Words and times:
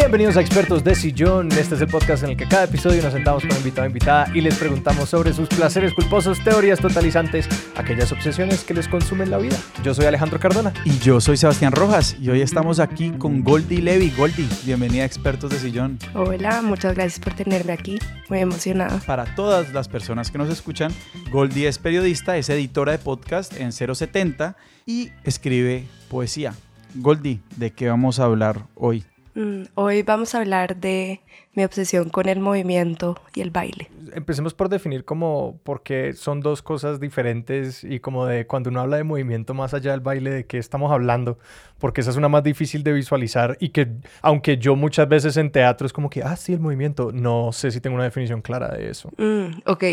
Bienvenidos 0.00 0.36
a 0.36 0.40
Expertos 0.40 0.84
de 0.84 0.94
Sillón. 0.94 1.50
Este 1.50 1.74
es 1.74 1.80
el 1.80 1.88
podcast 1.88 2.22
en 2.22 2.30
el 2.30 2.36
que 2.36 2.46
cada 2.46 2.64
episodio 2.64 3.02
nos 3.02 3.12
sentamos 3.12 3.42
con 3.42 3.50
un 3.50 3.56
invitado 3.58 3.82
o 3.82 3.86
invitada 3.88 4.30
y 4.32 4.40
les 4.40 4.56
preguntamos 4.56 5.08
sobre 5.08 5.32
sus 5.32 5.48
placeres 5.48 5.92
culposos, 5.92 6.38
teorías 6.44 6.78
totalizantes, 6.78 7.48
aquellas 7.76 8.12
obsesiones 8.12 8.62
que 8.62 8.74
les 8.74 8.86
consumen 8.86 9.28
la 9.28 9.38
vida. 9.38 9.56
Yo 9.82 9.94
soy 9.94 10.06
Alejandro 10.06 10.38
Cardona. 10.38 10.72
Y 10.84 10.96
yo 11.00 11.20
soy 11.20 11.36
Sebastián 11.36 11.72
Rojas 11.72 12.16
y 12.20 12.30
hoy 12.30 12.42
estamos 12.42 12.78
aquí 12.78 13.10
con 13.10 13.42
Goldie 13.42 13.82
Levy. 13.82 14.10
Goldie, 14.16 14.46
bienvenida 14.64 15.02
a 15.02 15.06
Expertos 15.06 15.50
de 15.50 15.58
Sillón. 15.58 15.98
Hola, 16.14 16.62
muchas 16.62 16.94
gracias 16.94 17.18
por 17.18 17.34
tenerme 17.34 17.72
aquí. 17.72 17.98
Muy 18.28 18.38
emocionada. 18.38 19.00
Para 19.04 19.34
todas 19.34 19.72
las 19.72 19.88
personas 19.88 20.30
que 20.30 20.38
nos 20.38 20.48
escuchan, 20.48 20.92
Goldie 21.32 21.66
es 21.66 21.78
periodista, 21.80 22.36
es 22.36 22.48
editora 22.50 22.92
de 22.92 22.98
podcast 22.98 23.52
en 23.58 23.72
070 23.72 24.56
y 24.86 25.10
escribe 25.24 25.88
poesía. 26.08 26.54
Goldie, 26.94 27.40
¿de 27.56 27.72
qué 27.72 27.88
vamos 27.88 28.20
a 28.20 28.24
hablar 28.26 28.64
hoy? 28.76 29.04
Mm, 29.38 29.66
hoy 29.76 30.02
vamos 30.02 30.34
a 30.34 30.38
hablar 30.38 30.76
de 30.78 31.20
mi 31.54 31.64
obsesión 31.64 32.08
con 32.08 32.28
el 32.28 32.40
movimiento 32.40 33.20
y 33.34 33.40
el 33.40 33.50
baile. 33.50 33.90
Empecemos 34.14 34.54
por 34.54 34.68
definir 34.68 35.04
como, 35.04 35.58
porque 35.64 36.12
son 36.12 36.40
dos 36.40 36.62
cosas 36.62 37.00
diferentes 37.00 37.82
y 37.82 38.00
como 38.00 38.26
de 38.26 38.46
cuando 38.46 38.70
uno 38.70 38.80
habla 38.80 38.96
de 38.96 39.04
movimiento 39.04 39.54
más 39.54 39.74
allá 39.74 39.90
del 39.90 40.00
baile, 40.00 40.30
de 40.30 40.46
qué 40.46 40.58
estamos 40.58 40.92
hablando, 40.92 41.38
porque 41.78 42.00
esa 42.00 42.10
es 42.10 42.16
una 42.16 42.28
más 42.28 42.42
difícil 42.44 42.82
de 42.84 42.92
visualizar 42.92 43.56
y 43.60 43.70
que 43.70 43.88
aunque 44.22 44.58
yo 44.58 44.76
muchas 44.76 45.08
veces 45.08 45.36
en 45.36 45.50
teatro 45.50 45.86
es 45.86 45.92
como 45.92 46.10
que, 46.10 46.22
ah, 46.22 46.36
sí, 46.36 46.52
el 46.52 46.60
movimiento, 46.60 47.10
no 47.12 47.52
sé 47.52 47.70
si 47.70 47.80
tengo 47.80 47.96
una 47.96 48.04
definición 48.04 48.40
clara 48.40 48.68
de 48.68 48.90
eso. 48.90 49.10
Mm, 49.16 49.60
ok, 49.66 49.84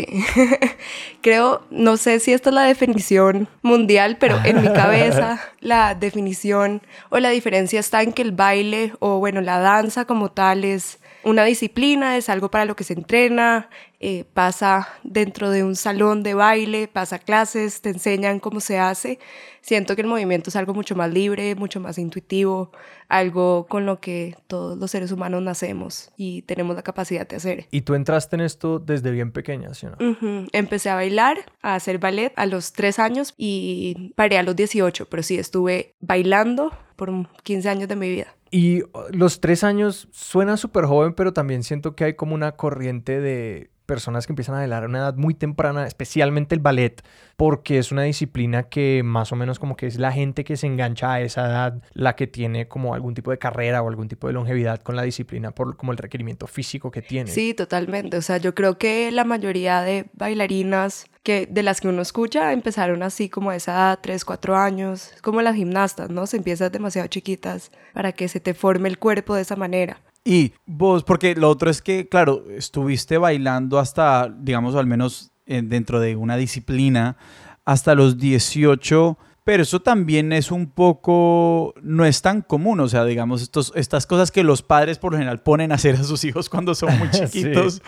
creo, 1.20 1.62
no 1.70 1.96
sé 1.96 2.20
si 2.20 2.32
esta 2.32 2.50
es 2.50 2.54
la 2.54 2.62
definición 2.62 3.48
mundial, 3.62 4.18
pero 4.20 4.38
en 4.44 4.62
mi 4.62 4.68
cabeza 4.68 5.40
la 5.60 5.94
definición 5.94 6.80
o 7.10 7.18
la 7.18 7.30
diferencia 7.30 7.80
está 7.80 8.02
en 8.02 8.12
que 8.12 8.22
el 8.22 8.32
baile 8.32 8.92
o 9.00 9.18
bueno, 9.18 9.40
la 9.40 9.58
danza 9.58 10.04
como 10.04 10.30
tal 10.30 10.64
es 10.64 11.00
una 11.26 11.44
disciplina, 11.44 12.16
es 12.16 12.28
algo 12.28 12.52
para 12.52 12.66
lo 12.66 12.76
que 12.76 12.84
se 12.84 12.92
entrena, 12.92 13.68
eh, 13.98 14.24
pasa 14.32 14.86
dentro 15.02 15.50
de 15.50 15.64
un 15.64 15.74
salón 15.74 16.22
de 16.22 16.34
baile, 16.34 16.86
pasa 16.86 17.18
clases, 17.18 17.80
te 17.80 17.88
enseñan 17.88 18.38
cómo 18.38 18.60
se 18.60 18.78
hace. 18.78 19.18
Siento 19.60 19.96
que 19.96 20.02
el 20.02 20.06
movimiento 20.06 20.50
es 20.50 20.56
algo 20.56 20.72
mucho 20.72 20.94
más 20.94 21.12
libre, 21.12 21.56
mucho 21.56 21.80
más 21.80 21.98
intuitivo, 21.98 22.70
algo 23.08 23.66
con 23.68 23.86
lo 23.86 23.98
que 23.98 24.36
todos 24.46 24.78
los 24.78 24.88
seres 24.88 25.10
humanos 25.10 25.42
nacemos 25.42 26.12
y 26.16 26.42
tenemos 26.42 26.76
la 26.76 26.82
capacidad 26.82 27.26
de 27.26 27.34
hacer. 27.34 27.66
¿Y 27.72 27.80
tú 27.80 27.94
entraste 27.94 28.36
en 28.36 28.42
esto 28.42 28.78
desde 28.78 29.10
bien 29.10 29.32
pequeña, 29.32 29.74
sí 29.74 29.86
o 29.86 29.90
no? 29.90 30.46
Empecé 30.52 30.90
a 30.90 30.94
bailar, 30.94 31.38
a 31.60 31.74
hacer 31.74 31.98
ballet 31.98 32.32
a 32.36 32.46
los 32.46 32.72
tres 32.72 33.00
años 33.00 33.34
y 33.36 34.12
paré 34.14 34.38
a 34.38 34.44
los 34.44 34.54
18, 34.54 35.08
pero 35.08 35.24
sí 35.24 35.36
estuve 35.38 35.96
bailando 35.98 36.70
por 36.94 37.10
15 37.42 37.68
años 37.68 37.88
de 37.88 37.96
mi 37.96 38.08
vida. 38.08 38.35
Y 38.50 38.82
los 39.10 39.40
tres 39.40 39.64
años 39.64 40.08
suena 40.12 40.56
súper 40.56 40.84
joven, 40.84 41.14
pero 41.14 41.32
también 41.32 41.62
siento 41.62 41.96
que 41.96 42.04
hay 42.04 42.14
como 42.14 42.34
una 42.34 42.52
corriente 42.52 43.20
de 43.20 43.70
personas 43.86 44.26
que 44.26 44.32
empiezan 44.32 44.56
a 44.56 44.58
bailar 44.58 44.84
a 44.84 44.86
una 44.86 44.98
edad 44.98 45.14
muy 45.14 45.34
temprana, 45.34 45.86
especialmente 45.86 46.54
el 46.54 46.60
ballet, 46.60 47.02
porque 47.36 47.78
es 47.78 47.92
una 47.92 48.02
disciplina 48.02 48.64
que 48.64 49.02
más 49.04 49.32
o 49.32 49.36
menos 49.36 49.58
como 49.58 49.76
que 49.76 49.86
es 49.86 49.98
la 49.98 50.12
gente 50.12 50.44
que 50.44 50.56
se 50.56 50.66
engancha 50.66 51.12
a 51.12 51.20
esa 51.20 51.46
edad 51.46 51.82
la 51.92 52.16
que 52.16 52.26
tiene 52.26 52.68
como 52.68 52.94
algún 52.94 53.14
tipo 53.14 53.30
de 53.30 53.38
carrera 53.38 53.82
o 53.82 53.88
algún 53.88 54.08
tipo 54.08 54.26
de 54.26 54.32
longevidad 54.32 54.80
con 54.82 54.96
la 54.96 55.02
disciplina 55.02 55.52
por 55.52 55.76
como 55.76 55.92
el 55.92 55.98
requerimiento 55.98 56.46
físico 56.46 56.90
que 56.90 57.02
tiene. 57.02 57.30
Sí, 57.30 57.54
totalmente. 57.54 58.16
O 58.16 58.22
sea, 58.22 58.38
yo 58.38 58.54
creo 58.54 58.78
que 58.78 59.10
la 59.10 59.24
mayoría 59.24 59.82
de 59.82 60.06
bailarinas 60.14 61.06
que 61.22 61.46
de 61.50 61.64
las 61.64 61.80
que 61.80 61.88
uno 61.88 62.02
escucha 62.02 62.52
empezaron 62.52 63.02
así 63.02 63.28
como 63.28 63.50
a 63.50 63.56
esa 63.56 63.72
edad, 63.72 63.98
3, 64.00 64.24
4 64.24 64.56
años, 64.56 65.12
como 65.22 65.42
las 65.42 65.56
gimnastas, 65.56 66.08
¿no? 66.08 66.26
Se 66.26 66.36
empiezan 66.36 66.70
demasiado 66.70 67.08
chiquitas 67.08 67.72
para 67.92 68.12
que 68.12 68.28
se 68.28 68.38
te 68.38 68.54
forme 68.54 68.88
el 68.88 68.98
cuerpo 68.98 69.34
de 69.34 69.42
esa 69.42 69.56
manera. 69.56 70.00
Y 70.28 70.54
vos, 70.66 71.04
porque 71.04 71.36
lo 71.36 71.48
otro 71.48 71.70
es 71.70 71.80
que, 71.80 72.08
claro, 72.08 72.42
estuviste 72.50 73.16
bailando 73.16 73.78
hasta, 73.78 74.28
digamos, 74.28 74.74
al 74.74 74.88
menos 74.88 75.30
dentro 75.46 76.00
de 76.00 76.16
una 76.16 76.36
disciplina, 76.36 77.16
hasta 77.64 77.94
los 77.94 78.18
18 78.18 79.16
pero 79.46 79.62
eso 79.62 79.80
también 79.80 80.32
es 80.32 80.50
un 80.50 80.66
poco, 80.66 81.72
no 81.80 82.04
es 82.04 82.20
tan 82.20 82.42
común, 82.42 82.80
o 82.80 82.88
sea, 82.88 83.04
digamos, 83.04 83.42
estos, 83.42 83.72
estas 83.76 84.04
cosas 84.04 84.32
que 84.32 84.42
los 84.42 84.62
padres 84.62 84.98
por 84.98 85.12
lo 85.12 85.18
general 85.18 85.40
ponen 85.40 85.70
a 85.70 85.76
hacer 85.76 85.94
a 85.94 86.02
sus 86.02 86.24
hijos 86.24 86.50
cuando 86.50 86.74
son 86.74 86.98
muy 86.98 87.08
chiquitos, 87.12 87.80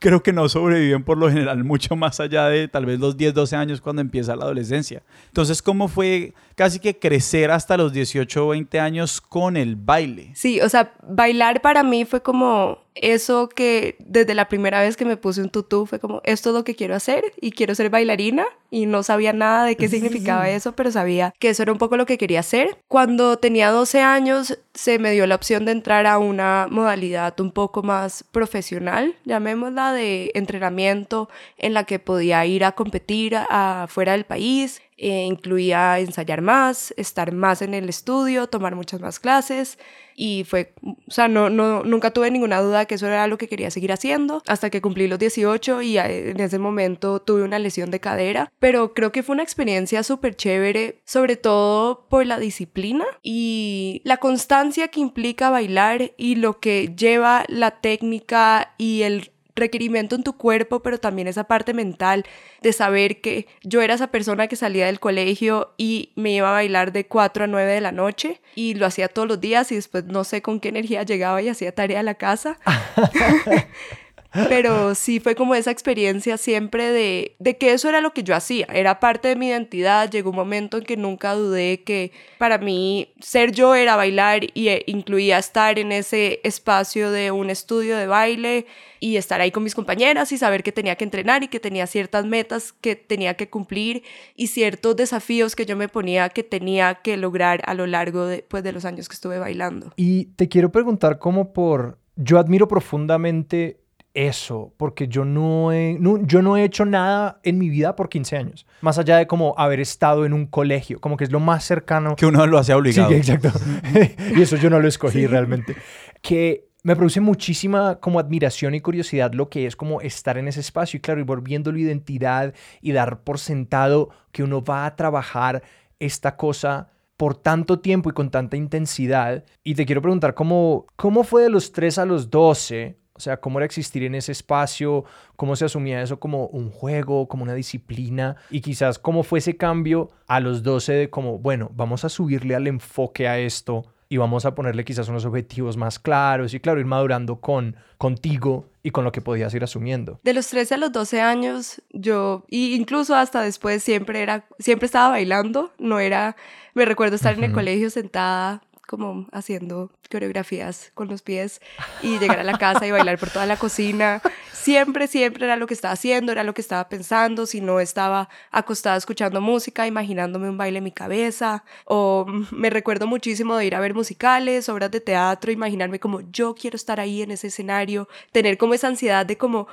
creo 0.00 0.22
que 0.22 0.34
no 0.34 0.50
sobreviven 0.50 1.04
por 1.04 1.16
lo 1.16 1.30
general 1.30 1.64
mucho 1.64 1.96
más 1.96 2.20
allá 2.20 2.50
de 2.50 2.68
tal 2.68 2.84
vez 2.84 3.00
los 3.00 3.16
10, 3.16 3.32
12 3.32 3.56
años 3.56 3.80
cuando 3.80 4.02
empieza 4.02 4.36
la 4.36 4.44
adolescencia. 4.44 5.02
Entonces, 5.28 5.62
¿cómo 5.62 5.88
fue 5.88 6.34
casi 6.56 6.78
que 6.78 6.98
crecer 6.98 7.52
hasta 7.52 7.78
los 7.78 7.94
18 7.94 8.46
o 8.46 8.50
20 8.50 8.78
años 8.78 9.22
con 9.22 9.56
el 9.56 9.76
baile? 9.76 10.32
Sí, 10.34 10.60
o 10.60 10.68
sea, 10.68 10.92
bailar 11.08 11.62
para 11.62 11.82
mí 11.84 12.04
fue 12.04 12.20
como 12.20 12.80
eso 13.02 13.48
que 13.48 13.96
desde 14.00 14.34
la 14.34 14.48
primera 14.48 14.80
vez 14.80 14.96
que 14.96 15.04
me 15.04 15.16
puse 15.16 15.40
un 15.40 15.50
tutú 15.50 15.86
fue 15.86 15.98
como, 15.98 16.20
esto 16.24 16.50
es 16.50 16.54
lo 16.54 16.64
que 16.64 16.74
quiero 16.74 16.94
hacer 16.94 17.24
y 17.40 17.52
quiero 17.52 17.74
ser 17.74 17.90
bailarina 17.90 18.46
y 18.70 18.86
no 18.86 19.02
sabía 19.02 19.32
nada 19.32 19.64
de 19.64 19.76
qué 19.76 19.88
significaba 19.88 20.48
eso, 20.50 20.72
pero 20.72 20.90
sabía 20.90 21.34
que 21.38 21.50
eso 21.50 21.62
era 21.62 21.72
un 21.72 21.78
poco 21.78 21.96
lo 21.96 22.06
que 22.06 22.18
quería 22.18 22.40
hacer. 22.40 22.78
Cuando 22.88 23.38
tenía 23.38 23.70
12 23.70 24.00
años 24.00 24.58
se 24.74 24.98
me 24.98 25.10
dio 25.12 25.26
la 25.26 25.34
opción 25.34 25.64
de 25.64 25.72
entrar 25.72 26.06
a 26.06 26.18
una 26.18 26.66
modalidad 26.70 27.38
un 27.40 27.52
poco 27.52 27.82
más 27.82 28.24
profesional, 28.24 29.14
llamémosla 29.24 29.92
de 29.92 30.30
entrenamiento, 30.34 31.28
en 31.56 31.74
la 31.74 31.84
que 31.84 31.98
podía 31.98 32.44
ir 32.46 32.64
a 32.64 32.72
competir 32.72 33.36
afuera 33.36 34.12
del 34.12 34.24
país 34.24 34.82
eh, 35.00 35.26
incluía 35.26 36.00
ensayar 36.00 36.42
más, 36.42 36.92
estar 36.96 37.30
más 37.30 37.62
en 37.62 37.72
el 37.72 37.88
estudio, 37.88 38.48
tomar 38.48 38.74
muchas 38.74 39.00
más 39.00 39.20
clases 39.20 39.78
y 40.20 40.42
fue, 40.42 40.74
o 40.82 41.10
sea, 41.10 41.28
no, 41.28 41.48
no, 41.48 41.84
nunca 41.84 42.10
tuve 42.10 42.32
ninguna 42.32 42.60
duda 42.60 42.86
que 42.86 42.96
eso 42.96 43.06
era 43.06 43.28
lo 43.28 43.38
que 43.38 43.46
quería 43.46 43.70
seguir 43.70 43.92
haciendo 43.92 44.42
hasta 44.48 44.68
que 44.68 44.80
cumplí 44.80 45.06
los 45.06 45.20
18 45.20 45.80
y 45.82 45.96
en 45.96 46.40
ese 46.40 46.58
momento 46.58 47.20
tuve 47.20 47.44
una 47.44 47.60
lesión 47.60 47.92
de 47.92 48.00
cadera, 48.00 48.52
pero 48.58 48.94
creo 48.94 49.12
que 49.12 49.22
fue 49.22 49.34
una 49.34 49.44
experiencia 49.44 50.02
súper 50.02 50.34
chévere, 50.34 51.00
sobre 51.04 51.36
todo 51.36 52.08
por 52.08 52.26
la 52.26 52.40
disciplina 52.40 53.04
y 53.22 54.02
la 54.04 54.16
constancia 54.16 54.88
que 54.88 54.98
implica 54.98 55.50
bailar 55.50 56.10
y 56.16 56.34
lo 56.34 56.58
que 56.58 56.92
lleva 56.96 57.44
la 57.46 57.80
técnica 57.80 58.74
y 58.76 59.02
el 59.02 59.30
requerimiento 59.58 60.16
en 60.16 60.22
tu 60.22 60.36
cuerpo, 60.36 60.80
pero 60.80 60.98
también 60.98 61.28
esa 61.28 61.44
parte 61.44 61.74
mental 61.74 62.24
de 62.62 62.72
saber 62.72 63.20
que 63.20 63.46
yo 63.62 63.82
era 63.82 63.94
esa 63.94 64.08
persona 64.08 64.48
que 64.48 64.56
salía 64.56 64.86
del 64.86 65.00
colegio 65.00 65.74
y 65.76 66.12
me 66.16 66.32
iba 66.32 66.48
a 66.48 66.52
bailar 66.52 66.92
de 66.92 67.06
4 67.06 67.44
a 67.44 67.46
9 67.46 67.72
de 67.72 67.80
la 67.80 67.92
noche 67.92 68.40
y 68.54 68.74
lo 68.74 68.86
hacía 68.86 69.08
todos 69.08 69.28
los 69.28 69.40
días 69.40 69.70
y 69.72 69.74
después 69.74 70.04
no 70.04 70.24
sé 70.24 70.42
con 70.42 70.60
qué 70.60 70.68
energía 70.68 71.02
llegaba 71.02 71.42
y 71.42 71.48
hacía 71.48 71.74
tarea 71.74 72.00
a 72.00 72.02
la 72.02 72.14
casa. 72.14 72.58
Pero 74.32 74.94
sí 74.94 75.20
fue 75.20 75.34
como 75.34 75.54
esa 75.54 75.70
experiencia 75.70 76.36
siempre 76.36 76.92
de, 76.92 77.36
de, 77.38 77.56
que 77.56 77.72
eso 77.72 77.88
era 77.88 78.00
lo 78.00 78.12
que 78.12 78.22
yo 78.22 78.34
hacía, 78.34 78.66
era 78.72 79.00
parte 79.00 79.28
de 79.28 79.36
mi 79.36 79.48
identidad. 79.48 80.10
Llegó 80.10 80.30
un 80.30 80.36
momento 80.36 80.76
en 80.76 80.84
que 80.84 80.96
nunca 80.96 81.34
dudé 81.34 81.82
que 81.82 82.12
para 82.38 82.58
mí 82.58 83.12
ser 83.20 83.52
yo 83.52 83.74
era 83.74 83.96
bailar 83.96 84.42
y 84.52 84.68
eh, 84.68 84.84
incluía 84.86 85.38
estar 85.38 85.78
en 85.78 85.92
ese 85.92 86.40
espacio 86.44 87.10
de 87.10 87.30
un 87.30 87.48
estudio 87.48 87.96
de 87.96 88.06
baile 88.06 88.66
y 89.00 89.16
estar 89.16 89.40
ahí 89.40 89.50
con 89.50 89.62
mis 89.62 89.74
compañeras 89.74 90.30
y 90.32 90.38
saber 90.38 90.62
que 90.62 90.72
tenía 90.72 90.96
que 90.96 91.04
entrenar 91.04 91.42
y 91.42 91.48
que 91.48 91.60
tenía 91.60 91.86
ciertas 91.86 92.26
metas 92.26 92.72
que 92.72 92.96
tenía 92.96 93.34
que 93.34 93.48
cumplir 93.48 94.02
y 94.36 94.48
ciertos 94.48 94.96
desafíos 94.96 95.56
que 95.56 95.66
yo 95.66 95.76
me 95.76 95.88
ponía 95.88 96.28
que 96.28 96.42
tenía 96.42 96.96
que 96.96 97.16
lograr 97.16 97.62
a 97.64 97.74
lo 97.74 97.86
largo 97.86 98.26
de, 98.26 98.44
pues, 98.46 98.62
de 98.62 98.72
los 98.72 98.84
años 98.84 99.08
que 99.08 99.14
estuve 99.14 99.38
bailando. 99.38 99.92
Y 99.96 100.26
te 100.36 100.48
quiero 100.48 100.70
preguntar 100.70 101.18
cómo 101.18 101.52
por... 101.52 101.98
Yo 102.20 102.40
admiro 102.40 102.66
profundamente 102.66 103.78
eso, 104.26 104.74
porque 104.76 105.06
yo 105.06 105.24
no, 105.24 105.72
he, 105.72 105.96
yo 106.22 106.42
no 106.42 106.56
he 106.56 106.64
hecho 106.64 106.84
nada 106.84 107.38
en 107.44 107.56
mi 107.56 107.68
vida 107.68 107.94
por 107.94 108.08
15 108.08 108.36
años, 108.36 108.66
más 108.80 108.98
allá 108.98 109.16
de 109.16 109.26
como 109.28 109.54
haber 109.56 109.78
estado 109.78 110.26
en 110.26 110.32
un 110.32 110.46
colegio, 110.46 111.00
como 111.00 111.16
que 111.16 111.24
es 111.24 111.30
lo 111.30 111.38
más 111.38 111.64
cercano. 111.64 112.16
Que 112.16 112.26
uno 112.26 112.46
lo 112.46 112.58
hace 112.58 112.74
obligado. 112.74 113.10
Sí, 113.10 113.14
exacto. 113.14 113.52
y 114.36 114.42
eso 114.42 114.56
yo 114.56 114.70
no 114.70 114.80
lo 114.80 114.88
escogí 114.88 115.26
realmente. 115.26 115.76
Que 116.20 116.68
me 116.82 116.96
produce 116.96 117.20
muchísima 117.20 118.00
como 118.00 118.18
admiración 118.18 118.74
y 118.74 118.80
curiosidad 118.80 119.32
lo 119.34 119.48
que 119.48 119.66
es 119.66 119.76
como 119.76 120.00
estar 120.00 120.36
en 120.36 120.48
ese 120.48 120.60
espacio 120.60 120.98
y 120.98 121.00
claro, 121.00 121.20
y 121.20 121.24
volviendo 121.24 121.70
la 121.70 121.78
identidad 121.78 122.54
y 122.80 122.92
dar 122.92 123.22
por 123.22 123.38
sentado 123.38 124.10
que 124.32 124.42
uno 124.42 124.64
va 124.64 124.86
a 124.86 124.96
trabajar 124.96 125.62
esta 126.00 126.36
cosa 126.36 126.88
por 127.16 127.36
tanto 127.36 127.80
tiempo 127.80 128.10
y 128.10 128.12
con 128.14 128.30
tanta 128.30 128.56
intensidad. 128.56 129.44
Y 129.62 129.74
te 129.74 129.86
quiero 129.86 130.02
preguntar, 130.02 130.34
¿cómo, 130.34 130.86
cómo 130.96 131.24
fue 131.24 131.42
de 131.42 131.50
los 131.50 131.72
3 131.72 131.98
a 131.98 132.04
los 132.04 132.30
12? 132.30 132.96
O 133.18 133.20
sea, 133.20 133.38
cómo 133.38 133.58
era 133.58 133.66
existir 133.66 134.04
en 134.04 134.14
ese 134.14 134.30
espacio, 134.30 135.04
cómo 135.34 135.56
se 135.56 135.64
asumía 135.64 136.00
eso 136.00 136.20
como 136.20 136.46
un 136.46 136.70
juego, 136.70 137.26
como 137.26 137.42
una 137.42 137.54
disciplina 137.54 138.36
y 138.48 138.60
quizás 138.60 139.00
cómo 139.00 139.24
fue 139.24 139.40
ese 139.40 139.56
cambio 139.56 140.10
a 140.28 140.38
los 140.38 140.62
12 140.62 140.92
de 140.92 141.10
como, 141.10 141.38
bueno, 141.38 141.70
vamos 141.74 142.04
a 142.04 142.08
subirle 142.08 142.54
al 142.54 142.68
enfoque 142.68 143.26
a 143.26 143.40
esto 143.40 143.86
y 144.08 144.16
vamos 144.16 144.46
a 144.46 144.54
ponerle 144.54 144.84
quizás 144.84 145.08
unos 145.08 145.24
objetivos 145.24 145.76
más 145.76 145.98
claros 145.98 146.54
y 146.54 146.60
claro, 146.60 146.78
ir 146.78 146.86
madurando 146.86 147.40
con 147.40 147.76
contigo 147.98 148.70
y 148.82 148.90
con 148.90 149.04
lo 149.04 149.10
que 149.10 149.20
podías 149.20 149.52
ir 149.52 149.64
asumiendo. 149.64 150.20
De 150.22 150.32
los 150.32 150.46
13 150.46 150.74
a 150.74 150.78
los 150.78 150.92
12 150.92 151.20
años, 151.20 151.82
yo, 151.90 152.44
y 152.48 152.74
incluso 152.74 153.16
hasta 153.16 153.42
después, 153.42 153.82
siempre 153.82 154.22
era, 154.22 154.46
siempre 154.60 154.86
estaba 154.86 155.10
bailando, 155.10 155.72
no 155.78 155.98
era, 155.98 156.36
me 156.74 156.84
recuerdo 156.84 157.16
estar 157.16 157.34
en 157.34 157.44
el 157.44 157.52
colegio 157.52 157.90
sentada 157.90 158.62
como 158.88 159.26
haciendo 159.32 159.92
coreografías 160.10 160.90
con 160.94 161.08
los 161.08 161.20
pies 161.20 161.60
y 162.02 162.18
llegar 162.18 162.40
a 162.40 162.44
la 162.44 162.56
casa 162.56 162.86
y 162.86 162.90
bailar 162.90 163.18
por 163.18 163.28
toda 163.30 163.44
la 163.44 163.58
cocina. 163.58 164.22
Siempre, 164.52 165.06
siempre 165.06 165.44
era 165.44 165.56
lo 165.56 165.66
que 165.66 165.74
estaba 165.74 165.92
haciendo, 165.92 166.32
era 166.32 166.42
lo 166.42 166.54
que 166.54 166.62
estaba 166.62 166.88
pensando. 166.88 167.44
Si 167.44 167.60
no 167.60 167.80
estaba 167.80 168.30
acostada 168.50 168.96
escuchando 168.96 169.42
música, 169.42 169.86
imaginándome 169.86 170.48
un 170.48 170.56
baile 170.56 170.78
en 170.78 170.84
mi 170.84 170.92
cabeza. 170.92 171.64
O 171.84 172.26
me 172.50 172.70
recuerdo 172.70 173.06
muchísimo 173.06 173.56
de 173.56 173.66
ir 173.66 173.74
a 173.74 173.80
ver 173.80 173.94
musicales, 173.94 174.68
obras 174.70 174.90
de 174.90 175.00
teatro, 175.00 175.52
imaginarme 175.52 176.00
como 176.00 176.22
yo 176.32 176.54
quiero 176.54 176.76
estar 176.76 176.98
ahí 176.98 177.20
en 177.20 177.30
ese 177.30 177.48
escenario, 177.48 178.08
tener 178.32 178.56
como 178.56 178.72
esa 178.72 178.88
ansiedad 178.88 179.26
de 179.26 179.36
como 179.36 179.68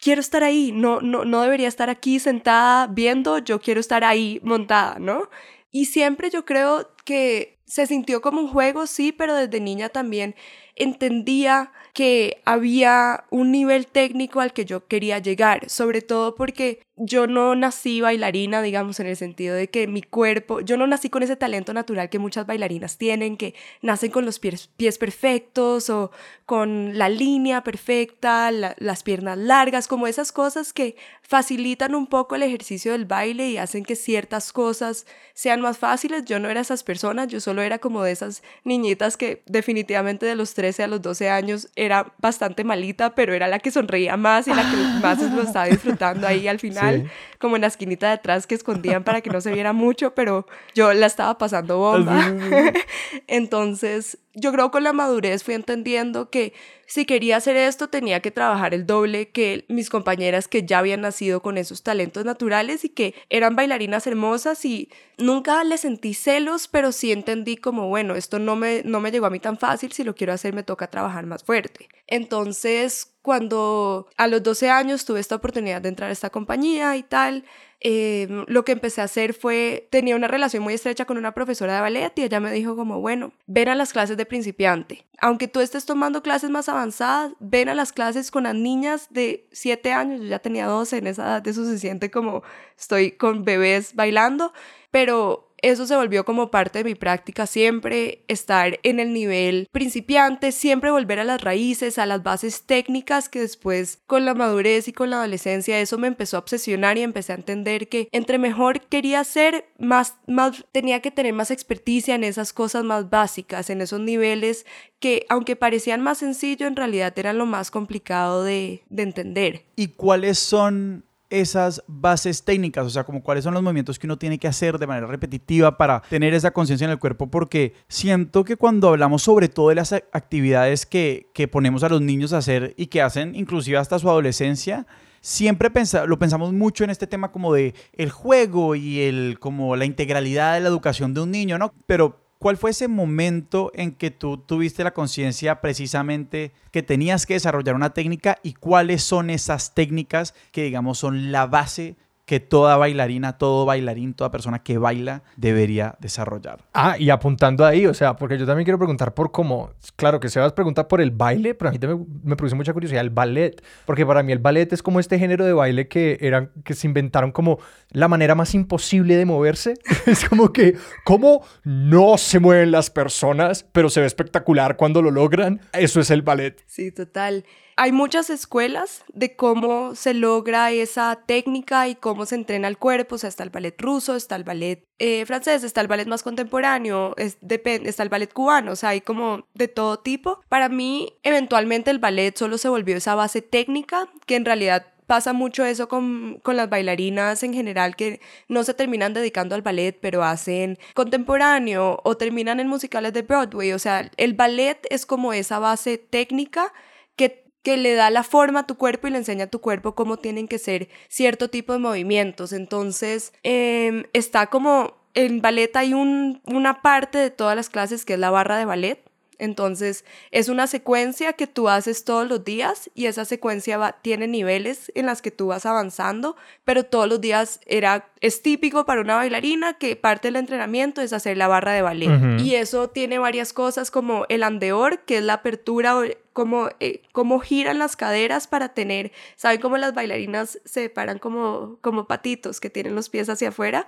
quiero 0.00 0.20
estar 0.20 0.44
ahí, 0.44 0.72
no, 0.72 1.00
no, 1.00 1.24
no 1.24 1.42
debería 1.42 1.68
estar 1.68 1.90
aquí 1.90 2.18
sentada 2.18 2.86
viendo, 2.86 3.38
yo 3.38 3.60
quiero 3.60 3.80
estar 3.80 4.04
ahí 4.04 4.40
montada, 4.42 4.98
¿no? 4.98 5.28
Y 5.70 5.86
siempre 5.86 6.30
yo 6.30 6.44
creo 6.44 6.90
que 7.04 7.59
se 7.70 7.86
sintió 7.86 8.20
como 8.20 8.40
un 8.40 8.48
juego, 8.48 8.88
sí, 8.88 9.12
pero 9.12 9.34
desde 9.36 9.60
niña 9.60 9.88
también 9.90 10.34
entendía 10.74 11.72
que 11.94 12.42
había 12.44 13.24
un 13.30 13.52
nivel 13.52 13.86
técnico 13.86 14.40
al 14.40 14.52
que 14.52 14.64
yo 14.64 14.88
quería 14.88 15.20
llegar, 15.20 15.70
sobre 15.70 16.02
todo 16.02 16.34
porque 16.34 16.80
yo 17.02 17.26
no 17.26 17.54
nací 17.54 18.02
bailarina, 18.02 18.60
digamos, 18.60 19.00
en 19.00 19.06
el 19.06 19.16
sentido 19.16 19.54
de 19.54 19.68
que 19.68 19.86
mi 19.86 20.02
cuerpo, 20.02 20.60
yo 20.60 20.76
no 20.76 20.86
nací 20.86 21.08
con 21.08 21.22
ese 21.22 21.34
talento 21.34 21.72
natural 21.72 22.10
que 22.10 22.18
muchas 22.18 22.46
bailarinas 22.46 22.98
tienen, 22.98 23.38
que 23.38 23.54
nacen 23.80 24.10
con 24.10 24.26
los 24.26 24.38
pies, 24.38 24.68
pies 24.76 24.98
perfectos 24.98 25.88
o 25.88 26.10
con 26.44 26.98
la 26.98 27.08
línea 27.08 27.64
perfecta, 27.64 28.50
las 28.50 29.02
piernas 29.02 29.38
largas, 29.38 29.88
como 29.88 30.06
esas 30.06 30.30
cosas 30.30 30.74
que 30.74 30.96
facilitan 31.22 31.94
un 31.94 32.08
poco 32.08 32.34
el 32.34 32.42
ejercicio 32.42 32.92
del 32.92 33.06
baile 33.06 33.48
y 33.48 33.56
hacen 33.56 33.84
que 33.84 33.94
ciertas 33.94 34.52
cosas 34.52 35.06
sean 35.32 35.60
más 35.60 35.78
fáciles. 35.78 36.24
Yo 36.24 36.40
no 36.40 36.50
era 36.50 36.60
esas 36.60 36.82
personas, 36.82 37.28
yo 37.28 37.40
solo 37.40 37.62
era 37.62 37.78
como 37.78 38.02
de 38.02 38.10
esas 38.10 38.42
niñitas 38.64 39.16
que 39.16 39.42
definitivamente 39.46 40.26
de 40.26 40.34
los 40.34 40.54
13 40.54 40.82
a 40.82 40.86
los 40.88 41.00
12 41.00 41.30
años 41.30 41.68
era 41.76 42.12
bastante 42.18 42.64
malita, 42.64 43.14
pero 43.14 43.32
era 43.32 43.46
la 43.46 43.60
que 43.60 43.70
sonreía 43.70 44.16
más 44.16 44.48
y 44.48 44.54
la 44.54 44.68
que 44.68 44.76
más 45.00 45.22
lo 45.32 45.42
estaba 45.42 45.66
disfrutando 45.66 46.26
ahí 46.26 46.48
al 46.48 46.58
final, 46.58 46.89
como 47.38 47.56
en 47.56 47.62
la 47.62 47.68
esquinita 47.68 48.08
de 48.08 48.12
atrás 48.14 48.46
que 48.46 48.54
escondían 48.54 49.04
para 49.04 49.20
que 49.20 49.30
no 49.30 49.40
se 49.40 49.52
viera 49.52 49.72
mucho, 49.72 50.14
pero 50.14 50.46
yo 50.74 50.92
la 50.92 51.06
estaba 51.06 51.38
pasando 51.38 51.78
bomba. 51.78 52.32
Entonces, 53.26 54.18
yo 54.34 54.52
creo 54.52 54.66
que 54.66 54.72
con 54.72 54.84
la 54.84 54.92
madurez 54.92 55.42
fui 55.42 55.54
entendiendo 55.54 56.30
que 56.30 56.52
si 56.90 57.06
quería 57.06 57.36
hacer 57.36 57.56
esto 57.56 57.88
tenía 57.88 58.18
que 58.18 58.32
trabajar 58.32 58.74
el 58.74 58.84
doble 58.84 59.28
que 59.28 59.64
mis 59.68 59.88
compañeras 59.88 60.48
que 60.48 60.66
ya 60.66 60.80
habían 60.80 61.02
nacido 61.02 61.40
con 61.40 61.56
esos 61.56 61.84
talentos 61.84 62.24
naturales 62.24 62.84
y 62.84 62.88
que 62.88 63.14
eran 63.28 63.54
bailarinas 63.54 64.08
hermosas 64.08 64.64
y 64.64 64.90
nunca 65.16 65.62
le 65.62 65.78
sentí 65.78 66.14
celos, 66.14 66.66
pero 66.66 66.90
sí 66.90 67.12
entendí 67.12 67.56
como, 67.56 67.86
bueno, 67.86 68.16
esto 68.16 68.40
no 68.40 68.56
me, 68.56 68.82
no 68.84 68.98
me 68.98 69.12
llegó 69.12 69.26
a 69.26 69.30
mí 69.30 69.38
tan 69.38 69.56
fácil, 69.56 69.92
si 69.92 70.02
lo 70.02 70.16
quiero 70.16 70.32
hacer 70.32 70.52
me 70.52 70.64
toca 70.64 70.90
trabajar 70.90 71.26
más 71.26 71.44
fuerte. 71.44 71.88
Entonces, 72.08 73.14
cuando 73.22 74.08
a 74.16 74.26
los 74.26 74.42
12 74.42 74.68
años 74.70 75.04
tuve 75.04 75.20
esta 75.20 75.36
oportunidad 75.36 75.80
de 75.80 75.90
entrar 75.90 76.10
a 76.10 76.12
esta 76.12 76.30
compañía 76.30 76.96
y 76.96 77.04
tal, 77.04 77.44
Em, 77.82 78.44
lo 78.46 78.62
que 78.66 78.72
empecé 78.72 79.00
a 79.00 79.04
hacer 79.04 79.32
fue, 79.32 79.88
tenía 79.90 80.14
una 80.14 80.28
relación 80.28 80.62
muy 80.62 80.74
estrecha 80.74 81.06
con 81.06 81.16
una 81.16 81.32
profesora 81.32 81.74
de 81.74 81.80
ballet 81.80 82.12
y 82.18 82.24
ella 82.24 82.38
me 82.38 82.52
dijo 82.52 82.76
como, 82.76 83.00
bueno, 83.00 83.32
ven 83.46 83.68
a 83.70 83.74
las 83.74 83.94
clases 83.94 84.18
de 84.18 84.26
principiante. 84.26 85.06
Aunque 85.18 85.48
tú 85.48 85.60
estés 85.60 85.86
tomando 85.86 86.22
clases 86.22 86.50
más 86.50 86.68
avanzadas, 86.68 87.32
ven 87.40 87.70
a 87.70 87.74
las 87.74 87.92
clases 87.92 88.30
con 88.30 88.42
las 88.42 88.54
niñas 88.54 89.06
de 89.08 89.48
7 89.52 89.92
años, 89.92 90.20
yo 90.20 90.26
ya 90.26 90.40
tenía 90.40 90.66
12 90.66 90.98
en 90.98 91.06
esa 91.06 91.22
edad, 91.22 91.48
eso 91.48 91.64
se 91.64 91.78
siente 91.78 92.10
como 92.10 92.42
estoy 92.78 93.12
con 93.12 93.44
bebés 93.44 93.94
bailando, 93.94 94.52
pero 94.90 95.49
eso 95.62 95.86
se 95.86 95.96
volvió 95.96 96.24
como 96.24 96.50
parte 96.50 96.78
de 96.78 96.84
mi 96.84 96.94
práctica, 96.94 97.46
siempre 97.46 98.24
estar 98.28 98.78
en 98.82 99.00
el 99.00 99.12
nivel 99.12 99.68
principiante, 99.72 100.52
siempre 100.52 100.90
volver 100.90 101.20
a 101.20 101.24
las 101.24 101.40
raíces, 101.40 101.98
a 101.98 102.06
las 102.06 102.22
bases 102.22 102.62
técnicas 102.62 103.28
que 103.28 103.40
después 103.40 103.98
con 104.06 104.24
la 104.24 104.34
madurez 104.34 104.88
y 104.88 104.92
con 104.92 105.10
la 105.10 105.16
adolescencia 105.16 105.80
eso 105.80 105.98
me 105.98 106.08
empezó 106.08 106.36
a 106.36 106.40
obsesionar 106.40 106.98
y 106.98 107.02
empecé 107.02 107.32
a 107.32 107.36
entender 107.36 107.88
que 107.88 108.08
entre 108.12 108.38
mejor 108.38 108.80
quería 108.82 109.22
ser, 109.24 109.66
más, 109.78 110.16
más 110.26 110.64
tenía 110.72 111.00
que 111.00 111.10
tener 111.10 111.32
más 111.32 111.50
experticia 111.50 112.14
en 112.14 112.24
esas 112.24 112.52
cosas 112.52 112.84
más 112.84 113.10
básicas, 113.10 113.70
en 113.70 113.80
esos 113.80 114.00
niveles 114.00 114.66
que 114.98 115.26
aunque 115.28 115.56
parecían 115.56 116.02
más 116.02 116.18
sencillos, 116.18 116.68
en 116.68 116.76
realidad 116.76 117.18
eran 117.18 117.38
lo 117.38 117.46
más 117.46 117.70
complicado 117.70 118.44
de, 118.44 118.82
de 118.90 119.02
entender. 119.02 119.64
¿Y 119.76 119.88
cuáles 119.88 120.38
son 120.38 121.04
esas 121.30 121.82
bases 121.86 122.44
técnicas, 122.44 122.84
o 122.84 122.90
sea, 122.90 123.04
como 123.04 123.22
cuáles 123.22 123.44
son 123.44 123.54
los 123.54 123.62
movimientos 123.62 123.98
que 123.98 124.06
uno 124.06 124.18
tiene 124.18 124.38
que 124.38 124.48
hacer 124.48 124.78
de 124.78 124.86
manera 124.86 125.06
repetitiva 125.06 125.78
para 125.78 126.02
tener 126.02 126.34
esa 126.34 126.50
conciencia 126.50 126.84
en 126.84 126.90
el 126.90 126.98
cuerpo, 126.98 127.30
porque 127.30 127.74
siento 127.88 128.44
que 128.44 128.56
cuando 128.56 128.88
hablamos 128.88 129.22
sobre 129.22 129.48
todo 129.48 129.68
de 129.68 129.76
las 129.76 129.92
actividades 129.92 130.86
que, 130.86 131.30
que 131.32 131.48
ponemos 131.48 131.84
a 131.84 131.88
los 131.88 132.02
niños 132.02 132.32
a 132.32 132.38
hacer 132.38 132.74
y 132.76 132.86
que 132.86 133.00
hacen 133.00 133.34
inclusive 133.34 133.78
hasta 133.78 133.98
su 133.98 134.10
adolescencia, 134.10 134.86
siempre 135.20 135.70
pensa, 135.70 136.06
lo 136.06 136.18
pensamos 136.18 136.52
mucho 136.52 136.84
en 136.84 136.90
este 136.90 137.06
tema 137.06 137.30
como 137.30 137.54
de 137.54 137.74
el 137.92 138.10
juego 138.10 138.74
y 138.74 139.00
el 139.00 139.38
como 139.38 139.76
la 139.76 139.84
integralidad 139.84 140.54
de 140.54 140.60
la 140.60 140.68
educación 140.68 141.14
de 141.14 141.20
un 141.20 141.30
niño, 141.30 141.58
¿no? 141.58 141.72
Pero 141.86 142.20
¿Cuál 142.40 142.56
fue 142.56 142.70
ese 142.70 142.88
momento 142.88 143.70
en 143.74 143.92
que 143.92 144.10
tú 144.10 144.38
tuviste 144.38 144.82
la 144.82 144.94
conciencia 144.94 145.60
precisamente 145.60 146.54
que 146.70 146.82
tenías 146.82 147.26
que 147.26 147.34
desarrollar 147.34 147.74
una 147.74 147.92
técnica 147.92 148.38
y 148.42 148.54
cuáles 148.54 149.02
son 149.02 149.28
esas 149.28 149.74
técnicas 149.74 150.32
que 150.50 150.62
digamos 150.62 150.96
son 150.96 151.32
la 151.32 151.44
base 151.44 151.96
que 152.30 152.38
toda 152.38 152.76
bailarina, 152.76 153.38
todo 153.38 153.66
bailarín, 153.66 154.14
toda 154.14 154.30
persona 154.30 154.60
que 154.60 154.78
baila 154.78 155.24
debería 155.36 155.96
desarrollar. 155.98 156.64
Ah, 156.72 156.94
y 156.96 157.10
apuntando 157.10 157.66
ahí, 157.66 157.86
o 157.86 157.92
sea, 157.92 158.14
porque 158.14 158.38
yo 158.38 158.46
también 158.46 158.64
quiero 158.64 158.78
preguntar 158.78 159.14
por 159.14 159.32
cómo, 159.32 159.72
claro 159.96 160.20
que 160.20 160.28
se 160.28 160.34
Sebas 160.34 160.52
pregunta 160.52 160.86
por 160.86 161.00
el 161.00 161.10
baile, 161.10 161.56
pero 161.56 161.70
a 161.70 161.72
mí 161.72 161.80
también 161.80 162.06
me 162.22 162.36
produce 162.36 162.54
mucha 162.54 162.72
curiosidad 162.72 163.00
el 163.00 163.10
ballet, 163.10 163.60
porque 163.84 164.06
para 164.06 164.22
mí 164.22 164.30
el 164.30 164.38
ballet 164.38 164.72
es 164.72 164.80
como 164.80 165.00
este 165.00 165.18
género 165.18 165.44
de 165.44 165.54
baile 165.54 165.88
que, 165.88 166.18
eran, 166.20 166.52
que 166.62 166.74
se 166.74 166.86
inventaron 166.86 167.32
como 167.32 167.58
la 167.90 168.06
manera 168.06 168.36
más 168.36 168.54
imposible 168.54 169.16
de 169.16 169.24
moverse. 169.24 169.74
es 170.06 170.24
como 170.24 170.52
que, 170.52 170.76
¿cómo 171.02 171.44
no 171.64 172.16
se 172.16 172.38
mueven 172.38 172.70
las 172.70 172.90
personas, 172.90 173.66
pero 173.72 173.90
se 173.90 174.02
ve 174.02 174.06
espectacular 174.06 174.76
cuando 174.76 175.02
lo 175.02 175.10
logran? 175.10 175.62
Eso 175.72 175.98
es 175.98 176.12
el 176.12 176.22
ballet. 176.22 176.62
Sí, 176.68 176.92
total 176.92 177.44
hay 177.76 177.92
muchas 177.92 178.30
escuelas 178.30 179.04
de 179.12 179.36
cómo 179.36 179.94
se 179.94 180.14
logra 180.14 180.70
esa 180.70 181.22
técnica 181.26 181.88
y 181.88 181.94
cómo 181.94 182.26
se 182.26 182.34
entrena 182.34 182.68
el 182.68 182.78
cuerpo. 182.78 183.14
O 183.14 183.18
sea, 183.18 183.28
está 183.28 183.42
el 183.42 183.50
ballet 183.50 183.80
ruso, 183.80 184.16
está 184.16 184.36
el 184.36 184.44
ballet 184.44 184.86
eh, 184.98 185.24
francés, 185.26 185.64
está 185.64 185.80
el 185.80 185.88
ballet 185.88 186.06
más 186.06 186.22
contemporáneo, 186.22 187.14
es, 187.16 187.38
está 187.40 188.02
el 188.02 188.08
ballet 188.08 188.32
cubano, 188.32 188.72
o 188.72 188.76
sea, 188.76 188.90
hay 188.90 189.00
como 189.00 189.46
de 189.54 189.68
todo 189.68 189.98
tipo. 189.98 190.42
Para 190.48 190.68
mí, 190.68 191.14
eventualmente 191.22 191.90
el 191.90 191.98
ballet 191.98 192.36
solo 192.36 192.58
se 192.58 192.68
volvió 192.68 192.96
esa 192.96 193.14
base 193.14 193.40
técnica 193.42 194.08
que 194.26 194.36
en 194.36 194.44
realidad 194.44 194.86
pasa 195.06 195.32
mucho 195.32 195.64
eso 195.64 195.88
con, 195.88 196.38
con, 196.44 196.56
las 196.56 196.70
bailarinas 196.70 197.42
en 197.42 197.52
general 197.52 197.96
que 197.96 198.20
no 198.46 198.62
se 198.62 198.74
terminan 198.74 199.12
dedicando 199.12 199.56
al 199.56 199.62
ballet, 199.62 199.98
pero 200.00 200.22
hacen 200.22 200.78
contemporáneo 200.94 202.00
o 202.04 202.16
terminan 202.16 202.60
en 202.60 202.68
musicales 202.68 203.12
de 203.12 203.22
Broadway. 203.22 203.72
O 203.72 203.78
sea, 203.80 204.08
el 204.18 204.34
ballet 204.34 204.86
es 204.88 205.06
como 205.06 205.32
esa 205.32 205.58
base 205.58 205.98
técnica 205.98 206.72
que 207.16 207.49
que 207.62 207.76
le 207.76 207.94
da 207.94 208.10
la 208.10 208.22
forma 208.22 208.60
a 208.60 208.66
tu 208.66 208.76
cuerpo 208.76 209.06
y 209.06 209.10
le 209.10 209.18
enseña 209.18 209.44
a 209.44 209.50
tu 209.50 209.60
cuerpo 209.60 209.94
cómo 209.94 210.16
tienen 210.16 210.48
que 210.48 210.58
ser 210.58 210.88
cierto 211.08 211.50
tipo 211.50 211.72
de 211.72 211.78
movimientos. 211.78 212.52
Entonces, 212.52 213.32
em, 213.42 214.04
está 214.12 214.46
como, 214.46 214.96
en 215.14 215.42
ballet 215.42 215.74
hay 215.76 215.94
un, 215.94 216.40
una 216.46 216.82
parte 216.82 217.18
de 217.18 217.30
todas 217.30 217.56
las 217.56 217.68
clases 217.68 218.04
que 218.04 218.14
es 218.14 218.18
la 218.18 218.30
barra 218.30 218.56
de 218.56 218.64
ballet. 218.64 219.09
Entonces, 219.40 220.04
es 220.30 220.48
una 220.48 220.66
secuencia 220.66 221.32
que 221.32 221.46
tú 221.46 221.68
haces 221.68 222.04
todos 222.04 222.28
los 222.28 222.44
días 222.44 222.90
y 222.94 223.06
esa 223.06 223.24
secuencia 223.24 223.78
va, 223.78 223.92
tiene 223.92 224.28
niveles 224.28 224.92
en 224.94 225.06
las 225.06 225.22
que 225.22 225.30
tú 225.30 225.48
vas 225.48 225.64
avanzando, 225.64 226.36
pero 226.64 226.84
todos 226.84 227.08
los 227.08 227.20
días 227.20 227.58
era, 227.66 228.10
es 228.20 228.42
típico 228.42 228.84
para 228.84 229.00
una 229.00 229.16
bailarina 229.16 229.78
que 229.78 229.96
parte 229.96 230.28
del 230.28 230.36
entrenamiento 230.36 231.00
es 231.00 231.14
hacer 231.14 231.38
la 231.38 231.48
barra 231.48 231.72
de 231.72 231.82
ballet. 231.82 232.40
Y 232.40 232.54
eso 232.54 232.90
tiene 232.90 233.18
varias 233.18 233.52
cosas 233.52 233.90
como 233.90 234.26
el 234.28 234.42
andeor, 234.42 235.00
que 235.00 235.18
es 235.18 235.24
la 235.24 235.34
apertura 235.34 235.96
cómo, 236.32 236.68
eh, 236.80 237.02
cómo 237.12 237.40
giran 237.40 237.78
las 237.78 237.96
caderas 237.96 238.46
para 238.46 238.70
tener, 238.70 239.12
¿saben 239.36 239.60
cómo 239.60 239.76
las 239.76 239.94
bailarinas 239.94 240.60
se 240.64 240.88
paran 240.88 241.18
como, 241.18 241.78
como 241.80 242.06
patitos 242.06 242.60
que 242.60 242.70
tienen 242.70 242.94
los 242.94 243.08
pies 243.08 243.28
hacia 243.28 243.48
afuera? 243.48 243.86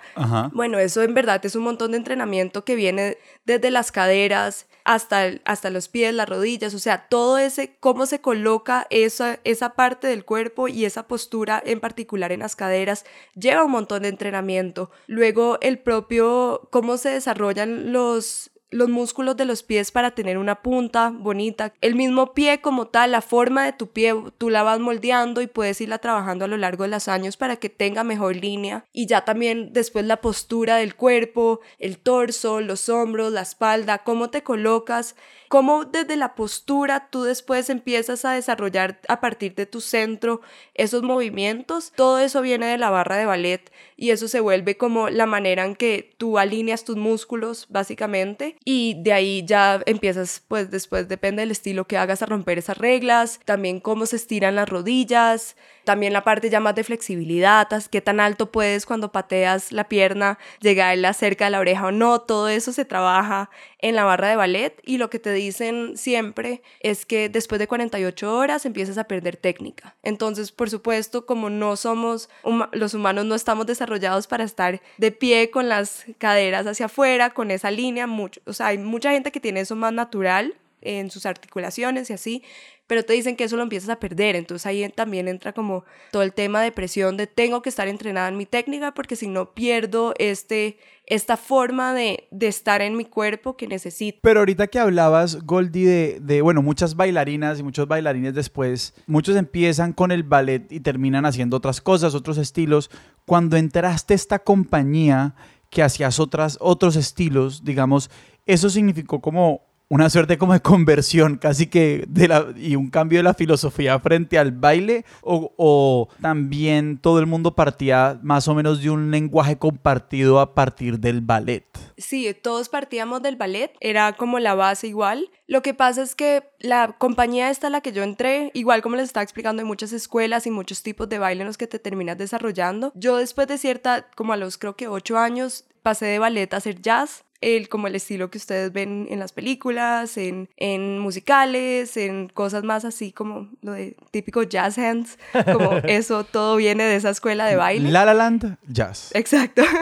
Bueno, 0.52 0.78
eso 0.78 1.02
en 1.02 1.14
verdad 1.14 1.44
es 1.44 1.56
un 1.56 1.62
montón 1.62 1.92
de 1.92 1.98
entrenamiento 1.98 2.64
que 2.64 2.74
viene 2.74 3.18
desde 3.44 3.70
las 3.70 3.92
caderas 3.92 4.66
hasta, 4.84 5.30
hasta 5.44 5.70
los 5.70 5.88
pies, 5.88 6.14
las 6.14 6.28
rodillas, 6.28 6.74
o 6.74 6.78
sea, 6.78 7.08
todo 7.08 7.38
ese, 7.38 7.76
cómo 7.80 8.06
se 8.06 8.20
coloca 8.20 8.86
esa, 8.90 9.40
esa 9.44 9.70
parte 9.70 10.06
del 10.06 10.24
cuerpo 10.24 10.68
y 10.68 10.84
esa 10.84 11.08
postura 11.08 11.62
en 11.64 11.80
particular 11.80 12.32
en 12.32 12.40
las 12.40 12.56
caderas, 12.56 13.04
lleva 13.34 13.64
un 13.64 13.72
montón 13.72 14.02
de 14.02 14.08
entrenamiento. 14.08 14.90
Luego 15.06 15.58
el 15.60 15.78
propio, 15.78 16.68
cómo 16.70 16.96
se 16.96 17.10
desarrollan 17.10 17.92
los 17.92 18.51
los 18.72 18.88
músculos 18.88 19.36
de 19.36 19.44
los 19.44 19.62
pies 19.62 19.92
para 19.92 20.12
tener 20.12 20.38
una 20.38 20.62
punta 20.62 21.10
bonita. 21.10 21.72
El 21.80 21.94
mismo 21.94 22.32
pie 22.32 22.60
como 22.60 22.88
tal, 22.88 23.12
la 23.12 23.20
forma 23.20 23.64
de 23.64 23.72
tu 23.72 23.88
pie, 23.88 24.14
tú 24.38 24.50
la 24.50 24.62
vas 24.62 24.80
moldeando 24.80 25.42
y 25.42 25.46
puedes 25.46 25.80
irla 25.80 25.98
trabajando 25.98 26.46
a 26.46 26.48
lo 26.48 26.56
largo 26.56 26.82
de 26.82 26.90
los 26.90 27.06
años 27.06 27.36
para 27.36 27.56
que 27.56 27.68
tenga 27.68 28.02
mejor 28.02 28.34
línea. 28.34 28.86
Y 28.92 29.06
ya 29.06 29.24
también 29.24 29.72
después 29.72 30.06
la 30.06 30.20
postura 30.20 30.76
del 30.76 30.96
cuerpo, 30.96 31.60
el 31.78 31.98
torso, 31.98 32.60
los 32.60 32.88
hombros, 32.88 33.32
la 33.32 33.42
espalda, 33.42 33.98
cómo 33.98 34.30
te 34.30 34.42
colocas 34.42 35.14
cómo 35.52 35.84
desde 35.84 36.16
la 36.16 36.34
postura 36.34 37.10
tú 37.10 37.24
después 37.24 37.68
empiezas 37.68 38.24
a 38.24 38.32
desarrollar 38.32 39.02
a 39.06 39.20
partir 39.20 39.54
de 39.54 39.66
tu 39.66 39.82
centro 39.82 40.40
esos 40.72 41.02
movimientos, 41.02 41.92
todo 41.94 42.20
eso 42.20 42.40
viene 42.40 42.64
de 42.64 42.78
la 42.78 42.88
barra 42.88 43.18
de 43.18 43.26
ballet 43.26 43.70
y 43.94 44.12
eso 44.12 44.28
se 44.28 44.40
vuelve 44.40 44.78
como 44.78 45.10
la 45.10 45.26
manera 45.26 45.66
en 45.66 45.76
que 45.76 46.14
tú 46.16 46.38
alineas 46.38 46.84
tus 46.84 46.96
músculos 46.96 47.66
básicamente 47.68 48.56
y 48.64 49.02
de 49.02 49.12
ahí 49.12 49.44
ya 49.46 49.80
empiezas 49.86 50.42
pues 50.46 50.70
después 50.70 51.08
depende 51.08 51.42
del 51.42 51.50
estilo 51.50 51.86
que 51.86 51.96
hagas 51.96 52.22
a 52.22 52.26
romper 52.26 52.58
esas 52.58 52.78
reglas, 52.78 53.40
también 53.44 53.80
cómo 53.80 54.06
se 54.06 54.16
estiran 54.16 54.54
las 54.54 54.68
rodillas, 54.68 55.56
también 55.84 56.12
la 56.12 56.24
parte 56.24 56.50
ya 56.50 56.60
más 56.60 56.74
de 56.74 56.84
flexibilidad, 56.84 57.68
qué 57.90 58.00
tan 58.00 58.20
alto 58.20 58.50
puedes 58.50 58.86
cuando 58.86 59.12
pateas 59.12 59.72
la 59.72 59.88
pierna, 59.88 60.38
llegarla 60.60 61.12
cerca 61.12 61.46
de 61.46 61.50
la 61.52 61.60
oreja 61.60 61.86
o 61.86 61.92
no, 61.92 62.20
todo 62.20 62.48
eso 62.48 62.72
se 62.72 62.84
trabaja 62.84 63.50
en 63.78 63.94
la 63.96 64.04
barra 64.04 64.28
de 64.28 64.36
ballet 64.36 64.80
y 64.84 64.98
lo 64.98 65.10
que 65.10 65.18
te 65.18 65.32
dicen 65.32 65.96
siempre 65.96 66.62
es 66.80 67.04
que 67.04 67.28
después 67.28 67.58
de 67.58 67.66
48 67.66 68.36
horas 68.36 68.64
empiezas 68.64 68.98
a 68.98 69.04
perder 69.04 69.36
técnica. 69.36 69.96
Entonces, 70.02 70.52
por 70.52 70.70
supuesto, 70.70 71.26
como 71.26 71.50
no 71.50 71.76
somos, 71.76 72.28
los 72.72 72.94
humanos 72.94 73.24
no 73.24 73.34
estamos 73.34 73.66
desarrollados 73.66 74.26
para 74.26 74.44
estar 74.44 74.80
de 74.98 75.12
pie 75.12 75.50
con 75.50 75.68
las 75.68 76.04
caderas 76.18 76.66
hacia 76.66 76.86
afuera, 76.86 77.30
con 77.30 77.50
esa 77.50 77.70
línea, 77.70 78.06
mucho, 78.06 78.40
o 78.46 78.52
sea, 78.52 78.68
hay 78.68 78.78
mucha 78.78 79.10
gente 79.10 79.32
que 79.32 79.40
tiene 79.40 79.60
eso 79.60 79.76
más 79.76 79.92
natural 79.92 80.54
en 80.82 81.10
sus 81.10 81.26
articulaciones 81.26 82.10
y 82.10 82.12
así, 82.12 82.42
pero 82.86 83.04
te 83.04 83.14
dicen 83.14 83.36
que 83.36 83.44
eso 83.44 83.56
lo 83.56 83.62
empiezas 83.62 83.88
a 83.88 83.98
perder, 83.98 84.36
entonces 84.36 84.66
ahí 84.66 84.86
también 84.90 85.26
entra 85.26 85.52
como 85.52 85.84
todo 86.10 86.22
el 86.22 86.34
tema 86.34 86.60
de 86.60 86.72
presión 86.72 87.16
de 87.16 87.26
tengo 87.26 87.62
que 87.62 87.70
estar 87.70 87.88
entrenada 87.88 88.28
en 88.28 88.36
mi 88.36 88.44
técnica 88.44 88.92
porque 88.92 89.16
si 89.16 89.28
no 89.28 89.54
pierdo 89.54 90.12
este, 90.18 90.76
esta 91.06 91.36
forma 91.36 91.94
de, 91.94 92.28
de 92.30 92.48
estar 92.48 92.82
en 92.82 92.96
mi 92.96 93.04
cuerpo 93.04 93.56
que 93.56 93.66
necesito. 93.66 94.18
Pero 94.22 94.40
ahorita 94.40 94.66
que 94.66 94.78
hablabas, 94.78 95.42
Goldie, 95.42 96.18
de, 96.20 96.42
bueno, 96.42 96.60
muchas 96.60 96.94
bailarinas 96.94 97.60
y 97.60 97.62
muchos 97.62 97.88
bailarines 97.88 98.34
después, 98.34 98.94
muchos 99.06 99.36
empiezan 99.36 99.92
con 99.92 100.12
el 100.12 100.22
ballet 100.22 100.70
y 100.70 100.80
terminan 100.80 101.24
haciendo 101.24 101.56
otras 101.56 101.80
cosas, 101.80 102.14
otros 102.14 102.36
estilos. 102.36 102.90
Cuando 103.24 103.56
entraste 103.56 104.14
esta 104.14 104.38
compañía 104.38 105.34
que 105.70 105.82
hacías 105.82 106.20
otras, 106.20 106.58
otros 106.60 106.96
estilos, 106.96 107.64
digamos, 107.64 108.10
eso 108.44 108.68
significó 108.68 109.20
como 109.20 109.71
una 109.92 110.08
suerte 110.08 110.38
como 110.38 110.54
de 110.54 110.60
conversión 110.60 111.36
casi 111.36 111.66
que 111.66 112.06
de 112.08 112.26
la, 112.26 112.46
y 112.56 112.76
un 112.76 112.88
cambio 112.88 113.18
de 113.18 113.24
la 113.24 113.34
filosofía 113.34 114.00
frente 114.00 114.38
al 114.38 114.50
baile 114.50 115.04
o, 115.20 115.52
o, 115.58 116.08
también 116.22 116.96
todo 116.96 117.18
el 117.18 117.26
mundo 117.26 117.54
partía 117.54 118.18
más 118.22 118.48
o 118.48 118.54
menos 118.54 118.82
de 118.82 118.88
un 118.88 119.10
lenguaje 119.10 119.58
compartido 119.58 120.40
a 120.40 120.54
partir 120.54 120.98
del 120.98 121.20
ballet. 121.20 121.66
Sí, 121.98 122.34
todos 122.42 122.70
partíamos 122.70 123.20
del 123.20 123.36
ballet, 123.36 123.74
era 123.80 124.14
como 124.14 124.38
la 124.38 124.54
base 124.54 124.86
igual. 124.86 125.30
Lo 125.46 125.60
que 125.60 125.74
pasa 125.74 126.00
es 126.00 126.14
que 126.14 126.42
la 126.58 126.96
compañía 126.96 127.50
esta 127.50 127.66
a 127.66 127.70
la 127.70 127.82
que 127.82 127.92
yo 127.92 128.02
entré, 128.02 128.50
igual 128.54 128.80
como 128.80 128.96
les 128.96 129.04
estaba 129.04 129.24
explicando, 129.24 129.60
hay 129.60 129.68
muchas 129.68 129.92
escuelas 129.92 130.46
y 130.46 130.50
muchos 130.50 130.82
tipos 130.82 131.06
de 131.10 131.18
baile 131.18 131.42
en 131.42 131.48
los 131.48 131.58
que 131.58 131.66
te 131.66 131.78
terminas 131.78 132.16
desarrollando. 132.16 132.92
Yo 132.94 133.18
después 133.18 133.46
de 133.46 133.58
cierta, 133.58 134.06
como 134.16 134.32
a 134.32 134.38
los 134.38 134.56
creo 134.56 134.74
que 134.74 134.88
ocho 134.88 135.18
años, 135.18 135.66
pasé 135.82 136.06
de 136.06 136.18
ballet 136.18 136.54
a 136.54 136.56
hacer 136.56 136.80
jazz 136.80 137.24
el, 137.42 137.68
como 137.68 137.86
el 137.86 137.94
estilo 137.94 138.30
que 138.30 138.38
ustedes 138.38 138.72
ven 138.72 139.06
en 139.10 139.18
las 139.18 139.32
películas, 139.32 140.16
en, 140.16 140.48
en 140.56 140.98
musicales, 140.98 141.96
en 141.96 142.28
cosas 142.28 142.64
más 142.64 142.84
así 142.84 143.12
como 143.12 143.48
lo 143.60 143.72
de 143.72 143.96
típico 144.10 144.42
jazz 144.42 144.78
hands, 144.78 145.18
como 145.52 145.72
eso 145.84 146.24
todo 146.24 146.56
viene 146.56 146.84
de 146.84 146.96
esa 146.96 147.10
escuela 147.10 147.46
de 147.46 147.56
baile. 147.56 147.90
La 147.90 148.04
La 148.04 148.14
Land, 148.14 148.56
jazz. 148.68 149.10
Exacto. 149.14 149.62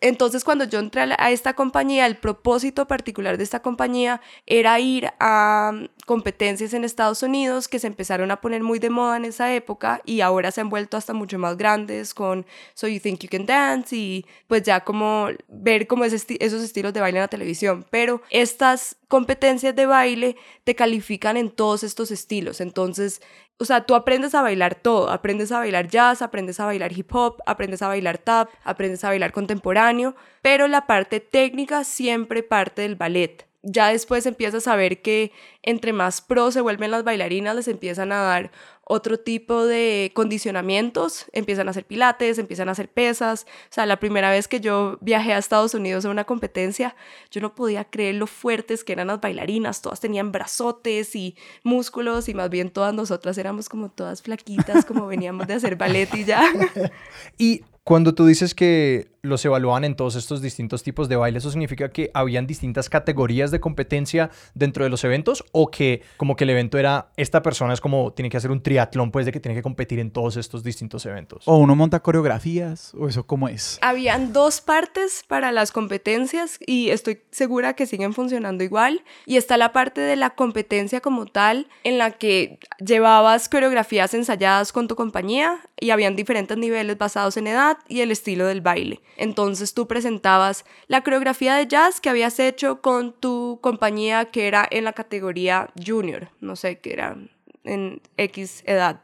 Entonces, 0.00 0.44
cuando 0.44 0.64
yo 0.64 0.78
entré 0.78 1.02
a 1.18 1.30
esta 1.30 1.54
compañía, 1.54 2.06
el 2.06 2.16
propósito 2.16 2.86
particular 2.86 3.36
de 3.36 3.44
esta 3.44 3.60
compañía 3.60 4.20
era 4.46 4.78
ir 4.78 5.10
a 5.18 5.72
mm, 5.74 5.88
competencias 6.06 6.72
en 6.72 6.84
Estados 6.84 7.22
Unidos 7.22 7.68
que 7.68 7.78
se 7.78 7.86
empezaron 7.86 8.30
a 8.30 8.40
poner 8.40 8.62
muy 8.62 8.78
de 8.78 8.90
moda 8.90 9.16
en 9.16 9.24
esa 9.24 9.52
época 9.54 10.00
y 10.04 10.20
ahora 10.20 10.50
se 10.50 10.60
han 10.60 10.70
vuelto 10.70 10.96
hasta 10.96 11.12
mucho 11.12 11.38
más 11.38 11.56
grandes 11.56 12.14
con 12.14 12.46
So 12.74 12.88
You 12.88 13.00
Think 13.00 13.20
You 13.20 13.28
Can 13.28 13.46
Dance 13.46 13.94
y 13.96 14.26
pues 14.46 14.62
ya 14.62 14.84
como 14.84 15.28
ver 15.48 15.86
como 15.86 16.04
esos 16.04 16.30
estilos 16.30 16.92
de 16.92 17.00
baile 17.00 17.18
en 17.18 17.22
la 17.22 17.28
televisión. 17.28 17.84
Pero 17.90 18.22
estas 18.30 18.96
competencias 19.08 19.74
de 19.74 19.86
baile 19.86 20.36
te 20.64 20.74
califican 20.74 21.36
en 21.36 21.50
todos 21.50 21.82
estos 21.82 22.10
estilos. 22.10 22.60
Entonces, 22.60 23.20
o 23.60 23.64
sea, 23.64 23.84
tú 23.84 23.96
aprendes 23.96 24.34
a 24.36 24.42
bailar 24.42 24.76
todo, 24.76 25.10
aprendes 25.10 25.50
a 25.50 25.58
bailar 25.58 25.88
jazz, 25.88 26.22
aprendes 26.22 26.60
a 26.60 26.66
bailar 26.66 26.92
hip 26.92 27.12
hop, 27.12 27.42
aprendes 27.44 27.82
a 27.82 27.88
bailar 27.88 28.18
tap, 28.18 28.50
aprendes 28.62 29.02
a 29.02 29.08
bailar 29.08 29.32
contemporáneo, 29.32 30.14
pero 30.42 30.68
la 30.68 30.86
parte 30.86 31.18
técnica 31.18 31.82
siempre 31.82 32.44
parte 32.44 32.82
del 32.82 32.94
ballet. 32.94 33.47
Ya 33.62 33.88
después 33.88 34.24
empiezas 34.26 34.68
a 34.68 34.76
ver 34.76 35.02
que 35.02 35.32
entre 35.62 35.92
más 35.92 36.20
pro 36.20 36.52
se 36.52 36.60
vuelven 36.60 36.92
las 36.92 37.04
bailarinas, 37.04 37.56
les 37.56 37.68
empiezan 37.68 38.12
a 38.12 38.22
dar 38.22 38.52
otro 38.90 39.18
tipo 39.18 39.66
de 39.66 40.12
condicionamientos, 40.14 41.26
empiezan 41.32 41.68
a 41.68 41.72
hacer 41.72 41.84
pilates, 41.84 42.38
empiezan 42.38 42.68
a 42.68 42.72
hacer 42.72 42.88
pesas. 42.88 43.46
O 43.64 43.72
sea, 43.74 43.84
la 43.84 44.00
primera 44.00 44.30
vez 44.30 44.48
que 44.48 44.60
yo 44.60 44.96
viajé 45.02 45.34
a 45.34 45.38
Estados 45.38 45.74
Unidos 45.74 46.04
a 46.04 46.10
una 46.10 46.24
competencia, 46.24 46.96
yo 47.30 47.40
no 47.42 47.54
podía 47.54 47.84
creer 47.84 48.14
lo 48.14 48.26
fuertes 48.26 48.84
que 48.84 48.94
eran 48.94 49.08
las 49.08 49.20
bailarinas, 49.20 49.82
todas 49.82 50.00
tenían 50.00 50.32
brazotes 50.32 51.14
y 51.14 51.36
músculos 51.64 52.28
y 52.28 52.34
más 52.34 52.48
bien 52.48 52.70
todas 52.70 52.94
nosotras 52.94 53.36
éramos 53.36 53.68
como 53.68 53.90
todas 53.90 54.22
flaquitas, 54.22 54.84
como 54.86 55.06
veníamos 55.06 55.46
de 55.46 55.54
hacer 55.54 55.76
ballet 55.76 56.08
y 56.14 56.24
ya. 56.24 56.50
y 57.38 57.64
cuando 57.84 58.14
tú 58.14 58.24
dices 58.24 58.54
que 58.54 59.17
los 59.22 59.44
evaluaban 59.44 59.84
en 59.84 59.96
todos 59.96 60.14
estos 60.16 60.42
distintos 60.42 60.82
tipos 60.82 61.08
de 61.08 61.16
baile, 61.16 61.38
¿eso 61.38 61.50
significa 61.50 61.90
que 61.90 62.10
habían 62.14 62.46
distintas 62.46 62.88
categorías 62.88 63.50
de 63.50 63.60
competencia 63.60 64.30
dentro 64.54 64.84
de 64.84 64.90
los 64.90 65.04
eventos 65.04 65.44
o 65.52 65.70
que 65.70 66.02
como 66.16 66.36
que 66.36 66.44
el 66.44 66.50
evento 66.50 66.78
era, 66.78 67.08
esta 67.16 67.42
persona 67.42 67.74
es 67.74 67.80
como, 67.80 68.12
tiene 68.12 68.30
que 68.30 68.36
hacer 68.36 68.50
un 68.50 68.62
triatlón, 68.62 69.10
pues 69.10 69.26
de 69.26 69.32
que 69.32 69.40
tiene 69.40 69.54
que 69.54 69.62
competir 69.62 69.98
en 69.98 70.10
todos 70.10 70.36
estos 70.36 70.62
distintos 70.62 71.04
eventos? 71.06 71.42
O 71.46 71.56
uno 71.56 71.74
monta 71.74 72.00
coreografías, 72.00 72.94
o 72.94 73.08
eso 73.08 73.26
cómo 73.26 73.48
es. 73.48 73.78
Habían 73.82 74.32
dos 74.32 74.60
partes 74.60 75.24
para 75.26 75.52
las 75.52 75.72
competencias 75.72 76.58
y 76.64 76.90
estoy 76.90 77.22
segura 77.30 77.74
que 77.74 77.86
siguen 77.86 78.12
funcionando 78.12 78.64
igual. 78.64 79.02
Y 79.26 79.36
está 79.36 79.56
la 79.56 79.72
parte 79.72 80.00
de 80.00 80.16
la 80.16 80.30
competencia 80.30 81.00
como 81.00 81.26
tal, 81.26 81.68
en 81.84 81.98
la 81.98 82.12
que 82.12 82.58
llevabas 82.84 83.48
coreografías 83.48 84.14
ensayadas 84.14 84.72
con 84.72 84.88
tu 84.88 84.96
compañía 84.96 85.60
y 85.80 85.90
habían 85.90 86.16
diferentes 86.16 86.56
niveles 86.56 86.98
basados 86.98 87.36
en 87.36 87.46
edad 87.46 87.78
y 87.88 88.00
el 88.00 88.10
estilo 88.10 88.46
del 88.46 88.60
baile. 88.60 89.00
Entonces 89.16 89.74
tú 89.74 89.88
presentabas 89.88 90.64
la 90.86 91.02
coreografía 91.02 91.54
de 91.54 91.66
jazz 91.66 92.00
que 92.00 92.08
habías 92.10 92.38
hecho 92.38 92.80
con 92.80 93.12
tu 93.12 93.58
compañía 93.60 94.26
que 94.26 94.46
era 94.46 94.66
en 94.70 94.84
la 94.84 94.92
categoría 94.92 95.70
junior, 95.84 96.28
no 96.40 96.54
sé, 96.54 96.78
que 96.78 96.92
era 96.92 97.16
en 97.64 98.00
X 98.16 98.62
edad. 98.66 99.00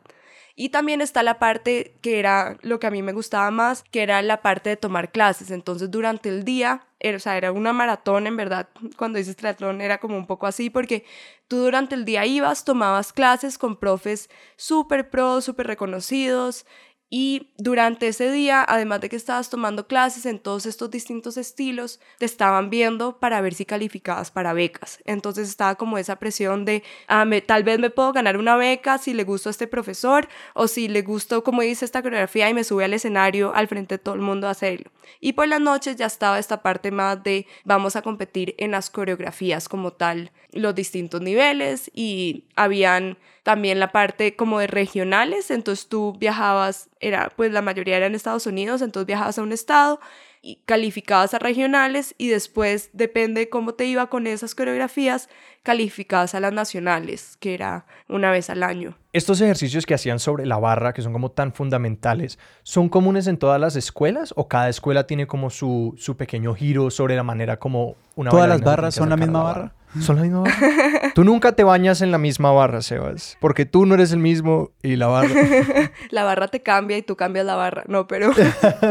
Y 0.57 0.69
también 0.69 1.01
está 1.01 1.25
la 1.25 1.41
parte 1.41 1.97
que 2.01 2.21
era 2.21 2.59
lo 2.63 2.79
que 2.79 2.87
a 2.87 2.91
mí 2.93 3.03
me 3.03 3.13
gustaba 3.13 3.51
más, 3.51 3.83
que 3.83 4.03
era 4.03 4.23
la 4.23 4.41
parte 4.41 4.71
de 4.71 4.77
tomar 4.77 5.11
clases. 5.11 5.51
Entonces 5.51 5.91
durante 5.91 6.29
el 6.29 6.45
día, 6.45 6.87
era, 7.01 7.17
o 7.17 7.21
sea, 7.21 7.37
era 7.37 7.51
una 7.51 7.73
maratón 7.73 8.29
en 8.29 8.37
verdad. 8.37 8.69
Cuando 8.97 9.19
dices 9.19 9.35
triatlón 9.35 9.81
era 9.81 9.99
como 9.99 10.17
un 10.17 10.27
poco 10.27 10.47
así, 10.47 10.71
porque 10.71 11.05
tú 11.49 11.57
durante 11.57 11.97
el 11.97 12.05
día 12.05 12.25
ibas, 12.25 12.65
tomabas 12.65 13.13
clases 13.13 13.59
con 13.59 13.77
profes 13.77 14.31
súper 14.57 15.11
pro, 15.11 15.41
súper 15.41 15.67
reconocidos 15.67 16.67
y 17.11 17.53
durante 17.59 18.09
ese 18.09 18.31
día, 18.33 18.65
además 18.67 19.01
de 19.01 19.09
que 19.09 19.17
estabas 19.17 19.51
tomando 19.51 19.87
clases 19.87 20.27
en 20.27 20.39
todos 20.39 20.67
estos 20.67 20.91
distintos 20.91 21.37
estilos, 21.37 22.01
te 22.19 22.25
estaban 22.25 22.71
viendo 22.71 23.21
para 23.21 23.41
ver 23.41 23.55
si 23.55 23.65
calificabas 23.65 24.31
para 24.31 24.53
becas. 24.53 24.99
Entonces 25.05 25.49
estaba 25.49 25.77
como 25.77 25.99
esa 25.99 26.17
presión 26.17 26.65
de, 26.65 26.83
ah, 27.07 27.25
tal 27.47 27.63
vez 27.63 27.79
me 27.79 27.91
puedo 27.91 28.13
ganar 28.13 28.37
una 28.37 28.57
beca 28.57 28.99
si 28.99 29.15
le 29.15 29.25
gusto 29.25 29.49
a 29.49 29.53
este 29.53 29.67
profesor 29.67 30.29
o 30.55 30.67
si 30.67 30.89
le 30.89 31.03
gustó 31.03 31.45
como 31.45 31.63
dice 31.63 31.85
esta 31.85 32.03
coreografía 32.03 32.49
y 32.49 32.55
me 32.55 32.65
sube 32.65 32.85
al 32.85 32.95
escenario 32.95 33.55
al 33.55 33.69
frente 33.69 33.95
de 33.95 33.99
todo 33.99 34.15
el 34.15 34.21
mundo 34.21 34.49
a 34.49 34.51
hacerlo. 34.51 34.91
Y 35.21 35.35
por 35.35 35.47
las 35.47 35.61
noches 35.61 35.97
ya 35.97 36.07
estaba 36.07 36.39
esta 36.39 36.63
parte 36.63 36.91
más 36.91 37.23
de 37.23 37.47
vamos 37.65 37.97
a 37.97 38.03
competir 38.03 38.55
en 38.59 38.73
las 38.73 38.91
coreografías 38.91 39.69
como 39.69 39.93
tal, 39.93 40.33
los 40.53 40.75
distintos 40.75 41.21
niveles 41.21 41.91
y 41.95 42.45
habían 42.57 43.19
también 43.45 43.79
la 43.79 43.93
parte 43.93 44.35
como 44.35 44.59
de 44.59 44.67
regionales, 44.67 45.51
entonces 45.51 45.87
tú 45.87 46.17
viajabas, 46.19 46.89
era 46.99 47.31
pues 47.37 47.53
la 47.53 47.63
mayoría 47.63 47.99
era 47.99 48.07
en 48.07 48.15
Estados 48.15 48.47
Unidos, 48.47 48.81
entonces 48.83 49.07
viajabas 49.07 49.39
a 49.39 49.43
un 49.43 49.53
estado 49.53 50.01
y 50.41 50.57
calificabas 50.65 51.35
a 51.35 51.39
regionales 51.39 52.15
y 52.17 52.29
después 52.29 52.89
depende 52.95 53.51
cómo 53.51 53.75
te 53.75 53.85
iba 53.85 54.09
con 54.09 54.27
esas 54.27 54.55
coreografías, 54.55 55.29
calificadas 55.63 56.35
a 56.35 56.41
las 56.41 56.55
nacionales, 56.55 57.37
que 57.39 57.53
era 57.55 57.87
una 58.09 58.31
vez 58.31 58.49
al 58.49 58.63
año. 58.63 58.97
Estos 59.13 59.43
ejercicios 59.43 59.85
que 59.85 59.95
hacían 59.95 60.19
sobre 60.19 60.47
la 60.47 60.59
barra, 60.59 60.95
que 60.95 61.03
son 61.03 61.13
como 61.13 61.31
tan 61.31 61.53
fundamentales, 61.53 62.39
¿son 62.63 62.89
comunes 62.89 63.27
en 63.27 63.37
todas 63.37 63.61
las 63.61 63.77
escuelas 63.77 64.33
o 64.37 64.49
cada 64.49 64.71
escuela 64.71 65.07
tiene 65.07 65.27
como 65.27 65.51
su, 65.51 65.95
su 65.99 66.17
pequeño 66.17 66.55
giro 66.55 66.91
sobre 66.91 67.15
la 67.15 67.23
manera 67.23 67.59
como 67.59 67.97
una 68.17 68.31
¿Todas 68.31 68.49
las 68.49 68.63
barras 68.63 68.95
son 68.95 69.11
la 69.11 69.17
misma 69.17 69.43
barra? 69.43 69.73
¿Son 70.01 70.17
la 70.17 70.23
misma 70.23 70.41
barra? 70.41 71.13
Tú 71.15 71.25
nunca 71.25 71.53
te 71.53 71.65
bañas 71.65 72.03
en 72.03 72.11
la 72.11 72.19
misma 72.19 72.51
barra, 72.53 72.83
Sebas, 72.83 73.37
porque 73.41 73.65
tú 73.65 73.87
no 73.87 73.95
eres 73.95 74.13
el 74.13 74.19
mismo 74.19 74.73
y 74.83 74.97
la 74.97 75.07
barra. 75.07 75.35
La 76.11 76.25
barra 76.25 76.49
te 76.49 76.63
cambia 76.63 76.97
y 76.97 77.03
tú 77.03 77.17
cambias 77.17 77.45
la 77.47 77.55
barra. 77.55 77.85
No, 77.87 78.07
pero. 78.07 78.33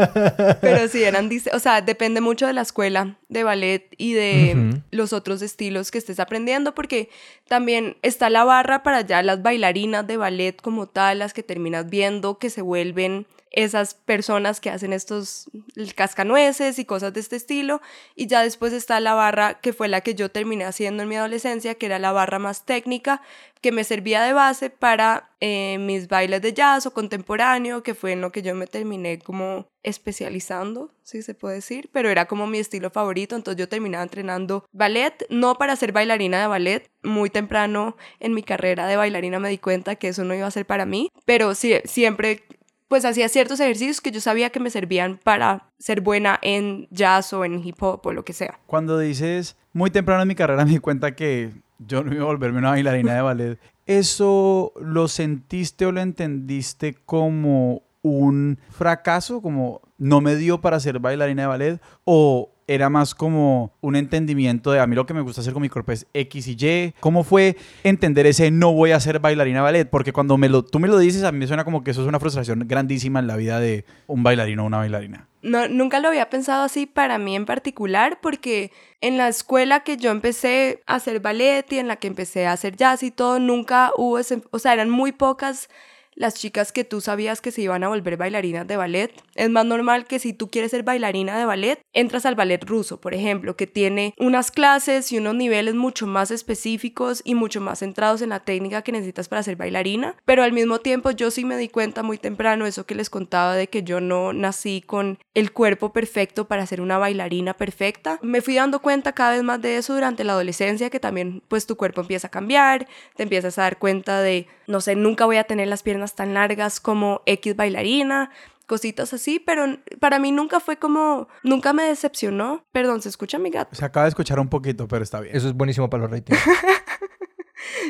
pero 0.60 0.88
sí, 0.88 1.02
eran. 1.02 1.30
O 1.52 1.58
sea, 1.58 1.80
depende 1.80 2.20
mucho 2.20 2.46
de 2.46 2.52
la 2.52 2.62
escuela 2.62 3.16
de 3.28 3.44
ballet 3.44 3.94
y 3.96 4.12
de 4.12 4.80
los 4.90 5.12
otros 5.12 5.42
estilos 5.42 5.90
que 5.90 5.98
estés 5.98 6.20
aprendiendo, 6.20 6.74
porque 6.74 7.10
también 7.48 7.96
está 8.02 8.30
la 8.30 8.44
barra 8.44 8.82
para 8.82 9.02
ya 9.02 9.22
las 9.22 9.42
bailarinas 9.42 10.06
de 10.06 10.16
ballet 10.16 10.60
como 10.60 10.86
tal, 10.86 11.18
las 11.18 11.32
que 11.32 11.42
terminas 11.42 11.88
viendo 11.88 12.38
que 12.38 12.50
se 12.50 12.62
vuelven 12.62 13.26
esas 13.54 13.94
personas 13.94 14.60
que 14.60 14.68
hacen 14.68 14.92
estos 14.92 15.48
cascanueces 15.94 16.80
y 16.80 16.84
cosas 16.84 17.12
de 17.14 17.20
este 17.20 17.36
estilo. 17.36 17.80
Y 18.16 18.26
ya 18.26 18.42
después 18.42 18.72
está 18.72 18.98
la 18.98 19.14
barra 19.14 19.60
que 19.60 19.72
fue 19.72 19.86
la 19.86 20.00
que 20.00 20.16
yo 20.16 20.28
terminé 20.28 20.64
haciendo 20.64 21.04
en 21.04 21.08
mi 21.08 21.16
adolescencia, 21.16 21.76
que 21.76 21.86
era 21.86 22.00
la 22.00 22.10
barra 22.10 22.40
más 22.40 22.66
técnica, 22.66 23.22
que 23.60 23.70
me 23.70 23.84
servía 23.84 24.22
de 24.24 24.32
base 24.32 24.70
para 24.70 25.30
eh, 25.40 25.78
mis 25.78 26.08
bailes 26.08 26.42
de 26.42 26.52
jazz 26.52 26.84
o 26.86 26.92
contemporáneo, 26.92 27.84
que 27.84 27.94
fue 27.94 28.12
en 28.12 28.20
lo 28.20 28.32
que 28.32 28.42
yo 28.42 28.54
me 28.56 28.66
terminé 28.66 29.20
como 29.20 29.68
especializando, 29.84 30.90
si 31.02 31.22
se 31.22 31.34
puede 31.34 31.56
decir, 31.56 31.90
pero 31.92 32.10
era 32.10 32.26
como 32.26 32.46
mi 32.46 32.58
estilo 32.58 32.90
favorito, 32.90 33.36
entonces 33.36 33.58
yo 33.58 33.68
terminaba 33.68 34.02
entrenando 34.02 34.66
ballet, 34.72 35.26
no 35.30 35.54
para 35.56 35.76
ser 35.76 35.92
bailarina 35.92 36.40
de 36.40 36.46
ballet, 36.46 36.90
muy 37.02 37.30
temprano 37.30 37.96
en 38.18 38.34
mi 38.34 38.42
carrera 38.42 38.86
de 38.86 38.96
bailarina 38.96 39.38
me 39.38 39.50
di 39.50 39.58
cuenta 39.58 39.96
que 39.96 40.08
eso 40.08 40.24
no 40.24 40.34
iba 40.34 40.46
a 40.46 40.50
ser 40.50 40.66
para 40.66 40.86
mí, 40.86 41.10
pero 41.24 41.54
sí, 41.54 41.74
siempre 41.84 42.44
pues 42.88 43.04
hacía 43.04 43.28
ciertos 43.28 43.60
ejercicios 43.60 44.00
que 44.00 44.10
yo 44.10 44.20
sabía 44.20 44.50
que 44.50 44.60
me 44.60 44.70
servían 44.70 45.18
para 45.22 45.70
ser 45.78 46.00
buena 46.00 46.38
en 46.42 46.86
jazz 46.90 47.32
o 47.32 47.44
en 47.44 47.64
hip 47.64 47.82
hop 47.82 48.06
o 48.06 48.12
lo 48.12 48.24
que 48.24 48.32
sea. 48.32 48.58
Cuando 48.66 48.98
dices, 48.98 49.56
muy 49.72 49.90
temprano 49.90 50.22
en 50.22 50.28
mi 50.28 50.34
carrera 50.34 50.64
me 50.64 50.72
di 50.72 50.78
cuenta 50.78 51.14
que 51.14 51.52
yo 51.78 52.04
no 52.04 52.14
iba 52.14 52.22
a 52.22 52.26
volverme 52.26 52.58
una 52.58 52.70
bailarina 52.70 53.14
de 53.14 53.22
ballet, 53.22 53.58
¿eso 53.86 54.72
lo 54.80 55.08
sentiste 55.08 55.86
o 55.86 55.92
lo 55.92 56.00
entendiste 56.00 56.94
como 57.04 57.82
un 58.02 58.58
fracaso, 58.70 59.40
como 59.40 59.80
no 59.98 60.20
me 60.20 60.36
dio 60.36 60.60
para 60.60 60.78
ser 60.80 60.98
bailarina 60.98 61.42
de 61.42 61.48
ballet? 61.48 61.80
¿O 62.04 62.53
era 62.66 62.90
más 62.90 63.14
como 63.14 63.72
un 63.80 63.96
entendimiento 63.96 64.72
de 64.72 64.80
a 64.80 64.86
mí 64.86 64.94
lo 64.94 65.06
que 65.06 65.14
me 65.14 65.20
gusta 65.20 65.40
hacer 65.40 65.52
con 65.52 65.62
mi 65.62 65.68
cuerpo 65.68 65.92
es 65.92 66.06
X 66.14 66.48
y 66.48 66.56
Y? 66.58 66.94
¿Cómo 67.00 67.24
fue 67.24 67.56
entender 67.82 68.26
ese 68.26 68.50
no 68.50 68.72
voy 68.72 68.92
a 68.92 69.00
ser 69.00 69.18
bailarina 69.18 69.62
ballet? 69.62 69.88
Porque 69.88 70.12
cuando 70.12 70.36
me 70.36 70.48
lo, 70.48 70.64
tú 70.64 70.78
me 70.78 70.88
lo 70.88 70.98
dices, 70.98 71.24
a 71.24 71.32
mí 71.32 71.38
me 71.38 71.46
suena 71.46 71.64
como 71.64 71.84
que 71.84 71.90
eso 71.90 72.02
es 72.02 72.08
una 72.08 72.20
frustración 72.20 72.66
grandísima 72.66 73.20
en 73.20 73.26
la 73.26 73.36
vida 73.36 73.60
de 73.60 73.84
un 74.06 74.22
bailarino 74.22 74.64
o 74.64 74.66
una 74.66 74.78
bailarina. 74.78 75.28
No, 75.42 75.68
nunca 75.68 76.00
lo 76.00 76.08
había 76.08 76.30
pensado 76.30 76.64
así 76.64 76.86
para 76.86 77.18
mí 77.18 77.36
en 77.36 77.44
particular, 77.44 78.18
porque 78.22 78.72
en 79.02 79.18
la 79.18 79.28
escuela 79.28 79.80
que 79.80 79.98
yo 79.98 80.10
empecé 80.10 80.82
a 80.86 80.94
hacer 80.94 81.20
ballet 81.20 81.70
y 81.70 81.78
en 81.78 81.86
la 81.86 81.96
que 81.96 82.06
empecé 82.06 82.46
a 82.46 82.52
hacer 82.52 82.76
jazz 82.76 83.02
y 83.02 83.10
todo, 83.10 83.38
nunca 83.38 83.92
hubo 83.96 84.18
ese, 84.18 84.42
o 84.50 84.58
sea, 84.58 84.72
eran 84.72 84.88
muy 84.88 85.12
pocas 85.12 85.68
las 86.14 86.34
chicas 86.34 86.72
que 86.72 86.84
tú 86.84 87.00
sabías 87.00 87.40
que 87.40 87.50
se 87.50 87.62
iban 87.62 87.84
a 87.84 87.88
volver 87.88 88.16
bailarinas 88.16 88.66
de 88.66 88.76
ballet. 88.76 89.12
Es 89.34 89.50
más 89.50 89.64
normal 89.64 90.06
que 90.06 90.18
si 90.18 90.32
tú 90.32 90.50
quieres 90.50 90.70
ser 90.70 90.82
bailarina 90.82 91.38
de 91.38 91.44
ballet, 91.44 91.80
entras 91.92 92.26
al 92.26 92.34
ballet 92.34 92.62
ruso, 92.64 93.00
por 93.00 93.14
ejemplo, 93.14 93.56
que 93.56 93.66
tiene 93.66 94.14
unas 94.18 94.50
clases 94.50 95.10
y 95.12 95.18
unos 95.18 95.34
niveles 95.34 95.74
mucho 95.74 96.06
más 96.06 96.30
específicos 96.30 97.22
y 97.24 97.34
mucho 97.34 97.60
más 97.60 97.80
centrados 97.80 98.22
en 98.22 98.30
la 98.30 98.40
técnica 98.40 98.82
que 98.82 98.92
necesitas 98.92 99.28
para 99.28 99.42
ser 99.42 99.56
bailarina. 99.56 100.16
Pero 100.24 100.42
al 100.42 100.52
mismo 100.52 100.78
tiempo 100.80 101.10
yo 101.10 101.30
sí 101.30 101.44
me 101.44 101.56
di 101.56 101.68
cuenta 101.68 102.02
muy 102.02 102.18
temprano, 102.18 102.66
eso 102.66 102.86
que 102.86 102.94
les 102.94 103.10
contaba 103.10 103.54
de 103.54 103.68
que 103.68 103.82
yo 103.82 104.00
no 104.00 104.32
nací 104.32 104.82
con 104.82 105.18
el 105.34 105.52
cuerpo 105.52 105.92
perfecto 105.92 106.46
para 106.46 106.66
ser 106.66 106.80
una 106.80 106.98
bailarina 106.98 107.54
perfecta. 107.54 108.18
Me 108.22 108.40
fui 108.40 108.54
dando 108.54 108.80
cuenta 108.80 109.12
cada 109.12 109.32
vez 109.32 109.42
más 109.42 109.60
de 109.60 109.76
eso 109.76 109.94
durante 109.94 110.24
la 110.24 110.32
adolescencia, 110.32 110.90
que 110.90 111.00
también 111.00 111.42
pues 111.48 111.66
tu 111.66 111.76
cuerpo 111.76 112.00
empieza 112.00 112.28
a 112.28 112.30
cambiar, 112.30 112.86
te 113.16 113.24
empiezas 113.24 113.58
a 113.58 113.62
dar 113.62 113.78
cuenta 113.78 114.20
de, 114.20 114.46
no 114.66 114.80
sé, 114.80 114.94
nunca 114.96 115.24
voy 115.26 115.36
a 115.36 115.44
tener 115.44 115.68
las 115.68 115.82
piernas 115.82 116.03
tan 116.12 116.34
largas 116.34 116.78
como 116.80 117.22
X 117.24 117.56
bailarina, 117.56 118.30
cositas 118.66 119.12
así, 119.12 119.40
pero 119.40 119.78
para 120.00 120.18
mí 120.18 120.32
nunca 120.32 120.60
fue 120.60 120.76
como, 120.76 121.28
nunca 121.42 121.72
me 121.72 121.84
decepcionó. 121.84 122.64
Perdón, 122.72 123.02
¿se 123.02 123.08
escucha 123.08 123.38
mi 123.38 123.50
gato? 123.50 123.74
Se 123.74 123.84
acaba 123.84 124.04
de 124.04 124.10
escuchar 124.10 124.38
un 124.38 124.48
poquito, 124.48 124.86
pero 124.88 125.02
está 125.02 125.20
bien. 125.20 125.36
Eso 125.36 125.48
es 125.48 125.54
buenísimo 125.54 125.88
para 125.88 126.02
los 126.02 126.10
ratings. 126.10 126.38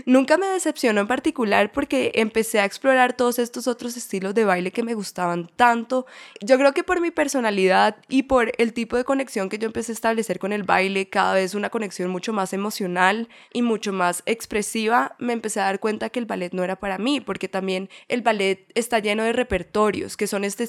Nunca 0.07 0.37
me 0.39 0.47
decepcionó 0.47 1.01
en 1.01 1.07
particular 1.07 1.73
porque 1.73 2.13
empecé 2.15 2.61
a 2.61 2.65
explorar 2.65 3.17
todos 3.17 3.39
estos 3.39 3.67
otros 3.67 3.97
estilos 3.97 4.35
de 4.35 4.45
baile 4.45 4.71
que 4.71 4.83
me 4.83 4.95
gustaban 4.95 5.51
tanto. 5.57 6.07
Yo 6.41 6.59
creo 6.59 6.73
que 6.73 6.85
por 6.85 7.01
mi 7.01 7.11
personalidad 7.11 7.97
y 8.09 8.25
por 8.25 8.53
el 8.59 8.73
tipo 8.73 8.97
de 8.97 9.05
conexión 9.05 9.49
que 9.49 9.59
yo 9.59 9.67
empecé 9.67 9.93
a 9.93 9.95
establecer 9.95 10.39
con 10.39 10.53
el 10.53 10.63
baile, 10.63 11.09
cada 11.09 11.35
vez 11.35 11.55
una 11.55 11.71
conexión 11.71 12.11
mucho 12.11 12.33
más 12.33 12.53
emocional 12.53 13.29
y 13.53 13.63
mucho 13.63 13.93
más 13.93 14.23
expresiva, 14.27 15.17
me 15.19 15.33
empecé 15.33 15.61
a 15.61 15.65
dar 15.65 15.81
cuenta 15.81 16.11
que 16.11 16.19
el 16.19 16.27
ballet 16.27 16.53
no 16.53 16.65
era 16.65 16.77
para 16.77 16.99
mí, 16.99 17.21
porque 17.21 17.49
también 17.49 17.89
el 18.09 18.23
ballet 18.23 18.67
está 18.75 18.99
lleno 18.99 19.23
de 19.23 19.33
repertorios, 19.33 20.17
que 20.17 20.27
son 20.27 20.45
este 20.45 20.65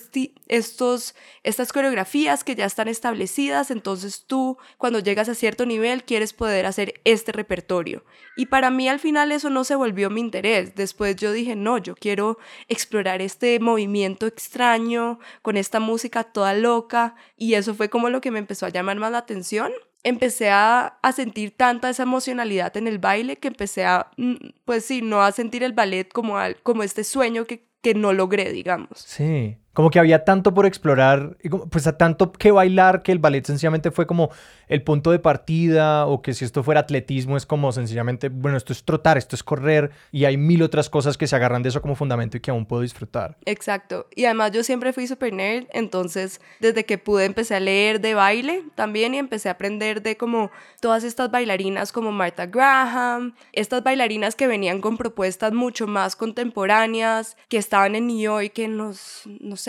estos, 0.47 1.15
estas 1.43 1.73
coreografías 1.73 2.43
que 2.43 2.55
ya 2.55 2.65
están 2.65 2.87
establecidas, 2.87 3.71
entonces 3.71 4.25
tú 4.27 4.57
cuando 4.77 4.99
llegas 4.99 5.29
a 5.29 5.35
cierto 5.35 5.65
nivel 5.65 6.03
quieres 6.03 6.33
poder 6.33 6.65
hacer 6.65 7.01
este 7.03 7.31
repertorio. 7.31 8.03
Y 8.35 8.47
para 8.47 8.69
mí 8.69 8.87
al 8.89 8.99
final 8.99 9.14
eso 9.23 9.49
no 9.49 9.63
se 9.63 9.75
volvió 9.75 10.09
mi 10.09 10.21
interés. 10.21 10.75
Después 10.75 11.15
yo 11.15 11.31
dije, 11.31 11.55
no, 11.55 11.77
yo 11.77 11.95
quiero 11.95 12.37
explorar 12.67 13.21
este 13.21 13.59
movimiento 13.59 14.25
extraño 14.27 15.19
con 15.41 15.57
esta 15.57 15.79
música 15.79 16.23
toda 16.23 16.53
loca. 16.53 17.15
Y 17.37 17.53
eso 17.55 17.73
fue 17.73 17.89
como 17.89 18.09
lo 18.09 18.21
que 18.21 18.31
me 18.31 18.39
empezó 18.39 18.65
a 18.65 18.69
llamar 18.69 18.97
más 18.97 19.11
la 19.11 19.19
atención. 19.19 19.71
Empecé 20.03 20.49
a, 20.49 20.99
a 21.01 21.11
sentir 21.13 21.51
tanta 21.57 21.89
esa 21.89 22.03
emocionalidad 22.03 22.75
en 22.77 22.87
el 22.87 22.99
baile 22.99 23.37
que 23.37 23.47
empecé 23.47 23.85
a, 23.85 24.11
mm, 24.17 24.35
pues 24.63 24.85
sí, 24.85 25.01
no 25.01 25.21
a 25.23 25.31
sentir 25.31 25.63
el 25.63 25.73
ballet 25.73 26.07
como, 26.11 26.37
al- 26.37 26.57
como 26.61 26.83
este 26.83 27.03
sueño 27.03 27.45
que, 27.45 27.67
que 27.81 27.95
no 27.95 28.13
logré, 28.13 28.51
digamos. 28.51 28.99
Sí. 28.99 29.57
Como 29.75 29.91
que 29.91 29.99
había 29.99 30.23
tanto 30.25 30.53
por 30.55 30.65
explorar, 30.65 31.37
y 31.43 31.49
como- 31.49 31.67
pues 31.67 31.85
a 31.85 31.97
tanto 31.97 32.31
que 32.31 32.49
bailar 32.49 33.03
que 33.03 33.11
el 33.11 33.19
ballet 33.19 33.45
sencillamente 33.45 33.91
fue 33.91 34.07
como 34.07 34.31
el 34.67 34.81
punto 34.81 35.11
de 35.11 35.19
partida 35.19 36.07
o 36.07 36.23
que 36.23 36.33
si 36.33 36.43
esto 36.45 36.63
fuera 36.63 36.79
atletismo 36.79 37.37
es 37.37 37.45
como 37.45 37.71
sencillamente, 37.71 38.29
bueno, 38.29 38.57
esto 38.57 38.73
es 38.73 38.83
trotar, 38.83 39.17
esto 39.17 39.35
es 39.35 39.43
correr 39.43 39.91
y 40.11 40.25
hay 40.25 40.37
mil 40.37 40.63
otras 40.63 40.89
cosas 40.89 41.17
que 41.17 41.27
se 41.27 41.35
agarran 41.35 41.61
de 41.61 41.69
eso 41.69 41.81
como 41.81 41.93
fundamento 41.95 42.37
y 42.37 42.39
que 42.39 42.49
aún 42.49 42.65
puedo 42.65 42.81
disfrutar. 42.81 43.37
Exacto. 43.45 44.07
Y 44.15 44.25
además 44.25 44.51
yo 44.53 44.63
siempre 44.63 44.93
fui 44.93 45.05
super 45.05 45.31
nerd, 45.33 45.65
entonces 45.71 46.41
desde 46.61 46.85
que 46.85 46.97
pude 46.97 47.25
empecé 47.25 47.53
a 47.53 47.59
leer 47.59 47.99
de 48.01 48.15
baile 48.15 48.63
también 48.73 49.13
y 49.13 49.17
empecé 49.19 49.49
a 49.49 49.51
aprender 49.51 50.01
de 50.01 50.17
como 50.17 50.49
todas 50.79 51.03
estas 51.03 51.29
bailarinas 51.29 51.91
como 51.91 52.11
Martha 52.11 52.45
Graham, 52.47 53.35
estas 53.51 53.83
bailarinas 53.83 54.35
que 54.35 54.47
venían 54.47 54.79
con 54.81 54.97
propuestas 54.97 55.51
mucho 55.53 55.85
más 55.85 56.15
contemporáneas, 56.15 57.35
que 57.49 57.57
estaban 57.57 57.95
en 57.95 58.07
New 58.07 58.19
York 58.19 58.57
en 58.59 58.77
los, 58.77 59.23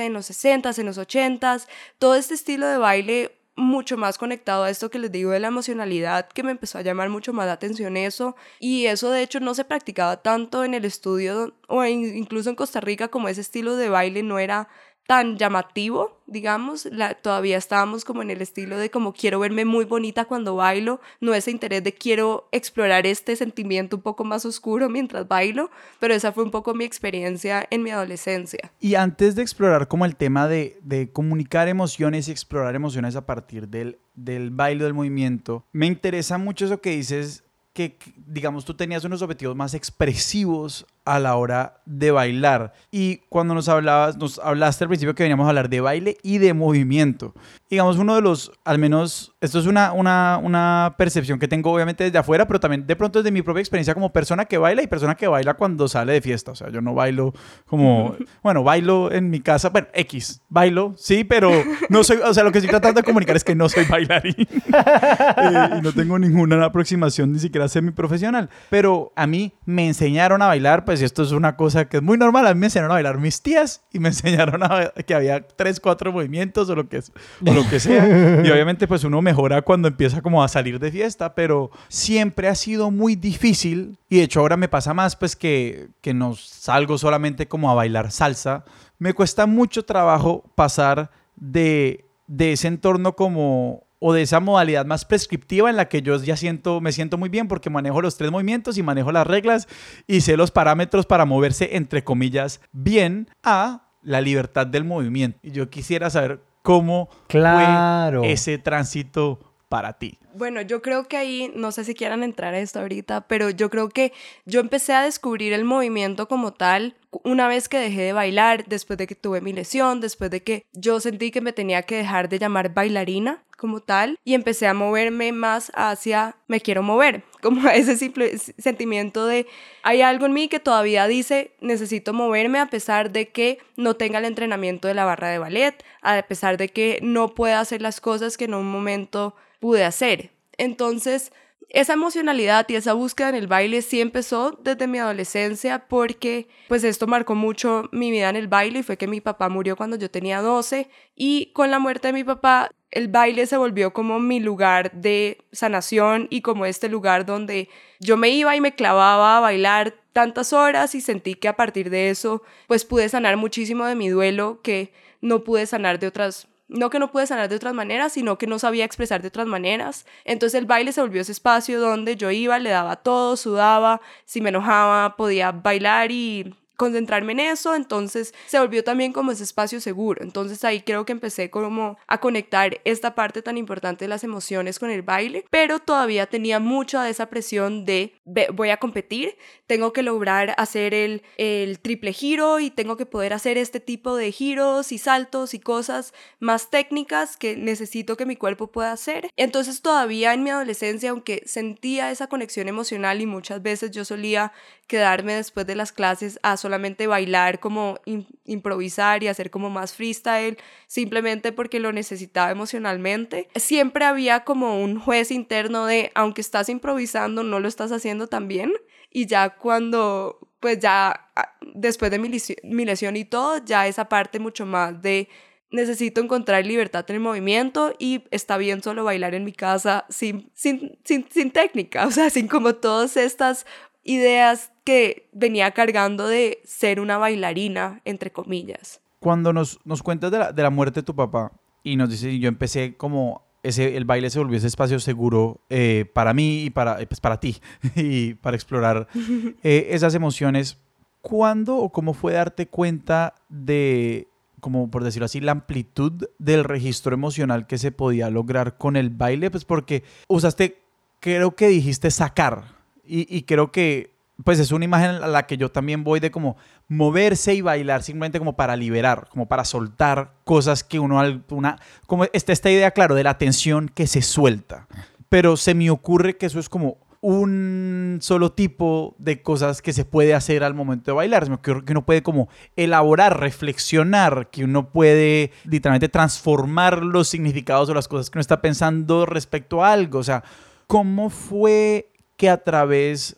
en 0.04 0.12
los 0.12 0.26
60s, 0.30 0.78
en 0.78 0.86
los 0.86 0.98
80s, 0.98 1.66
todo 1.98 2.14
este 2.14 2.34
estilo 2.34 2.66
de 2.66 2.78
baile 2.78 3.32
mucho 3.58 3.96
más 3.96 4.18
conectado 4.18 4.64
a 4.64 4.70
esto 4.70 4.90
que 4.90 4.98
les 4.98 5.10
digo 5.10 5.30
de 5.30 5.40
la 5.40 5.48
emocionalidad, 5.48 6.28
que 6.28 6.42
me 6.42 6.50
empezó 6.50 6.76
a 6.76 6.82
llamar 6.82 7.08
mucho 7.08 7.32
más 7.32 7.46
la 7.46 7.52
atención 7.52 7.96
eso. 7.96 8.36
Y 8.60 8.84
eso 8.86 9.10
de 9.10 9.22
hecho 9.22 9.40
no 9.40 9.54
se 9.54 9.64
practicaba 9.64 10.18
tanto 10.22 10.62
en 10.62 10.74
el 10.74 10.84
estudio 10.84 11.54
o 11.66 11.82
in- 11.86 12.16
incluso 12.18 12.50
en 12.50 12.56
Costa 12.56 12.80
Rica 12.82 13.08
como 13.08 13.28
ese 13.28 13.40
estilo 13.40 13.76
de 13.76 13.88
baile 13.88 14.22
no 14.22 14.38
era 14.38 14.68
tan 15.06 15.36
llamativo, 15.36 16.18
digamos, 16.26 16.86
la, 16.86 17.14
todavía 17.14 17.56
estábamos 17.56 18.04
como 18.04 18.22
en 18.22 18.30
el 18.30 18.42
estilo 18.42 18.76
de 18.76 18.90
como 18.90 19.12
quiero 19.12 19.38
verme 19.38 19.64
muy 19.64 19.84
bonita 19.84 20.24
cuando 20.24 20.56
bailo, 20.56 21.00
no 21.20 21.32
ese 21.34 21.52
interés 21.52 21.84
de 21.84 21.92
quiero 21.92 22.48
explorar 22.50 23.06
este 23.06 23.36
sentimiento 23.36 23.96
un 23.96 24.02
poco 24.02 24.24
más 24.24 24.44
oscuro 24.44 24.88
mientras 24.88 25.28
bailo, 25.28 25.70
pero 26.00 26.14
esa 26.14 26.32
fue 26.32 26.42
un 26.42 26.50
poco 26.50 26.74
mi 26.74 26.84
experiencia 26.84 27.66
en 27.70 27.82
mi 27.82 27.90
adolescencia. 27.90 28.72
Y 28.80 28.96
antes 28.96 29.36
de 29.36 29.42
explorar 29.42 29.86
como 29.86 30.04
el 30.04 30.16
tema 30.16 30.48
de, 30.48 30.76
comunicar 31.12 31.68
emociones 31.68 32.26
y 32.26 32.32
explorar 32.32 32.74
emociones 32.74 33.14
a 33.16 33.26
partir 33.26 33.68
del, 33.68 33.98
del 34.14 34.50
baile 34.50 34.84
del 34.84 34.94
movimiento, 34.94 35.64
me 35.72 35.86
interesa 35.86 36.36
mucho 36.38 36.64
eso 36.64 36.80
que 36.80 36.90
dices, 36.90 37.44
que, 37.72 37.96
digamos 38.26 38.64
tú 38.64 38.74
tenías 38.74 39.04
unos 39.04 39.22
objetivos 39.22 39.54
más 39.54 39.74
expresivos 39.74 40.86
a 41.06 41.20
la 41.20 41.36
hora 41.36 41.80
de 41.86 42.10
bailar. 42.10 42.72
Y 42.90 43.18
cuando 43.28 43.54
nos 43.54 43.68
hablabas, 43.68 44.16
nos 44.16 44.40
hablaste 44.40 44.84
al 44.84 44.88
principio 44.88 45.14
que 45.14 45.22
veníamos 45.22 45.46
a 45.46 45.50
hablar 45.50 45.70
de 45.70 45.80
baile 45.80 46.18
y 46.22 46.38
de 46.38 46.52
movimiento. 46.52 47.32
Digamos, 47.70 47.96
uno 47.96 48.16
de 48.16 48.22
los, 48.22 48.52
al 48.64 48.78
menos, 48.78 49.34
esto 49.40 49.60
es 49.60 49.66
una, 49.66 49.92
una, 49.92 50.38
una 50.42 50.94
percepción 50.98 51.38
que 51.38 51.48
tengo 51.48 51.72
obviamente 51.72 52.04
desde 52.04 52.18
afuera, 52.18 52.46
pero 52.46 52.60
también 52.60 52.86
de 52.86 52.96
pronto 52.96 53.20
desde 53.20 53.30
mi 53.30 53.42
propia 53.42 53.60
experiencia 53.60 53.94
como 53.94 54.12
persona 54.12 54.44
que 54.44 54.58
baila 54.58 54.82
y 54.82 54.88
persona 54.88 55.14
que 55.14 55.28
baila 55.28 55.54
cuando 55.54 55.86
sale 55.88 56.12
de 56.12 56.20
fiesta. 56.20 56.50
O 56.50 56.54
sea, 56.56 56.70
yo 56.70 56.80
no 56.80 56.92
bailo 56.94 57.32
como, 57.66 58.16
bueno, 58.42 58.64
bailo 58.64 59.12
en 59.12 59.30
mi 59.30 59.40
casa, 59.40 59.68
bueno, 59.68 59.86
X, 59.94 60.42
bailo, 60.48 60.94
sí, 60.96 61.22
pero 61.22 61.52
no 61.88 62.02
soy, 62.02 62.18
o 62.18 62.34
sea, 62.34 62.42
lo 62.42 62.50
que 62.50 62.58
estoy 62.58 62.70
tratando 62.70 63.00
de 63.00 63.04
comunicar 63.04 63.36
es 63.36 63.44
que 63.44 63.54
no 63.54 63.68
soy 63.68 63.84
bailarín 63.84 64.34
eh, 64.38 65.68
y 65.78 65.80
no 65.82 65.92
tengo 65.92 66.18
ninguna 66.18 66.64
aproximación 66.64 67.32
ni 67.32 67.38
siquiera 67.38 67.68
semi-profesional. 67.68 68.50
Pero 68.70 69.12
a 69.14 69.28
mí 69.28 69.54
me 69.64 69.86
enseñaron 69.86 70.42
a 70.42 70.46
bailar, 70.46 70.84
pues 70.84 70.95
esto 71.02 71.22
es 71.22 71.32
una 71.32 71.56
cosa 71.56 71.88
que 71.88 71.98
es 71.98 72.02
muy 72.02 72.18
normal, 72.18 72.46
a 72.46 72.54
mí 72.54 72.60
me 72.60 72.66
enseñaron 72.66 72.90
a 72.92 72.94
bailar 72.94 73.18
mis 73.18 73.42
tías 73.42 73.82
y 73.92 73.98
me 73.98 74.08
enseñaron 74.10 74.62
a, 74.62 74.92
que 75.06 75.14
había 75.14 75.46
tres, 75.46 75.80
cuatro 75.80 76.12
movimientos 76.12 76.68
o 76.70 76.74
lo 76.74 76.88
que, 76.88 76.98
es, 76.98 77.12
o 77.46 77.52
lo 77.52 77.68
que 77.68 77.80
sea. 77.80 78.42
Y 78.44 78.50
obviamente 78.50 78.86
pues 78.86 79.04
uno 79.04 79.22
mejora 79.22 79.62
cuando 79.62 79.88
empieza 79.88 80.22
como 80.22 80.42
a 80.42 80.48
salir 80.48 80.78
de 80.78 80.90
fiesta, 80.90 81.34
pero 81.34 81.70
siempre 81.88 82.48
ha 82.48 82.54
sido 82.54 82.90
muy 82.90 83.16
difícil 83.16 83.98
y 84.08 84.18
de 84.18 84.22
hecho 84.24 84.40
ahora 84.40 84.56
me 84.56 84.68
pasa 84.68 84.94
más 84.94 85.16
pues 85.16 85.36
que, 85.36 85.88
que 86.00 86.14
no 86.14 86.34
salgo 86.34 86.98
solamente 86.98 87.48
como 87.48 87.70
a 87.70 87.74
bailar 87.74 88.10
salsa. 88.10 88.64
Me 88.98 89.12
cuesta 89.12 89.46
mucho 89.46 89.84
trabajo 89.84 90.44
pasar 90.54 91.10
de, 91.36 92.04
de 92.26 92.52
ese 92.52 92.68
entorno 92.68 93.14
como 93.14 93.85
o 93.98 94.12
de 94.12 94.22
esa 94.22 94.40
modalidad 94.40 94.86
más 94.86 95.04
prescriptiva 95.04 95.70
en 95.70 95.76
la 95.76 95.88
que 95.88 96.02
yo 96.02 96.16
ya 96.22 96.36
siento, 96.36 96.80
me 96.80 96.92
siento 96.92 97.18
muy 97.18 97.28
bien 97.28 97.48
porque 97.48 97.70
manejo 97.70 98.02
los 98.02 98.16
tres 98.16 98.30
movimientos 98.30 98.78
y 98.78 98.82
manejo 98.82 99.12
las 99.12 99.26
reglas 99.26 99.68
y 100.06 100.20
sé 100.20 100.36
los 100.36 100.50
parámetros 100.50 101.06
para 101.06 101.24
moverse 101.24 101.76
entre 101.76 102.04
comillas 102.04 102.60
bien 102.72 103.28
a 103.42 103.88
la 104.02 104.20
libertad 104.20 104.66
del 104.66 104.84
movimiento. 104.84 105.38
Y 105.42 105.50
yo 105.50 105.70
quisiera 105.70 106.10
saber 106.10 106.40
cómo 106.62 107.08
claro. 107.28 108.20
fue 108.20 108.32
ese 108.32 108.58
tránsito 108.58 109.40
para 109.68 109.94
ti. 109.94 110.18
Bueno, 110.36 110.60
yo 110.60 110.82
creo 110.82 111.08
que 111.08 111.16
ahí, 111.16 111.50
no 111.54 111.72
sé 111.72 111.82
si 111.84 111.94
quieran 111.94 112.22
entrar 112.22 112.52
a 112.52 112.58
esto 112.58 112.80
ahorita, 112.80 113.26
pero 113.26 113.48
yo 113.48 113.70
creo 113.70 113.88
que 113.88 114.12
yo 114.44 114.60
empecé 114.60 114.92
a 114.92 115.02
descubrir 115.02 115.54
el 115.54 115.64
movimiento 115.64 116.28
como 116.28 116.52
tal 116.52 116.94
una 117.24 117.48
vez 117.48 117.70
que 117.70 117.78
dejé 117.78 118.02
de 118.02 118.12
bailar, 118.12 118.66
después 118.66 118.98
de 118.98 119.06
que 119.06 119.14
tuve 119.14 119.40
mi 119.40 119.54
lesión, 119.54 120.02
después 120.02 120.30
de 120.30 120.42
que 120.42 120.66
yo 120.74 121.00
sentí 121.00 121.30
que 121.30 121.40
me 121.40 121.54
tenía 121.54 121.84
que 121.84 121.96
dejar 121.96 122.28
de 122.28 122.38
llamar 122.38 122.74
bailarina 122.74 123.44
como 123.56 123.80
tal 123.80 124.18
y 124.24 124.34
empecé 124.34 124.66
a 124.66 124.74
moverme 124.74 125.32
más 125.32 125.72
hacia 125.74 126.36
me 126.48 126.60
quiero 126.60 126.82
mover, 126.82 127.22
como 127.40 127.66
ese 127.70 127.96
simple 127.96 128.36
sentimiento 128.36 129.24
de 129.24 129.46
hay 129.82 130.02
algo 130.02 130.26
en 130.26 130.34
mí 130.34 130.48
que 130.48 130.60
todavía 130.60 131.06
dice 131.06 131.52
necesito 131.62 132.12
moverme 132.12 132.58
a 132.58 132.66
pesar 132.66 133.10
de 133.10 133.28
que 133.28 133.56
no 133.76 133.94
tenga 133.94 134.18
el 134.18 134.26
entrenamiento 134.26 134.86
de 134.86 134.94
la 134.94 135.06
barra 135.06 135.30
de 135.30 135.38
ballet, 135.38 135.82
a 136.02 136.20
pesar 136.24 136.58
de 136.58 136.68
que 136.68 136.98
no 137.00 137.34
pueda 137.34 137.60
hacer 137.60 137.80
las 137.80 138.02
cosas 138.02 138.36
que 138.36 138.44
en 138.44 138.52
un 138.52 138.70
momento 138.70 139.34
pude 139.60 139.84
hacer. 139.84 140.25
Entonces, 140.58 141.32
esa 141.68 141.94
emocionalidad 141.94 142.66
y 142.68 142.76
esa 142.76 142.92
búsqueda 142.92 143.28
en 143.28 143.34
el 143.34 143.48
baile 143.48 143.82
sí 143.82 144.00
empezó 144.00 144.58
desde 144.62 144.86
mi 144.86 144.98
adolescencia 144.98 145.86
porque 145.88 146.48
pues 146.68 146.84
esto 146.84 147.06
marcó 147.06 147.34
mucho 147.34 147.88
mi 147.92 148.10
vida 148.10 148.30
en 148.30 148.36
el 148.36 148.48
baile 148.48 148.80
y 148.80 148.82
fue 148.82 148.96
que 148.96 149.08
mi 149.08 149.20
papá 149.20 149.48
murió 149.48 149.76
cuando 149.76 149.96
yo 149.96 150.10
tenía 150.10 150.40
12 150.40 150.88
y 151.16 151.46
con 151.52 151.70
la 151.70 151.78
muerte 151.78 152.08
de 152.08 152.12
mi 152.12 152.24
papá 152.24 152.70
el 152.92 153.08
baile 153.08 153.46
se 153.46 153.56
volvió 153.56 153.92
como 153.92 154.20
mi 154.20 154.38
lugar 154.38 154.92
de 154.92 155.38
sanación 155.52 156.28
y 156.30 156.40
como 156.40 156.66
este 156.66 156.88
lugar 156.88 157.26
donde 157.26 157.68
yo 157.98 158.16
me 158.16 158.30
iba 158.30 158.54
y 158.54 158.60
me 158.60 158.74
clavaba 158.74 159.36
a 159.36 159.40
bailar 159.40 159.94
tantas 160.12 160.52
horas 160.52 160.94
y 160.94 161.00
sentí 161.00 161.34
que 161.34 161.48
a 161.48 161.56
partir 161.56 161.90
de 161.90 162.10
eso 162.10 162.42
pues 162.68 162.84
pude 162.84 163.08
sanar 163.08 163.36
muchísimo 163.36 163.84
de 163.86 163.96
mi 163.96 164.08
duelo 164.08 164.60
que 164.62 164.92
no 165.20 165.42
pude 165.42 165.66
sanar 165.66 165.98
de 165.98 166.06
otras 166.06 166.46
no 166.68 166.90
que 166.90 166.98
no 166.98 167.10
pude 167.10 167.26
sanar 167.26 167.48
de 167.48 167.56
otras 167.56 167.74
maneras, 167.74 168.12
sino 168.12 168.38
que 168.38 168.46
no 168.46 168.58
sabía 168.58 168.84
expresar 168.84 169.22
de 169.22 169.28
otras 169.28 169.46
maneras. 169.46 170.06
Entonces 170.24 170.58
el 170.58 170.66
baile 170.66 170.92
se 170.92 171.00
volvió 171.00 171.20
ese 171.20 171.32
espacio 171.32 171.80
donde 171.80 172.16
yo 172.16 172.30
iba, 172.30 172.58
le 172.58 172.70
daba 172.70 172.96
todo, 172.96 173.36
sudaba, 173.36 174.00
si 174.24 174.40
me 174.40 174.50
enojaba 174.50 175.16
podía 175.16 175.52
bailar 175.52 176.10
y 176.10 176.54
concentrarme 176.76 177.32
en 177.32 177.40
eso, 177.40 177.74
entonces 177.74 178.34
se 178.46 178.58
volvió 178.58 178.84
también 178.84 179.12
como 179.12 179.32
ese 179.32 179.44
espacio 179.44 179.80
seguro. 179.80 180.22
Entonces 180.22 180.64
ahí 180.64 180.80
creo 180.82 181.04
que 181.04 181.12
empecé 181.12 181.50
como 181.50 181.98
a 182.06 182.20
conectar 182.20 182.80
esta 182.84 183.14
parte 183.14 183.42
tan 183.42 183.58
importante 183.58 184.04
de 184.04 184.08
las 184.08 184.24
emociones 184.24 184.78
con 184.78 184.90
el 184.90 185.02
baile, 185.02 185.44
pero 185.50 185.78
todavía 185.78 186.26
tenía 186.26 186.60
mucha 186.60 187.02
de 187.02 187.10
esa 187.10 187.26
presión 187.26 187.84
de 187.84 188.14
voy 188.54 188.70
a 188.70 188.76
competir, 188.76 189.36
tengo 189.66 189.92
que 189.92 190.02
lograr 190.02 190.54
hacer 190.58 190.94
el, 190.94 191.22
el 191.36 191.78
triple 191.80 192.12
giro 192.12 192.60
y 192.60 192.70
tengo 192.70 192.96
que 192.96 193.06
poder 193.06 193.32
hacer 193.32 193.58
este 193.58 193.80
tipo 193.80 194.16
de 194.16 194.32
giros 194.32 194.92
y 194.92 194.98
saltos 194.98 195.54
y 195.54 195.60
cosas 195.60 196.12
más 196.40 196.70
técnicas 196.70 197.36
que 197.36 197.56
necesito 197.56 198.16
que 198.16 198.26
mi 198.26 198.36
cuerpo 198.36 198.68
pueda 198.68 198.92
hacer. 198.92 199.30
Entonces 199.36 199.82
todavía 199.82 200.34
en 200.34 200.42
mi 200.42 200.50
adolescencia, 200.50 201.10
aunque 201.10 201.42
sentía 201.46 202.10
esa 202.10 202.26
conexión 202.26 202.68
emocional 202.68 203.20
y 203.20 203.26
muchas 203.26 203.62
veces 203.62 203.90
yo 203.90 204.04
solía 204.04 204.52
quedarme 204.86 205.34
después 205.34 205.66
de 205.66 205.74
las 205.74 205.92
clases 205.92 206.38
a 206.42 206.56
solamente 206.56 207.06
bailar 207.06 207.60
como 207.60 207.98
improvisar 208.44 209.22
y 209.22 209.28
hacer 209.28 209.50
como 209.50 209.68
más 209.70 209.94
freestyle 209.94 210.58
simplemente 210.86 211.52
porque 211.52 211.80
lo 211.80 211.92
necesitaba 211.92 212.50
emocionalmente. 212.50 213.48
Siempre 213.56 214.04
había 214.04 214.44
como 214.44 214.82
un 214.82 214.98
juez 215.00 215.30
interno 215.30 215.86
de 215.86 216.12
aunque 216.14 216.40
estás 216.40 216.68
improvisando 216.68 217.42
no 217.42 217.60
lo 217.60 217.68
estás 217.68 217.92
haciendo 217.92 218.28
tan 218.28 218.48
bien 218.48 218.72
y 219.10 219.26
ya 219.26 219.50
cuando 219.50 220.38
pues 220.60 220.78
ya 220.78 221.30
ah, 221.34 221.56
después 221.74 222.10
de 222.10 222.18
mi, 222.18 222.30
mi 222.64 222.84
lesión 222.84 223.16
y 223.16 223.24
todo 223.24 223.58
ya 223.64 223.86
esa 223.86 224.08
parte 224.08 224.38
mucho 224.38 224.66
más 224.66 225.00
de 225.02 225.28
necesito 225.70 226.20
encontrar 226.20 226.64
libertad 226.64 227.04
en 227.08 227.16
el 227.16 227.20
movimiento 227.20 227.94
y 227.98 228.24
está 228.30 228.56
bien 228.56 228.82
solo 228.82 229.04
bailar 229.04 229.34
en 229.34 229.44
mi 229.44 229.52
casa 229.52 230.06
sin, 230.08 230.50
sin, 230.54 230.98
sin, 231.04 231.26
sin 231.30 231.50
técnica, 231.50 232.06
o 232.06 232.10
sea, 232.10 232.30
sin 232.30 232.46
como 232.46 232.76
todas 232.76 233.16
estas 233.16 233.66
ideas 234.06 234.72
que 234.84 235.28
venía 235.32 235.72
cargando 235.72 236.26
de 236.28 236.60
ser 236.64 237.00
una 237.00 237.18
bailarina, 237.18 238.00
entre 238.04 238.30
comillas. 238.30 239.00
Cuando 239.20 239.52
nos, 239.52 239.80
nos 239.84 240.02
cuentas 240.02 240.30
de 240.30 240.38
la, 240.38 240.52
de 240.52 240.62
la 240.62 240.70
muerte 240.70 241.00
de 241.00 241.04
tu 241.04 241.14
papá 241.14 241.52
y 241.82 241.96
nos 241.96 242.08
dices, 242.08 242.38
yo 242.38 242.48
empecé 242.48 242.96
como 242.96 243.46
ese, 243.62 243.96
el 243.96 244.04
baile 244.04 244.30
se 244.30 244.38
volvió 244.38 244.58
ese 244.58 244.68
espacio 244.68 245.00
seguro 245.00 245.60
eh, 245.70 246.08
para 246.14 246.32
mí 246.32 246.62
y 246.64 246.70
para, 246.70 246.96
pues 247.06 247.20
para 247.20 247.40
ti 247.40 247.56
y 247.96 248.34
para 248.34 248.56
explorar 248.56 249.08
eh, 249.62 249.88
esas 249.90 250.14
emociones. 250.14 250.78
¿Cuándo 251.20 251.76
o 251.78 251.90
cómo 251.90 252.14
fue 252.14 252.34
darte 252.34 252.68
cuenta 252.68 253.34
de, 253.48 254.28
como 254.60 254.88
por 254.92 255.02
decirlo 255.02 255.26
así, 255.26 255.40
la 255.40 255.50
amplitud 255.50 256.28
del 256.38 256.62
registro 256.62 257.14
emocional 257.14 257.66
que 257.66 257.78
se 257.78 257.90
podía 257.90 258.30
lograr 258.30 258.78
con 258.78 258.94
el 258.94 259.10
baile? 259.10 259.50
Pues 259.50 259.64
porque 259.64 260.04
usaste, 260.28 260.80
creo 261.18 261.56
que 261.56 261.66
dijiste 261.66 262.12
sacar, 262.12 262.75
y, 263.06 263.42
creo 263.42 263.72
que 263.72 264.14
pues 264.44 264.58
es 264.58 264.70
una 264.70 264.84
imagen 264.84 265.10
a 265.10 265.26
la 265.26 265.46
que 265.46 265.56
yo 265.56 265.70
también 265.70 266.04
voy 266.04 266.20
de 266.20 266.30
como 266.30 266.56
moverse 266.88 267.54
y 267.54 267.62
bailar 267.62 268.02
simplemente 268.02 268.38
como 268.38 268.54
para 268.54 268.76
liberar, 268.76 269.28
como 269.30 269.46
para 269.46 269.64
soltar 269.64 270.34
cosas 270.44 270.84
que 270.84 270.98
uno, 270.98 271.20
una, 271.48 271.78
como 272.06 272.24
está 272.32 272.52
esta 272.52 272.70
idea, 272.70 272.90
claro, 272.90 273.14
de 273.14 273.24
la 273.24 273.38
tensión 273.38 273.88
que 273.88 274.06
se 274.06 274.20
suelta. 274.20 274.88
Pero 275.28 275.56
se 275.56 275.74
me 275.74 275.90
ocurre 275.90 276.36
que 276.36 276.46
eso 276.46 276.60
es 276.60 276.68
como 276.68 276.98
un 277.20 278.18
solo 278.20 278.52
tipo 278.52 279.16
de 279.18 279.42
cosas 279.42 279.82
que 279.82 279.92
se 279.92 280.04
puede 280.04 280.34
hacer 280.34 280.62
al 280.62 280.74
momento 280.74 281.10
de 281.10 281.16
bailar. 281.16 281.48
Me 281.48 281.56
ocurre 281.56 281.84
que 281.84 281.92
uno 281.92 282.04
puede 282.04 282.22
como 282.22 282.48
elaborar, 282.76 283.40
reflexionar, 283.40 284.48
que 284.50 284.64
uno 284.64 284.90
puede 284.90 285.50
literalmente 285.64 286.08
transformar 286.08 287.02
los 287.02 287.28
significados 287.28 287.88
o 287.88 287.94
las 287.94 288.06
cosas 288.06 288.30
que 288.30 288.38
uno 288.38 288.42
está 288.42 288.60
pensando 288.60 289.26
respecto 289.26 289.82
a 289.82 289.92
algo. 289.92 290.20
O 290.20 290.22
sea, 290.22 290.44
¿cómo 290.86 291.30
fue 291.30 292.12
que 292.36 292.48
a 292.50 292.62
través 292.62 293.36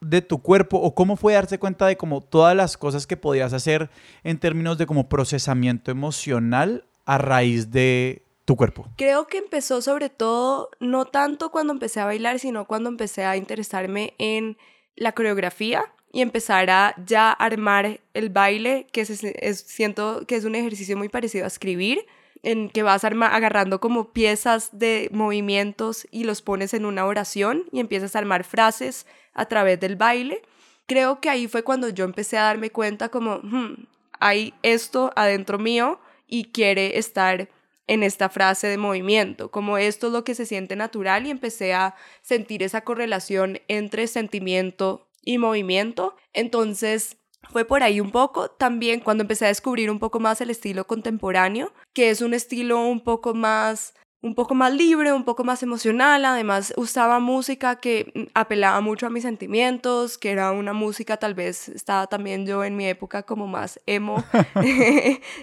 de 0.00 0.22
tu 0.22 0.40
cuerpo 0.42 0.78
o 0.78 0.94
cómo 0.94 1.16
fue 1.16 1.34
darse 1.34 1.58
cuenta 1.58 1.86
de 1.86 1.96
como 1.96 2.20
todas 2.20 2.54
las 2.56 2.76
cosas 2.76 3.06
que 3.06 3.16
podías 3.16 3.52
hacer 3.52 3.90
en 4.24 4.38
términos 4.38 4.78
de 4.78 4.86
como 4.86 5.08
procesamiento 5.08 5.90
emocional 5.90 6.84
a 7.04 7.18
raíz 7.18 7.70
de 7.70 8.22
tu 8.44 8.56
cuerpo? 8.56 8.88
Creo 8.96 9.26
que 9.26 9.38
empezó 9.38 9.82
sobre 9.82 10.08
todo 10.08 10.70
no 10.80 11.06
tanto 11.06 11.50
cuando 11.50 11.72
empecé 11.72 12.00
a 12.00 12.06
bailar, 12.06 12.38
sino 12.38 12.66
cuando 12.66 12.88
empecé 12.88 13.24
a 13.24 13.36
interesarme 13.36 14.14
en 14.18 14.56
la 14.94 15.12
coreografía 15.12 15.92
y 16.12 16.22
empezar 16.22 16.70
a 16.70 16.94
ya 17.04 17.30
armar 17.30 18.00
el 18.14 18.30
baile, 18.30 18.86
que 18.92 19.04
siento 19.04 20.24
que 20.26 20.36
es 20.36 20.44
un 20.44 20.54
ejercicio 20.54 20.96
muy 20.96 21.08
parecido 21.08 21.44
a 21.44 21.48
escribir 21.48 22.06
en 22.46 22.70
que 22.70 22.84
vas 22.84 23.02
agarrando 23.02 23.80
como 23.80 24.12
piezas 24.12 24.78
de 24.78 25.08
movimientos 25.12 26.06
y 26.12 26.22
los 26.22 26.42
pones 26.42 26.74
en 26.74 26.86
una 26.86 27.04
oración 27.04 27.64
y 27.72 27.80
empiezas 27.80 28.14
a 28.14 28.20
armar 28.20 28.44
frases 28.44 29.04
a 29.34 29.46
través 29.46 29.80
del 29.80 29.96
baile. 29.96 30.42
Creo 30.86 31.20
que 31.20 31.28
ahí 31.28 31.48
fue 31.48 31.64
cuando 31.64 31.88
yo 31.88 32.04
empecé 32.04 32.38
a 32.38 32.44
darme 32.44 32.70
cuenta 32.70 33.08
como, 33.08 33.40
hmm, 33.42 33.88
hay 34.20 34.54
esto 34.62 35.12
adentro 35.16 35.58
mío 35.58 35.98
y 36.28 36.52
quiere 36.52 36.98
estar 36.98 37.48
en 37.88 38.04
esta 38.04 38.28
frase 38.28 38.68
de 38.68 38.78
movimiento, 38.78 39.50
como 39.50 39.76
esto 39.76 40.06
es 40.06 40.12
lo 40.12 40.22
que 40.22 40.36
se 40.36 40.46
siente 40.46 40.76
natural 40.76 41.26
y 41.26 41.30
empecé 41.30 41.74
a 41.74 41.96
sentir 42.22 42.62
esa 42.62 42.82
correlación 42.82 43.58
entre 43.66 44.06
sentimiento 44.06 45.08
y 45.24 45.38
movimiento. 45.38 46.14
Entonces, 46.32 47.16
fue 47.50 47.64
por 47.64 47.82
ahí 47.82 48.00
un 48.00 48.10
poco. 48.10 48.48
También 48.48 49.00
cuando 49.00 49.22
empecé 49.22 49.44
a 49.44 49.48
descubrir 49.48 49.90
un 49.90 49.98
poco 49.98 50.20
más 50.20 50.40
el 50.40 50.50
estilo 50.50 50.86
contemporáneo, 50.86 51.72
que 51.92 52.10
es 52.10 52.20
un 52.20 52.34
estilo 52.34 52.80
un 52.86 53.02
poco 53.02 53.34
más 53.34 53.94
un 54.26 54.34
poco 54.34 54.54
más 54.54 54.74
libre, 54.74 55.12
un 55.12 55.24
poco 55.24 55.44
más 55.44 55.62
emocional. 55.62 56.24
Además, 56.24 56.74
usaba 56.76 57.20
música 57.20 57.76
que 57.76 58.12
mm, 58.14 58.22
apelaba 58.34 58.80
mucho 58.80 59.06
a 59.06 59.10
mis 59.10 59.22
sentimientos, 59.22 60.18
que 60.18 60.32
era 60.32 60.50
una 60.50 60.72
música, 60.72 61.16
tal 61.16 61.34
vez 61.34 61.68
estaba 61.68 62.08
también 62.08 62.44
yo 62.44 62.64
en 62.64 62.76
mi 62.76 62.86
época 62.86 63.22
como 63.22 63.46
más 63.46 63.80
emo 63.86 64.22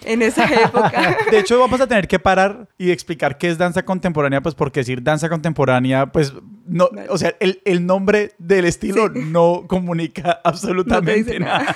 en 0.05 0.21
esa 0.21 0.45
época. 0.45 1.17
De 1.31 1.39
hecho, 1.39 1.59
vamos 1.59 1.79
a 1.79 1.87
tener 1.87 2.07
que 2.07 2.19
parar 2.19 2.67
y 2.77 2.91
explicar 2.91 3.37
qué 3.37 3.49
es 3.49 3.57
danza 3.57 3.85
contemporánea, 3.85 4.41
pues 4.41 4.53
porque 4.53 4.81
decir 4.81 5.01
danza 5.01 5.29
contemporánea, 5.29 6.11
pues 6.11 6.33
no, 6.65 6.89
o 7.09 7.17
sea, 7.17 7.35
el, 7.39 7.61
el 7.65 7.85
nombre 7.85 8.33
del 8.37 8.65
estilo 8.65 9.09
no 9.09 9.65
comunica 9.67 10.41
absolutamente 10.43 11.39
nada. 11.39 11.73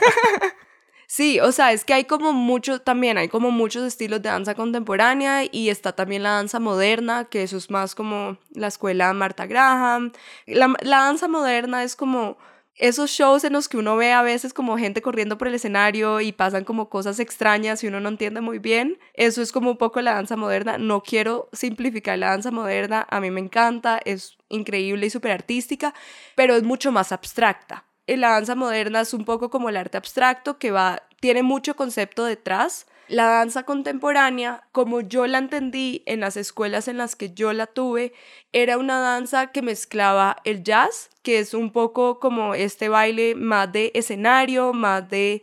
Sí, 1.18 1.40
o 1.40 1.52
sea, 1.52 1.72
es 1.72 1.84
que 1.84 1.96
hay 1.96 2.06
como 2.06 2.32
mucho, 2.32 2.80
también 2.80 3.18
hay 3.18 3.28
como 3.28 3.50
muchos 3.50 3.84
estilos 3.84 4.22
de 4.22 4.30
danza 4.30 4.54
contemporánea 4.54 5.46
y 5.52 5.70
está 5.70 5.94
también 5.94 6.22
la 6.22 6.34
danza 6.34 6.60
moderna, 6.60 7.26
que 7.26 7.42
eso 7.42 7.58
es 7.58 7.72
más 7.72 7.96
como 7.96 8.38
la 8.52 8.68
escuela 8.68 9.12
Marta 9.14 9.48
Graham. 9.48 10.12
La, 10.46 10.72
la 10.82 10.98
danza 10.98 11.28
moderna 11.28 11.84
es 11.84 11.96
como 11.96 12.38
esos 12.76 13.10
shows 13.10 13.44
en 13.46 13.54
los 13.54 13.68
que 13.68 13.78
uno 13.78 13.96
ve 13.96 14.14
a 14.14 14.22
veces 14.22 14.54
como 14.54 14.78
gente 14.78 15.02
corriendo 15.02 15.40
por 15.40 15.48
el 15.48 15.56
escenario 15.56 16.22
y 16.22 16.34
pasan 16.34 16.66
como 16.66 16.88
cosas 16.88 17.20
extrañas 17.20 17.84
y 17.84 17.88
uno 17.88 18.00
no 18.00 18.10
entiende 18.10 18.42
muy 18.42 18.60
bien. 18.60 19.00
Eso 19.16 19.42
es 19.42 19.52
como 19.52 19.72
un 19.72 19.78
poco 19.78 20.02
la 20.02 20.14
danza 20.14 20.36
moderna. 20.36 20.78
No 20.78 21.02
quiero 21.02 21.50
simplificar 21.52 22.20
la 22.20 22.30
danza 22.30 22.52
moderna, 22.52 23.08
a 23.10 23.20
mí 23.22 23.32
me 23.32 23.40
encanta, 23.40 24.00
es 24.06 24.38
increíble 24.50 25.08
y 25.08 25.10
súper 25.10 25.32
artística, 25.32 25.96
pero 26.36 26.56
es 26.56 26.62
mucho 26.62 26.92
más 26.92 27.12
abstracta 27.12 27.88
la 28.16 28.30
danza 28.30 28.56
moderna 28.56 29.02
es 29.02 29.14
un 29.14 29.26
poco 29.26 29.50
como 29.50 29.68
el 29.68 29.76
arte 29.76 29.98
abstracto 29.98 30.58
que 30.58 30.72
va, 30.72 31.04
tiene 31.20 31.44
mucho 31.44 31.76
concepto 31.76 32.26
detrás. 32.26 32.88
La 33.08 33.26
danza 33.28 33.64
contemporánea, 33.64 34.68
como 34.74 35.00
yo 35.00 35.28
la 35.28 35.38
entendí 35.38 36.04
en 36.06 36.20
las 36.20 36.36
escuelas 36.36 36.90
en 36.90 36.98
las 36.98 37.16
que 37.16 37.34
yo 37.34 37.54
la 37.54 37.66
tuve, 37.66 38.12
era 38.52 38.78
una 38.78 39.00
danza 39.00 39.54
que 39.54 39.62
mezclaba 39.62 40.36
el 40.44 40.62
jazz, 40.62 41.10
que 41.24 41.40
es 41.40 41.54
un 41.54 41.72
poco 41.72 42.20
como 42.20 42.54
este 42.54 42.90
baile 42.90 43.34
más 43.34 43.72
de 43.72 43.92
escenario, 43.96 44.74
más 44.74 45.08
de 45.10 45.42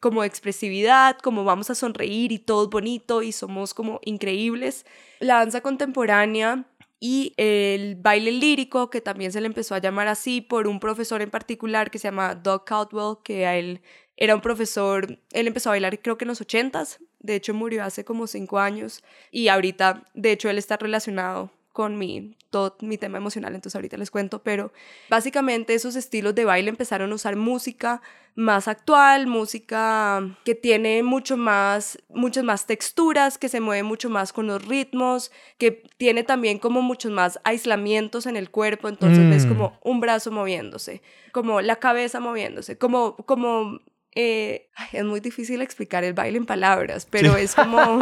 como 0.00 0.22
expresividad, 0.22 1.16
como 1.18 1.44
vamos 1.44 1.70
a 1.70 1.74
sonreír 1.74 2.30
y 2.30 2.38
todo 2.38 2.68
bonito 2.68 3.22
y 3.22 3.32
somos 3.32 3.72
como 3.72 4.00
increíbles. 4.04 4.84
La 5.18 5.36
danza 5.36 5.62
contemporánea 5.62 6.66
y 7.00 7.32
el 7.36 7.96
baile 7.96 8.32
lírico, 8.32 8.90
que 8.90 9.00
también 9.00 9.32
se 9.32 9.40
le 9.40 9.46
empezó 9.46 9.74
a 9.74 9.80
llamar 9.80 10.08
así 10.08 10.40
por 10.40 10.66
un 10.66 10.80
profesor 10.80 11.22
en 11.22 11.30
particular 11.30 11.90
que 11.90 11.98
se 11.98 12.08
llama 12.08 12.34
Doug 12.34 12.64
Caldwell, 12.64 13.16
que 13.22 13.46
a 13.46 13.56
él 13.56 13.80
era 14.16 14.34
un 14.34 14.40
profesor, 14.40 15.18
él 15.30 15.46
empezó 15.46 15.70
a 15.70 15.72
bailar 15.72 16.00
creo 16.00 16.16
que 16.16 16.24
en 16.24 16.28
los 16.28 16.40
ochentas, 16.40 17.00
de 17.20 17.34
hecho 17.34 17.54
murió 17.54 17.84
hace 17.84 18.04
como 18.04 18.26
cinco 18.26 18.58
años 18.58 19.02
y 19.30 19.48
ahorita, 19.48 20.04
de 20.14 20.32
hecho, 20.32 20.48
él 20.48 20.58
está 20.58 20.76
relacionado 20.76 21.50
con 21.76 21.98
mi, 21.98 22.34
todo 22.48 22.74
mi 22.80 22.96
tema 22.96 23.18
emocional, 23.18 23.54
entonces 23.54 23.76
ahorita 23.76 23.98
les 23.98 24.10
cuento, 24.10 24.42
pero 24.42 24.72
básicamente 25.10 25.74
esos 25.74 25.94
estilos 25.94 26.34
de 26.34 26.46
baile 26.46 26.70
empezaron 26.70 27.12
a 27.12 27.14
usar 27.14 27.36
música 27.36 28.00
más 28.34 28.66
actual, 28.66 29.26
música 29.26 30.22
que 30.42 30.54
tiene 30.54 31.02
mucho 31.02 31.36
más, 31.36 31.98
muchas 32.08 32.44
más 32.44 32.64
texturas, 32.64 33.36
que 33.36 33.50
se 33.50 33.60
mueve 33.60 33.82
mucho 33.82 34.08
más 34.08 34.32
con 34.32 34.46
los 34.46 34.64
ritmos, 34.64 35.30
que 35.58 35.82
tiene 35.98 36.22
también 36.22 36.58
como 36.58 36.80
muchos 36.80 37.12
más 37.12 37.40
aislamientos 37.44 38.24
en 38.24 38.36
el 38.36 38.50
cuerpo, 38.50 38.88
entonces 38.88 39.28
ves 39.28 39.44
mm. 39.44 39.48
como 39.50 39.78
un 39.84 40.00
brazo 40.00 40.30
moviéndose, 40.30 41.02
como 41.30 41.60
la 41.60 41.76
cabeza 41.76 42.20
moviéndose, 42.20 42.78
como, 42.78 43.16
como 43.16 43.80
eh, 44.16 44.70
es 44.92 45.04
muy 45.04 45.20
difícil 45.20 45.60
explicar 45.60 46.02
el 46.02 46.14
baile 46.14 46.38
en 46.38 46.46
palabras, 46.46 47.06
pero 47.08 47.36
es 47.36 47.54
como... 47.54 48.00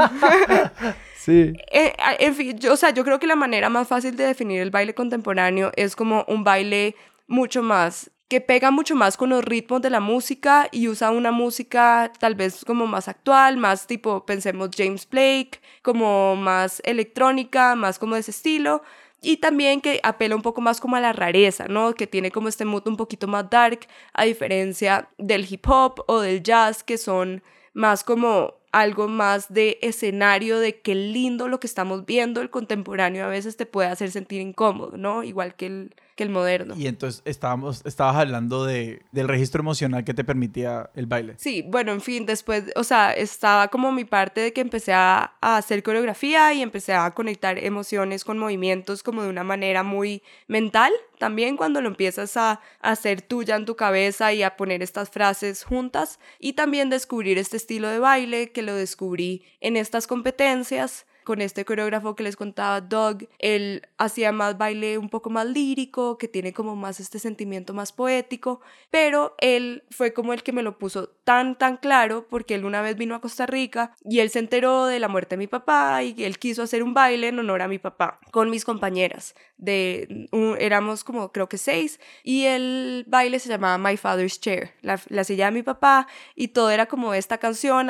sí. 1.19 1.53
Eh, 1.73 1.93
en 2.21 2.35
fin, 2.35 2.59
yo, 2.59 2.73
o 2.73 2.77
sea, 2.77 2.91
yo 2.91 3.05
creo 3.05 3.19
que 3.19 3.27
la 3.27 3.37
manera 3.37 3.69
más 3.69 3.89
fácil 3.89 4.17
de 4.17 4.25
definir 4.25 4.63
el 4.63 4.71
baile 4.71 4.95
contemporáneo 4.95 5.73
es 5.75 5.97
como 5.97 6.25
un 6.29 6.45
baile 6.45 6.95
mucho 7.27 7.63
más 7.63 8.13
que 8.29 8.41
pega 8.41 8.71
mucho 8.71 8.95
más 8.97 9.17
con 9.17 9.31
los 9.31 9.45
ritmos 9.45 9.83
de 9.83 9.91
la 9.91 10.01
música 10.01 10.69
y 10.73 10.89
usa 10.89 11.11
una 11.11 11.31
música 11.31 12.11
tal 12.19 12.35
vez 12.35 12.65
como 12.65 12.87
más 12.87 13.09
actual, 13.09 13.59
más 13.59 13.87
tipo, 13.87 14.25
pensemos 14.25 14.71
James 14.77 15.09
Blake, 15.09 15.61
como 15.83 16.35
más 16.37 16.81
electrónica, 16.85 17.75
más 17.75 17.99
como 17.99 18.15
de 18.15 18.23
ese 18.23 18.31
estilo, 18.31 18.83
y 19.25 19.39
también 19.39 19.81
que 19.81 20.01
apela 20.03 20.37
un 20.37 20.43
poco 20.43 20.61
más 20.61 20.81
como 20.81 20.97
a 20.97 21.01
la 21.01 21.13
rareza, 21.13 21.67
¿no? 21.69 21.95
Que 21.95 22.07
tiene 22.07 22.31
como 22.31 22.49
este 22.49 22.65
mood 22.65 22.87
un 22.87 22.97
poquito 22.97 23.27
más 23.27 23.49
dark, 23.51 23.87
a 24.13 24.25
diferencia 24.25 25.09
del 25.19 25.47
hip 25.51 25.67
hop 25.69 26.05
o 26.07 26.21
del 26.21 26.43
jazz, 26.43 26.83
que 26.83 26.99
son 26.99 27.43
más 27.73 28.05
como 28.05 28.55
algo 28.75 29.07
más 29.07 29.53
de 29.53 29.79
escenario, 29.83 30.59
de 30.59 30.81
qué 30.81 30.97
lindo 30.97 31.47
lo 31.47 31.61
que 31.61 31.69
estamos 31.69 32.07
viendo, 32.07 32.41
el 32.41 32.51
contemporáneo 32.51 33.25
a 33.25 33.29
veces 33.29 33.57
te 33.57 33.67
puede 33.67 33.89
hacer 33.89 34.11
sentir 34.11 34.41
incómodo, 34.41 34.97
¿no? 34.97 35.23
Igual 35.23 35.55
que 35.55 35.67
el, 35.67 35.95
que 36.15 36.23
el 36.23 36.31
moderno. 36.31 36.75
Y 36.77 36.87
entonces 36.87 37.23
estábamos, 37.25 37.83
estabas 37.85 38.17
hablando 38.17 38.65
de, 38.65 39.03
del 39.13 39.29
registro 39.29 39.61
emocional 39.61 40.05
que 40.05 40.15
te 40.15 40.25
permitía 40.25 40.91
el 40.95 41.07
baile. 41.07 41.35
Sí, 41.39 41.65
bueno, 41.67 41.93
en 41.93 42.01
fin, 42.01 42.25
después, 42.27 42.65
o 42.77 42.85
sea, 42.85 43.13
estaba 43.13 43.69
como 43.69 43.91
mi 43.93 44.05
parte 44.05 44.41
de 44.41 44.53
que 44.53 44.61
empecé 44.61 44.93
a, 44.93 45.35
a 45.41 45.57
hacer 45.57 45.83
coreografía 45.83 46.53
y 46.55 46.63
empecé 46.63 46.95
a 46.95 47.11
conectar 47.11 47.59
emociones 47.59 48.25
con 48.25 48.39
movimientos 48.39 49.03
como 49.03 49.23
de 49.23 49.29
una 49.29 49.45
manera 49.45 49.83
muy 49.83 50.23
mental. 50.47 50.93
También 51.19 51.57
cuando 51.57 51.81
lo 51.81 51.89
empiezas 51.89 52.37
a, 52.37 52.53
a 52.53 52.61
hacer 52.81 53.23
tuya 53.23 53.57
en 53.57 53.65
tu 53.65 53.77
cabeza 53.77 54.33
y 54.33 54.43
a 54.43 54.57
poner 54.57 54.83
estas 54.83 55.11
frases 55.11 55.65
juntas. 55.65 56.21
Y 56.39 56.53
también 56.53 56.91
descubrir 56.91 57.39
este 57.39 57.57
estilo 57.57 57.89
de 57.89 57.99
baile 57.99 58.53
que 58.53 58.63
lo 58.63 58.75
descubrí 58.75 59.45
en 59.61 59.77
estas 59.77 60.07
competencias 60.07 61.07
con 61.25 61.41
este 61.41 61.65
coreógrafo 61.65 62.15
que 62.15 62.23
les 62.23 62.37
contaba, 62.37 62.81
Doug, 62.81 63.27
él 63.39 63.89
hacía 63.99 64.31
más 64.33 64.59
baile 64.59 64.99
un 64.99 65.09
poco 65.09 65.31
más 65.31 65.47
lírico, 65.47 66.19
que 66.19 66.29
tiene 66.29 66.53
como 66.53 66.77
más 66.77 67.01
este 67.01 67.19
sentimiento 67.19 67.75
más 67.75 67.93
poético, 67.93 68.61
pero 68.91 69.35
él 69.39 69.85
fue 69.91 70.13
como 70.13 70.33
el 70.33 70.43
que 70.43 70.53
me 70.53 70.63
lo 70.63 70.79
puso 70.79 71.09
tan, 71.09 71.57
tan 71.57 71.79
claro, 71.79 72.27
porque 72.29 72.55
él 72.55 72.65
una 72.65 72.83
vez 72.83 72.97
vino 72.97 73.15
a 73.15 73.21
Costa 73.21 73.47
Rica 73.47 73.95
y 74.05 74.21
él 74.21 74.31
se 74.31 74.39
enteró 74.39 74.87
de 74.87 75.01
la 75.01 75.09
muerte 75.09 75.37
de 75.37 75.39
mi 75.39 75.47
papá 75.47 76.03
y 76.03 76.23
él 76.25 76.39
quiso 76.39 76.63
hacer 76.63 76.83
un 76.83 76.95
baile 76.95 77.29
en 77.29 77.39
honor 77.39 77.63
a 77.63 77.69
mi 77.69 77.79
papá 77.79 78.21
con 78.31 78.51
mis 78.51 78.65
compañeras. 78.65 79.35
De, 79.57 80.29
éramos 80.59 81.05
como 81.05 81.33
creo 81.33 81.49
que 81.49 81.59
seis 81.59 82.01
y 82.23 82.45
el 82.45 83.05
baile 83.09 83.39
se 83.39 83.49
llamaba 83.49 83.79
My 83.79 83.97
Father's 83.97 84.41
Chair, 84.41 84.73
la, 84.83 85.01
la 85.09 85.25
silla 85.25 85.47
de 85.47 85.53
mi 85.53 85.63
papá 85.63 86.07
y 86.35 86.49
todo 86.49 86.71
era 86.71 86.87
como 86.87 87.15
esta 87.15 87.39
canción 87.39 87.89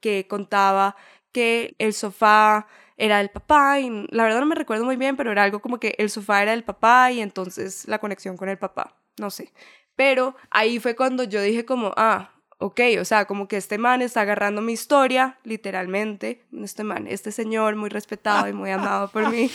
que 0.00 0.26
contaba 0.28 0.96
el 1.40 1.92
sofá 1.92 2.66
era 2.96 3.20
el 3.20 3.30
papá 3.30 3.78
y 3.78 4.06
la 4.10 4.24
verdad 4.24 4.40
no 4.40 4.46
me 4.46 4.54
recuerdo 4.54 4.84
muy 4.84 4.96
bien, 4.96 5.16
pero 5.16 5.32
era 5.32 5.44
algo 5.44 5.60
como 5.60 5.78
que 5.78 5.94
el 5.98 6.10
sofá 6.10 6.42
era 6.42 6.52
el 6.52 6.64
papá 6.64 7.12
y 7.12 7.20
entonces 7.20 7.86
la 7.86 7.98
conexión 7.98 8.36
con 8.36 8.48
el 8.48 8.58
papá, 8.58 8.96
no 9.18 9.30
sé. 9.30 9.52
Pero 9.94 10.36
ahí 10.50 10.78
fue 10.78 10.94
cuando 10.94 11.24
yo 11.24 11.40
dije 11.40 11.64
como, 11.64 11.92
ah, 11.96 12.32
ok, 12.58 12.80
o 13.00 13.04
sea, 13.04 13.24
como 13.26 13.46
que 13.46 13.56
este 13.56 13.78
man 13.78 14.02
está 14.02 14.22
agarrando 14.22 14.60
mi 14.60 14.72
historia, 14.72 15.38
literalmente, 15.44 16.44
este 16.62 16.82
man, 16.82 17.06
este 17.06 17.30
señor 17.30 17.76
muy 17.76 17.88
respetado 17.88 18.48
y 18.48 18.52
muy 18.52 18.70
amado 18.70 19.08
por 19.08 19.30
mí 19.30 19.48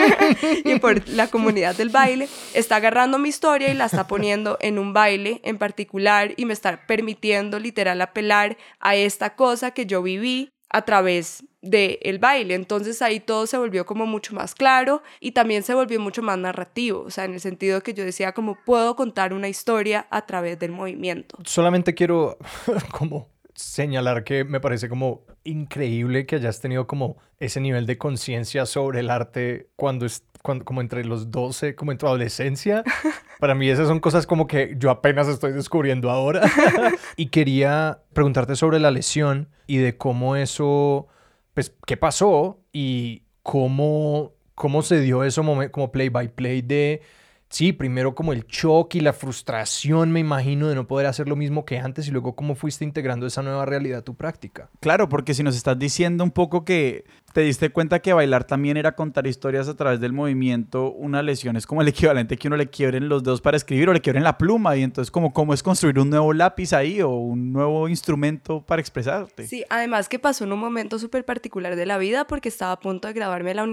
y 0.64 0.78
por 0.78 1.06
la 1.08 1.28
comunidad 1.28 1.76
del 1.76 1.90
baile, 1.90 2.28
está 2.54 2.76
agarrando 2.76 3.18
mi 3.18 3.28
historia 3.28 3.70
y 3.70 3.74
la 3.74 3.84
está 3.84 4.06
poniendo 4.06 4.56
en 4.60 4.78
un 4.78 4.94
baile 4.94 5.40
en 5.44 5.58
particular 5.58 6.32
y 6.36 6.46
me 6.46 6.54
está 6.54 6.86
permitiendo 6.86 7.58
literal 7.58 8.00
apelar 8.00 8.56
a 8.80 8.94
esta 8.96 9.36
cosa 9.36 9.72
que 9.72 9.84
yo 9.84 10.02
viví 10.02 10.50
a 10.70 10.82
través 10.82 11.44
del 11.62 11.98
el 12.02 12.18
baile. 12.18 12.54
Entonces 12.54 13.02
ahí 13.02 13.20
todo 13.20 13.46
se 13.46 13.58
volvió 13.58 13.86
como 13.86 14.06
mucho 14.06 14.34
más 14.34 14.54
claro 14.54 15.02
y 15.20 15.32
también 15.32 15.62
se 15.62 15.74
volvió 15.74 16.00
mucho 16.00 16.22
más 16.22 16.38
narrativo, 16.38 17.02
o 17.02 17.10
sea, 17.10 17.24
en 17.24 17.34
el 17.34 17.40
sentido 17.40 17.82
que 17.82 17.94
yo 17.94 18.04
decía 18.04 18.32
como 18.32 18.56
puedo 18.64 18.96
contar 18.96 19.32
una 19.32 19.48
historia 19.48 20.06
a 20.10 20.26
través 20.26 20.58
del 20.58 20.72
movimiento. 20.72 21.38
Solamente 21.44 21.94
quiero 21.94 22.38
como 22.92 23.28
señalar 23.54 24.22
que 24.22 24.44
me 24.44 24.60
parece 24.60 24.88
como 24.88 25.22
increíble 25.42 26.26
que 26.26 26.36
hayas 26.36 26.60
tenido 26.60 26.86
como 26.86 27.16
ese 27.38 27.60
nivel 27.60 27.86
de 27.86 27.98
conciencia 27.98 28.66
sobre 28.66 29.00
el 29.00 29.10
arte 29.10 29.68
cuando 29.74 30.06
es 30.06 30.22
cuando, 30.42 30.64
como 30.64 30.80
entre 30.80 31.04
los 31.04 31.30
12, 31.30 31.74
como 31.74 31.92
en 31.92 31.98
tu 31.98 32.06
adolescencia. 32.06 32.84
Para 33.40 33.54
mí 33.54 33.68
esas 33.68 33.88
son 33.88 34.00
cosas 34.00 34.26
como 34.26 34.46
que 34.46 34.74
yo 34.78 34.90
apenas 34.90 35.28
estoy 35.28 35.52
descubriendo 35.52 36.10
ahora. 36.10 36.42
y 37.16 37.26
quería 37.26 38.00
preguntarte 38.12 38.56
sobre 38.56 38.80
la 38.80 38.90
lesión 38.90 39.48
y 39.66 39.78
de 39.78 39.96
cómo 39.96 40.36
eso, 40.36 41.08
pues, 41.54 41.74
qué 41.86 41.96
pasó 41.96 42.60
y 42.72 43.22
cómo, 43.42 44.32
cómo 44.54 44.82
se 44.82 45.00
dio 45.00 45.24
eso 45.24 45.42
como 45.70 45.92
play 45.92 46.08
by 46.08 46.28
play 46.34 46.62
de 46.62 47.02
sí, 47.48 47.72
primero 47.72 48.14
como 48.14 48.32
el 48.32 48.46
shock 48.46 48.94
y 48.94 49.00
la 49.00 49.12
frustración, 49.12 50.12
me 50.12 50.20
imagino, 50.20 50.68
de 50.68 50.74
no 50.74 50.86
poder 50.86 51.06
hacer 51.06 51.28
lo 51.28 51.36
mismo 51.36 51.64
que 51.64 51.78
antes 51.78 52.06
y 52.08 52.10
luego 52.10 52.34
cómo 52.34 52.54
fuiste 52.54 52.84
integrando 52.84 53.26
esa 53.26 53.42
nueva 53.42 53.64
realidad 53.64 54.00
a 54.00 54.04
tu 54.04 54.14
práctica. 54.14 54.70
Claro, 54.80 55.08
porque 55.08 55.34
si 55.34 55.42
nos 55.42 55.56
estás 55.56 55.78
diciendo 55.78 56.24
un 56.24 56.30
poco 56.30 56.64
que 56.64 57.04
te 57.32 57.42
diste 57.42 57.70
cuenta 57.70 58.00
que 58.00 58.12
bailar 58.12 58.44
también 58.44 58.76
era 58.76 58.94
contar 58.94 59.26
historias 59.26 59.68
a 59.68 59.76
través 59.76 60.00
del 60.00 60.12
movimiento. 60.12 60.92
Una 60.92 61.22
lesión 61.22 61.56
es 61.56 61.66
como 61.66 61.82
el 61.82 61.88
equivalente 61.88 62.36
que 62.36 62.48
uno 62.48 62.56
le 62.56 62.68
quiebren 62.68 63.08
los 63.08 63.22
dedos 63.22 63.40
para 63.40 63.56
escribir 63.56 63.88
o 63.88 63.92
le 63.92 64.00
quiebren 64.00 64.24
la 64.24 64.38
pluma. 64.38 64.76
Y 64.76 64.82
entonces, 64.82 65.10
como, 65.10 65.32
¿cómo 65.32 65.54
es 65.54 65.62
construir 65.62 65.98
un 65.98 66.10
nuevo 66.10 66.32
lápiz 66.32 66.72
ahí 66.72 67.00
o 67.02 67.10
un 67.10 67.52
nuevo 67.52 67.88
instrumento 67.88 68.62
para 68.62 68.80
expresarte? 68.80 69.46
Sí, 69.46 69.64
además 69.68 70.08
que 70.08 70.18
pasó 70.18 70.44
en 70.44 70.52
un 70.52 70.58
momento 70.60 70.98
súper 70.98 71.24
particular 71.24 71.76
de 71.76 71.86
la 71.86 71.98
vida 71.98 72.26
porque 72.26 72.48
estaba 72.48 72.72
a 72.72 72.80
punto 72.80 73.08
de 73.08 73.14
graduarme 73.14 73.50
de 73.50 73.54
la 73.54 73.68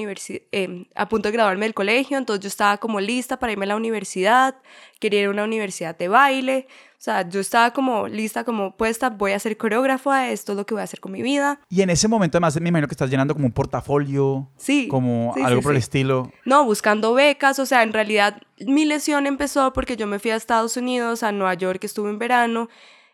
eh, 0.51 0.85
a 0.95 1.09
punto 1.09 1.29
de 1.29 1.33
graduarme 1.33 1.65
del 1.65 1.73
colegio. 1.73 2.17
Entonces 2.17 2.43
yo 2.43 2.47
estaba 2.47 2.77
como 2.77 2.99
lista 2.99 3.39
para 3.39 3.53
irme 3.53 3.65
a 3.65 3.69
la 3.69 3.75
universidad. 3.75 4.55
Quería 4.99 5.21
ir 5.21 5.27
a 5.27 5.31
una 5.31 5.43
universidad 5.43 5.97
de 5.97 6.07
baile. 6.07 6.67
O 6.97 7.03
sea, 7.05 7.27
yo 7.27 7.39
estaba 7.39 7.71
como 7.71 8.07
lista, 8.07 8.43
como 8.43 8.75
puesta, 8.75 9.09
voy 9.09 9.33
a 9.33 9.39
ser 9.39 9.57
coreógrafa, 9.57 10.29
esto 10.29 10.53
es 10.53 10.57
lo 10.57 10.65
que 10.65 10.73
voy 10.73 10.81
a 10.81 10.85
hacer 10.85 10.99
con 10.99 11.11
mi 11.11 11.21
vida. 11.21 11.59
Y 11.69 11.81
en 11.81 11.89
ese 11.89 12.07
momento, 12.07 12.37
además, 12.37 12.59
me 12.59 12.69
imagino 12.69 12.87
que 12.87 12.93
estás 12.93 13.09
llenando 13.09 13.33
como 13.33 13.45
un 13.45 13.51
portafolio. 13.51 14.49
Sí. 14.57 14.87
Como 14.87 15.33
sí, 15.35 15.41
algo 15.43 15.61
sí, 15.61 15.63
por 15.63 15.71
el 15.73 15.81
sí. 15.81 15.85
estilo. 15.85 16.31
No, 16.45 16.65
buscando 16.65 17.13
becas, 17.13 17.59
o 17.59 17.65
sea, 17.65 17.83
en 17.83 17.93
realidad 17.93 18.41
mi 18.59 18.85
lesión 18.85 19.27
empezó 19.27 19.73
porque 19.73 19.97
yo 19.97 20.07
me 20.07 20.19
fui 20.19 20.31
a 20.31 20.35
Estados 20.35 20.77
Unidos, 20.77 21.23
a 21.23 21.31
Nueva 21.31 21.53
York, 21.53 21.83
estuve 21.83 22.09
en 22.09 22.19
verano, 22.19 22.69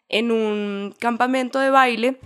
en 0.08 0.32
un 0.32 0.96
campamento 1.00 1.60
de 1.60 1.70
baile, 1.70 2.20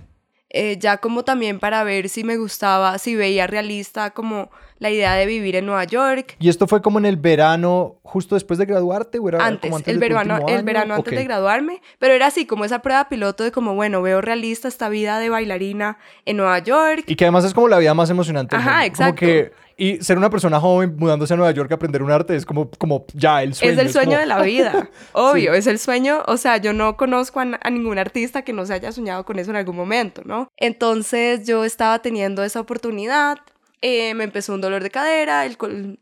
eh, 0.50 0.78
ya 0.80 0.98
como 0.98 1.24
también 1.24 1.60
para 1.60 1.84
ver 1.84 2.10
si 2.10 2.24
me 2.24 2.38
gustaba, 2.38 2.98
si 2.98 3.16
veía 3.16 3.48
realista 3.48 4.12
como 4.12 4.50
la 4.78 4.90
idea 4.90 5.14
de 5.16 5.26
vivir 5.26 5.56
en 5.56 5.66
Nueva 5.66 5.84
York. 5.86 6.36
¿Y 6.40 6.50
esto 6.50 6.68
fue 6.68 6.82
como 6.82 7.00
en 7.00 7.06
el 7.06 7.18
verano, 7.18 7.96
justo 8.04 8.36
después 8.36 8.60
de 8.60 8.66
graduarte? 8.66 9.20
¿O 9.20 9.30
era 9.30 9.46
Antes, 9.46 9.70
como 9.72 9.78
el, 9.78 9.84
de 9.84 9.98
verano, 9.98 10.38
el 10.38 10.56
año? 10.56 10.64
verano 10.66 10.94
antes 10.96 11.16
de 11.16 11.24
graduarme, 11.24 11.82
pero 12.00 12.14
era 12.14 12.28
así 12.28 12.46
como 12.46 12.66
esa 12.66 12.80
prueba 12.82 13.08
piloto 13.10 13.44
de 13.44 13.52
como, 13.52 13.76
bueno, 13.76 14.02
veo 14.02 14.22
realista 14.22 14.68
esta 14.68 14.90
vida 14.90 15.20
de 15.20 15.30
bailarina 15.30 15.98
en 16.26 16.38
Nueva 16.38 16.60
York. 16.60 17.04
Y 17.08 17.16
que 17.16 17.26
además 17.26 17.46
es 17.46 17.54
como 17.54 17.68
la 17.68 17.78
vida 17.80 17.94
más 17.94 18.10
emocionante. 18.10 18.56
Ajá. 18.56 18.72
Como 18.72 18.84
exacto. 18.84 19.16
que, 19.16 19.52
y 19.78 19.98
ser 20.04 20.18
una 20.18 20.30
persona 20.30 20.60
joven 20.60 20.96
mudándose 20.98 21.34
a 21.34 21.38
Nueva 21.38 21.52
York 21.52 21.70
a 21.72 21.76
aprender 21.76 22.02
un 22.02 22.10
arte 22.12 22.36
es 22.36 22.46
como, 22.46 22.70
como 22.78 23.06
ya 23.14 23.44
el 23.44 23.54
sueño. 23.54 23.74
es 23.74 23.80
el 23.80 23.92
sueño 23.92 24.12
como- 24.12 24.20
de 24.20 24.26
la 24.26 24.42
vida, 24.42 24.90
obvio, 25.14 25.54
es 25.54 25.68
el 25.68 25.80
sueño, 25.80 26.24
o 26.28 26.38
sea, 26.38 26.58
yo 26.58 26.72
no 26.74 26.96
conozco 26.96 27.40
a, 27.42 27.48
a 27.62 27.70
ningún 27.70 27.98
artista 27.98 28.42
que 28.44 28.54
no 28.54 28.66
se 28.66 28.74
haya 28.74 28.92
soñado 28.94 29.26
con 29.26 29.38
eso 29.40 29.52
en 29.52 29.58
algún 29.58 29.76
momento, 29.76 30.22
¿no? 30.26 30.50
Entonces 30.58 31.46
yo 31.46 31.66
estaba 31.66 32.00
teniendo 32.00 32.44
esa 32.44 32.60
oportunidad, 32.62 33.38
eh, 33.82 34.14
me 34.14 34.24
empezó 34.24 34.54
un 34.54 34.62
dolor 34.62 34.84
de 34.84 34.92
cadera, 34.92 35.46
el, 35.46 35.58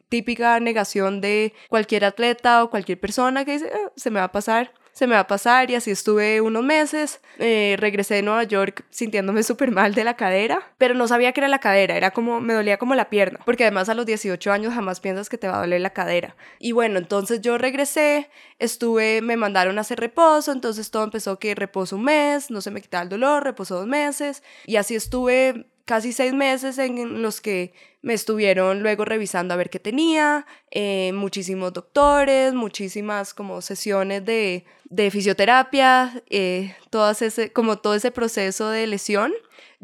típica 0.10 0.60
negación 0.60 1.22
de 1.22 1.54
cualquier 1.70 2.06
atleta 2.06 2.64
o 2.64 2.70
cualquier 2.70 3.00
persona 3.00 3.46
que 3.46 3.54
dice, 3.54 3.72
"Ah, 3.74 3.92
se 3.96 4.12
me 4.12 4.20
va 4.20 4.26
a 4.26 4.32
pasar. 4.32 4.72
Se 4.94 5.08
me 5.08 5.16
va 5.16 5.22
a 5.22 5.28
pasar 5.28 5.72
y 5.72 5.76
así 5.76 5.90
estuve 5.90 6.40
unos 6.40 6.64
meses. 6.64 7.20
Eh, 7.40 7.76
regresé 7.80 8.14
de 8.14 8.22
Nueva 8.22 8.44
York 8.44 8.86
sintiéndome 8.92 9.42
súper 9.44 9.72
mal 9.72 9.96
de 9.96 10.04
la 10.04 10.16
cadera, 10.16 10.72
pero 10.78 10.94
no 10.94 11.08
sabía 11.08 11.32
que 11.34 11.40
era 11.40 11.48
la 11.48 11.58
cadera, 11.60 11.98
era 11.98 12.12
como, 12.12 12.40
me 12.40 12.54
dolía 12.54 12.78
como 12.78 12.94
la 12.94 13.10
pierna, 13.10 13.40
porque 13.44 13.64
además 13.64 13.90
a 13.90 13.96
los 13.96 14.06
18 14.06 14.52
años 14.52 14.72
jamás 14.74 15.00
piensas 15.00 15.30
que 15.30 15.40
te 15.40 15.48
va 15.48 15.58
a 15.58 15.62
doler 15.62 15.82
la 15.82 15.94
cadera. 15.94 16.36
Y 16.60 16.74
bueno, 16.74 17.00
entonces 17.00 17.42
yo 17.42 17.58
regresé, 17.58 18.30
estuve, 18.60 19.24
me 19.24 19.36
mandaron 19.36 19.80
a 19.80 19.82
hacer 19.82 20.00
reposo, 20.00 20.52
entonces 20.52 20.92
todo 20.92 21.04
empezó 21.04 21.40
que 21.40 21.56
reposo 21.56 21.96
un 21.96 22.04
mes, 22.04 22.52
no 22.52 22.62
se 22.62 22.70
me 22.70 22.82
quitaba 22.82 23.02
el 23.04 23.10
dolor, 23.10 23.44
reposo 23.44 23.76
dos 23.76 23.88
meses, 23.88 24.44
y 24.68 24.76
así 24.76 24.94
estuve 24.94 25.66
casi 25.86 26.14
seis 26.14 26.34
meses 26.34 26.78
en 26.78 27.22
los 27.22 27.42
que 27.42 27.74
me 28.02 28.14
estuvieron 28.14 28.82
luego 28.82 29.06
revisando 29.06 29.54
a 29.54 29.58
ver 29.58 29.70
qué 29.70 29.80
tenía, 29.80 30.46
eh, 30.72 31.12
muchísimos 31.14 31.74
doctores, 31.74 32.54
muchísimas 32.54 33.34
como 33.34 33.62
sesiones 33.62 34.26
de, 34.26 34.66
de 34.90 35.12
fisioterapia, 35.12 36.24
eh, 36.30 36.76
todas 36.90 37.22
ese, 37.22 37.52
como 37.52 37.78
todo 37.80 37.96
ese 37.96 38.12
proceso 38.12 38.70
de 38.70 38.88
lesión. 38.88 39.34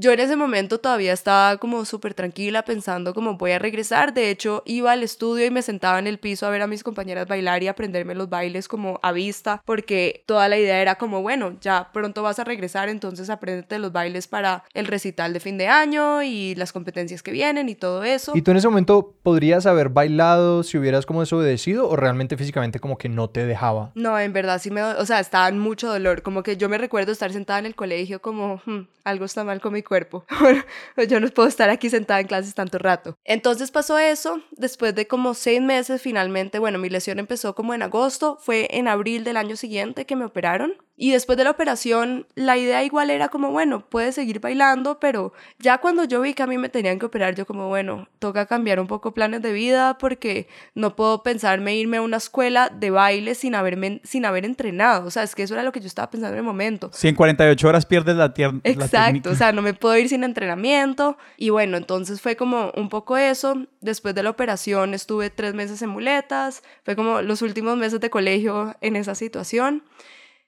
Yo 0.01 0.13
en 0.13 0.21
ese 0.21 0.37
momento 0.37 0.79
todavía 0.79 1.11
estaba 1.11 1.57
como 1.57 1.83
súper 1.83 2.13
tranquila 2.13 2.63
pensando 2.63 3.13
como 3.13 3.33
voy 3.33 3.51
a 3.51 3.59
regresar. 3.59 4.13
De 4.13 4.29
hecho, 4.29 4.63
iba 4.65 4.93
al 4.93 5.03
estudio 5.03 5.45
y 5.45 5.51
me 5.51 5.61
sentaba 5.61 5.99
en 5.99 6.07
el 6.07 6.19
piso 6.19 6.47
a 6.47 6.49
ver 6.49 6.61
a 6.61 6.67
mis 6.67 6.83
compañeras 6.85 7.27
bailar 7.27 7.63
y 7.63 7.67
aprenderme 7.67 8.15
los 8.15 8.29
bailes 8.29 8.69
como 8.69 9.01
a 9.03 9.11
vista, 9.11 9.61
porque 9.65 10.23
toda 10.25 10.47
la 10.47 10.57
idea 10.57 10.81
era 10.81 10.95
como, 10.95 11.21
bueno, 11.21 11.57
ya 11.59 11.89
pronto 11.91 12.23
vas 12.23 12.39
a 12.39 12.45
regresar, 12.45 12.87
entonces 12.87 13.29
apréndete 13.29 13.77
los 13.77 13.91
bailes 13.91 14.29
para 14.29 14.63
el 14.73 14.87
recital 14.87 15.33
de 15.33 15.41
fin 15.41 15.57
de 15.57 15.67
año 15.67 16.23
y 16.23 16.55
las 16.55 16.71
competencias 16.71 17.21
que 17.21 17.31
vienen 17.31 17.67
y 17.67 17.75
todo 17.75 18.05
eso. 18.05 18.31
¿Y 18.35 18.41
tú 18.41 18.51
en 18.51 18.57
ese 18.57 18.69
momento 18.69 19.15
podrías 19.21 19.65
haber 19.65 19.89
bailado 19.89 20.63
si 20.63 20.77
hubieras 20.77 21.05
como 21.05 21.19
desobedecido 21.19 21.89
o 21.89 21.97
realmente 21.97 22.37
físicamente 22.37 22.79
como 22.79 22.97
que 22.97 23.09
no 23.09 23.29
te 23.29 23.45
dejaba? 23.45 23.91
No, 23.95 24.17
en 24.17 24.31
verdad 24.31 24.61
sí 24.61 24.71
me, 24.71 24.81
o 24.81 25.05
sea, 25.05 25.19
estaba 25.19 25.49
en 25.49 25.59
mucho 25.59 25.89
dolor, 25.89 26.21
como 26.21 26.41
que 26.41 26.55
yo 26.55 26.69
me 26.69 26.77
recuerdo 26.77 27.11
estar 27.11 27.33
sentada 27.33 27.59
en 27.59 27.65
el 27.65 27.75
colegio 27.75 28.21
como, 28.21 28.61
"Hmm, 28.65 28.83
algo 29.03 29.25
está 29.25 29.43
mal 29.43 29.59
con 29.59 29.73
mi 29.73 29.83
cuerpo, 29.89 30.23
yo 31.09 31.19
no 31.19 31.27
puedo 31.27 31.49
estar 31.49 31.69
aquí 31.69 31.89
sentada 31.89 32.21
en 32.21 32.27
clases 32.27 32.55
tanto 32.55 32.77
rato. 32.77 33.17
Entonces 33.25 33.71
pasó 33.71 33.97
eso, 33.97 34.41
después 34.51 34.95
de 34.95 35.05
como 35.07 35.33
seis 35.33 35.61
meses 35.61 36.01
finalmente, 36.01 36.59
bueno, 36.59 36.79
mi 36.79 36.87
lesión 36.89 37.19
empezó 37.19 37.55
como 37.55 37.73
en 37.73 37.81
agosto, 37.81 38.37
fue 38.39 38.67
en 38.71 38.87
abril 38.87 39.25
del 39.25 39.35
año 39.35 39.57
siguiente 39.57 40.05
que 40.05 40.15
me 40.15 40.23
operaron. 40.25 40.73
Y 41.01 41.11
después 41.11 41.37
de 41.37 41.45
la 41.45 41.51
operación, 41.51 42.27
la 42.35 42.57
idea 42.57 42.83
igual 42.83 43.09
era 43.09 43.29
como, 43.29 43.51
bueno, 43.51 43.85
puedes 43.87 44.15
seguir 44.15 44.41
bailando, 44.41 44.99
pero 44.99 45.31
ya 45.57 45.77
cuando 45.77 46.03
yo 46.03 46.19
vi 46.19 46.33
que 46.33 46.43
a 46.43 46.47
mí 46.47 46.57
me 46.57 46.67
tenían 46.67 46.99
que 46.99 47.05
operar, 47.05 47.35
yo 47.35 47.45
como, 47.45 47.69
bueno, 47.69 48.09
toca 48.19 48.45
cambiar 48.47 48.81
un 48.81 48.87
poco 48.87 49.13
planes 49.13 49.41
de 49.41 49.53
vida 49.53 49.97
porque 49.97 50.49
no 50.75 50.97
puedo 50.97 51.23
pensarme 51.23 51.77
irme 51.77 51.97
a 51.97 52.01
una 52.01 52.17
escuela 52.17 52.67
de 52.67 52.89
baile 52.89 53.33
sin 53.35 53.55
haberme, 53.55 54.01
sin 54.03 54.25
haber 54.25 54.43
entrenado. 54.43 55.07
O 55.07 55.09
sea, 55.09 55.23
es 55.23 55.35
que 55.35 55.43
eso 55.43 55.53
era 55.53 55.63
lo 55.63 55.71
que 55.71 55.79
yo 55.79 55.87
estaba 55.87 56.09
pensando 56.09 56.33
en 56.33 56.39
el 56.39 56.43
momento. 56.45 56.89
Si 56.91 57.07
en 57.07 57.15
48 57.15 57.65
horas 57.69 57.85
pierdes 57.85 58.17
la, 58.17 58.33
tier- 58.33 58.59
la 58.61 58.69
Exacto, 58.69 59.05
técnica. 59.05 59.29
o 59.29 59.35
sea, 59.35 59.53
no 59.53 59.61
me 59.61 59.73
puedo 59.79 59.97
ir 59.97 60.09
sin 60.09 60.23
entrenamiento. 60.23 61.17
Y 61.37 61.49
bueno, 61.49 61.77
entonces 61.77 62.21
fue 62.21 62.35
como 62.35 62.71
un 62.75 62.89
poco 62.89 63.17
eso. 63.17 63.67
Después 63.81 64.13
de 64.15 64.23
la 64.23 64.29
operación 64.29 64.93
estuve 64.93 65.29
tres 65.29 65.53
meses 65.53 65.81
en 65.81 65.89
muletas. 65.89 66.63
Fue 66.83 66.95
como 66.95 67.21
los 67.21 67.41
últimos 67.41 67.77
meses 67.77 67.99
de 67.99 68.09
colegio 68.09 68.75
en 68.81 68.95
esa 68.95 69.15
situación. 69.15 69.83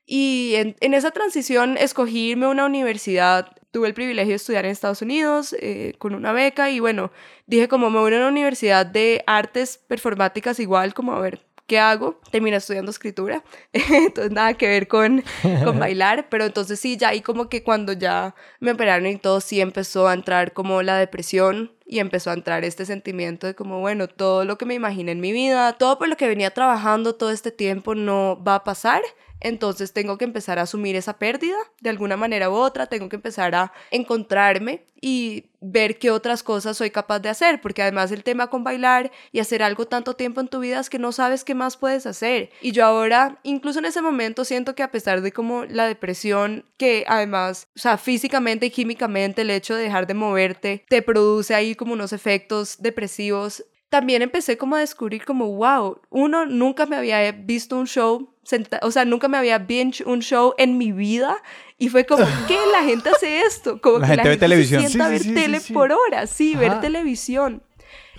Y 0.05 0.55
en, 0.55 0.93
esa 0.93 1.11
transición 1.11 1.77
escogí 1.77 2.31
irme 2.31 2.45
a 2.45 2.49
una 2.49 2.65
universidad. 2.65 3.55
Tuve 3.71 3.87
el 3.87 3.93
privilegio 3.93 4.31
de 4.31 4.35
estudiar 4.35 4.65
en 4.65 4.71
Estados 4.71 5.01
Unidos 5.01 5.55
eh, 5.59 5.93
con 5.97 6.13
una 6.13 6.33
beca 6.33 6.69
y 6.69 6.81
bueno, 6.81 7.11
dije 7.47 7.69
como 7.69 7.89
me 7.89 7.99
voy 7.99 8.13
a 8.13 8.17
una 8.17 8.27
universidad 8.27 8.85
de 8.85 9.23
artes 9.25 9.77
performáticas 9.87 10.59
igual, 10.59 10.93
como 10.93 11.13
a 11.13 11.21
ver 11.21 11.50
qué 11.71 11.79
hago. 11.79 12.19
Terminé 12.31 12.57
estudiando 12.57 12.91
escritura, 12.91 13.45
entonces 13.71 14.33
nada 14.33 14.55
que 14.55 14.67
ver 14.67 14.89
con, 14.89 15.23
con 15.63 15.79
bailar, 15.79 16.27
pero 16.29 16.43
entonces 16.43 16.77
sí, 16.81 16.97
ya 16.97 17.07
ahí 17.09 17.21
como 17.21 17.47
que 17.47 17.63
cuando 17.63 17.93
ya 17.93 18.35
me 18.59 18.71
operaron 18.71 19.07
y 19.07 19.15
todo, 19.15 19.39
sí 19.39 19.61
empezó 19.61 20.09
a 20.09 20.13
entrar 20.13 20.51
como 20.51 20.81
la 20.81 20.97
depresión 20.97 21.71
y 21.85 21.99
empezó 21.99 22.29
a 22.29 22.33
entrar 22.33 22.65
este 22.65 22.85
sentimiento 22.85 23.47
de 23.47 23.55
como, 23.55 23.79
bueno, 23.79 24.09
todo 24.09 24.43
lo 24.43 24.57
que 24.57 24.65
me 24.65 24.73
imaginé 24.73 25.13
en 25.13 25.21
mi 25.21 25.31
vida, 25.31 25.71
todo 25.77 25.97
por 25.97 26.09
lo 26.09 26.17
que 26.17 26.27
venía 26.27 26.51
trabajando 26.51 27.15
todo 27.15 27.31
este 27.31 27.51
tiempo 27.51 27.95
no 27.95 28.43
va 28.45 28.55
a 28.55 28.63
pasar. 28.65 29.01
Entonces 29.41 29.91
tengo 29.91 30.17
que 30.17 30.25
empezar 30.25 30.59
a 30.59 30.63
asumir 30.63 30.95
esa 30.95 31.17
pérdida 31.17 31.57
de 31.81 31.89
alguna 31.89 32.15
manera 32.15 32.49
u 32.49 32.53
otra, 32.53 32.85
tengo 32.87 33.09
que 33.09 33.17
empezar 33.17 33.53
a 33.55 33.73
encontrarme 33.91 34.85
y 35.01 35.45
ver 35.59 35.97
qué 35.97 36.11
otras 36.11 36.43
cosas 36.43 36.77
soy 36.77 36.91
capaz 36.91 37.19
de 37.19 37.29
hacer, 37.29 37.59
porque 37.59 37.81
además 37.81 38.11
el 38.11 38.23
tema 38.23 38.47
con 38.47 38.63
bailar 38.63 39.11
y 39.31 39.39
hacer 39.39 39.63
algo 39.63 39.87
tanto 39.87 40.15
tiempo 40.15 40.41
en 40.41 40.47
tu 40.47 40.59
vida 40.59 40.79
es 40.79 40.89
que 40.89 40.99
no 40.99 41.11
sabes 41.11 41.43
qué 41.43 41.55
más 41.55 41.75
puedes 41.75 42.05
hacer. 42.05 42.51
Y 42.61 42.71
yo 42.71 42.85
ahora, 42.85 43.39
incluso 43.43 43.79
en 43.79 43.85
ese 43.85 44.01
momento, 44.01 44.45
siento 44.45 44.75
que 44.75 44.83
a 44.83 44.91
pesar 44.91 45.21
de 45.21 45.31
como 45.31 45.65
la 45.65 45.87
depresión, 45.87 46.65
que 46.77 47.03
además, 47.07 47.67
o 47.75 47.79
sea, 47.79 47.97
físicamente 47.97 48.67
y 48.67 48.71
químicamente 48.71 49.41
el 49.41 49.49
hecho 49.49 49.75
de 49.75 49.83
dejar 49.83 50.05
de 50.07 50.13
moverte 50.13 50.85
te 50.87 51.01
produce 51.01 51.55
ahí 51.55 51.75
como 51.75 51.93
unos 51.93 52.13
efectos 52.13 52.77
depresivos, 52.79 53.63
también 53.91 54.21
empecé 54.21 54.57
como 54.57 54.77
a 54.77 54.79
descubrir 54.79 55.25
como, 55.25 55.47
wow, 55.53 55.99
uno, 56.09 56.45
nunca 56.45 56.85
me 56.85 56.95
había 56.95 57.29
visto 57.33 57.77
un 57.77 57.85
show, 57.87 58.33
senta- 58.43 58.79
o 58.83 58.89
sea, 58.89 59.03
nunca 59.03 59.27
me 59.27 59.37
había 59.37 59.57
binge 59.59 60.01
un 60.05 60.21
show 60.21 60.53
en 60.57 60.77
mi 60.77 60.93
vida 60.93 61.35
y 61.77 61.89
fue 61.89 62.05
como, 62.05 62.25
¿qué? 62.47 62.57
La 62.71 62.83
gente 62.85 63.09
hace 63.09 63.41
esto, 63.41 63.81
como 63.81 63.99
La 63.99 64.07
que 64.07 64.13
gente 64.13 64.29
ve 64.29 64.35
se 64.35 64.39
televisión. 64.39 64.81
sienta 64.87 65.03
a 65.05 65.07
Sí, 65.09 65.11
ver 65.13 65.21
sí, 65.21 65.27
sí, 65.29 65.35
tele 65.35 65.59
sí, 65.59 65.65
sí. 65.67 65.73
por 65.73 65.91
horas, 65.91 66.29
sí, 66.29 66.55
ver 66.55 66.79
televisión. 66.79 67.61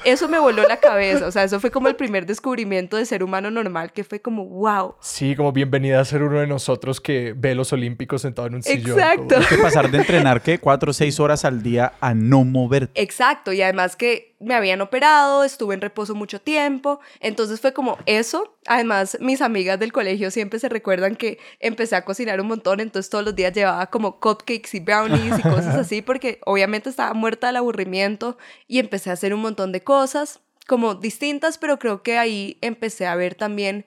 Eso 0.04 0.28
me 0.28 0.40
voló 0.40 0.66
la 0.66 0.78
cabeza, 0.78 1.26
o 1.26 1.30
sea, 1.30 1.44
eso 1.44 1.60
fue 1.60 1.70
como 1.70 1.86
el 1.86 1.94
primer 1.94 2.26
descubrimiento 2.26 2.96
de 2.96 3.06
ser 3.06 3.22
humano 3.22 3.52
normal, 3.52 3.92
que 3.92 4.02
fue 4.02 4.20
como, 4.20 4.44
wow. 4.46 4.96
Sí, 5.00 5.36
como 5.36 5.52
bienvenida 5.52 6.00
a 6.00 6.04
ser 6.04 6.22
uno 6.24 6.40
de 6.40 6.46
nosotros 6.48 7.00
que 7.00 7.34
ve 7.36 7.54
los 7.54 7.72
olímpicos 7.72 8.22
sentado 8.22 8.48
en 8.48 8.56
un 8.56 8.62
sillón. 8.64 8.98
Exacto. 8.98 9.28
como- 9.28 9.40
Es 9.42 9.46
que 9.46 9.58
pasar 9.58 9.90
de 9.92 9.98
entrenar 9.98 10.42
que 10.42 10.58
4 10.58 10.90
o 10.90 10.92
6 10.92 11.20
horas 11.20 11.44
al 11.44 11.62
día 11.62 11.92
a 12.00 12.14
no 12.14 12.42
moverte. 12.44 13.00
Exacto, 13.00 13.52
y 13.52 13.62
además 13.62 13.94
que 13.94 14.31
me 14.42 14.54
habían 14.54 14.80
operado, 14.80 15.44
estuve 15.44 15.74
en 15.74 15.80
reposo 15.80 16.14
mucho 16.14 16.40
tiempo, 16.40 17.00
entonces 17.20 17.60
fue 17.60 17.72
como 17.72 17.98
eso. 18.06 18.56
Además, 18.66 19.16
mis 19.20 19.40
amigas 19.40 19.78
del 19.78 19.92
colegio 19.92 20.30
siempre 20.30 20.58
se 20.58 20.68
recuerdan 20.68 21.16
que 21.16 21.38
empecé 21.60 21.96
a 21.96 22.04
cocinar 22.04 22.40
un 22.40 22.48
montón, 22.48 22.80
entonces 22.80 23.08
todos 23.08 23.24
los 23.24 23.34
días 23.34 23.52
llevaba 23.52 23.86
como 23.86 24.18
cupcakes 24.18 24.70
y 24.76 24.80
brownies 24.80 25.38
y 25.38 25.42
cosas 25.42 25.76
así, 25.76 26.02
porque 26.02 26.40
obviamente 26.44 26.90
estaba 26.90 27.14
muerta 27.14 27.46
del 27.46 27.56
aburrimiento 27.56 28.36
y 28.66 28.78
empecé 28.78 29.10
a 29.10 29.14
hacer 29.14 29.32
un 29.32 29.40
montón 29.40 29.72
de 29.72 29.82
cosas 29.82 30.40
como 30.66 30.94
distintas, 30.94 31.58
pero 31.58 31.78
creo 31.78 32.02
que 32.02 32.18
ahí 32.18 32.58
empecé 32.60 33.06
a 33.06 33.14
ver 33.14 33.34
también 33.34 33.84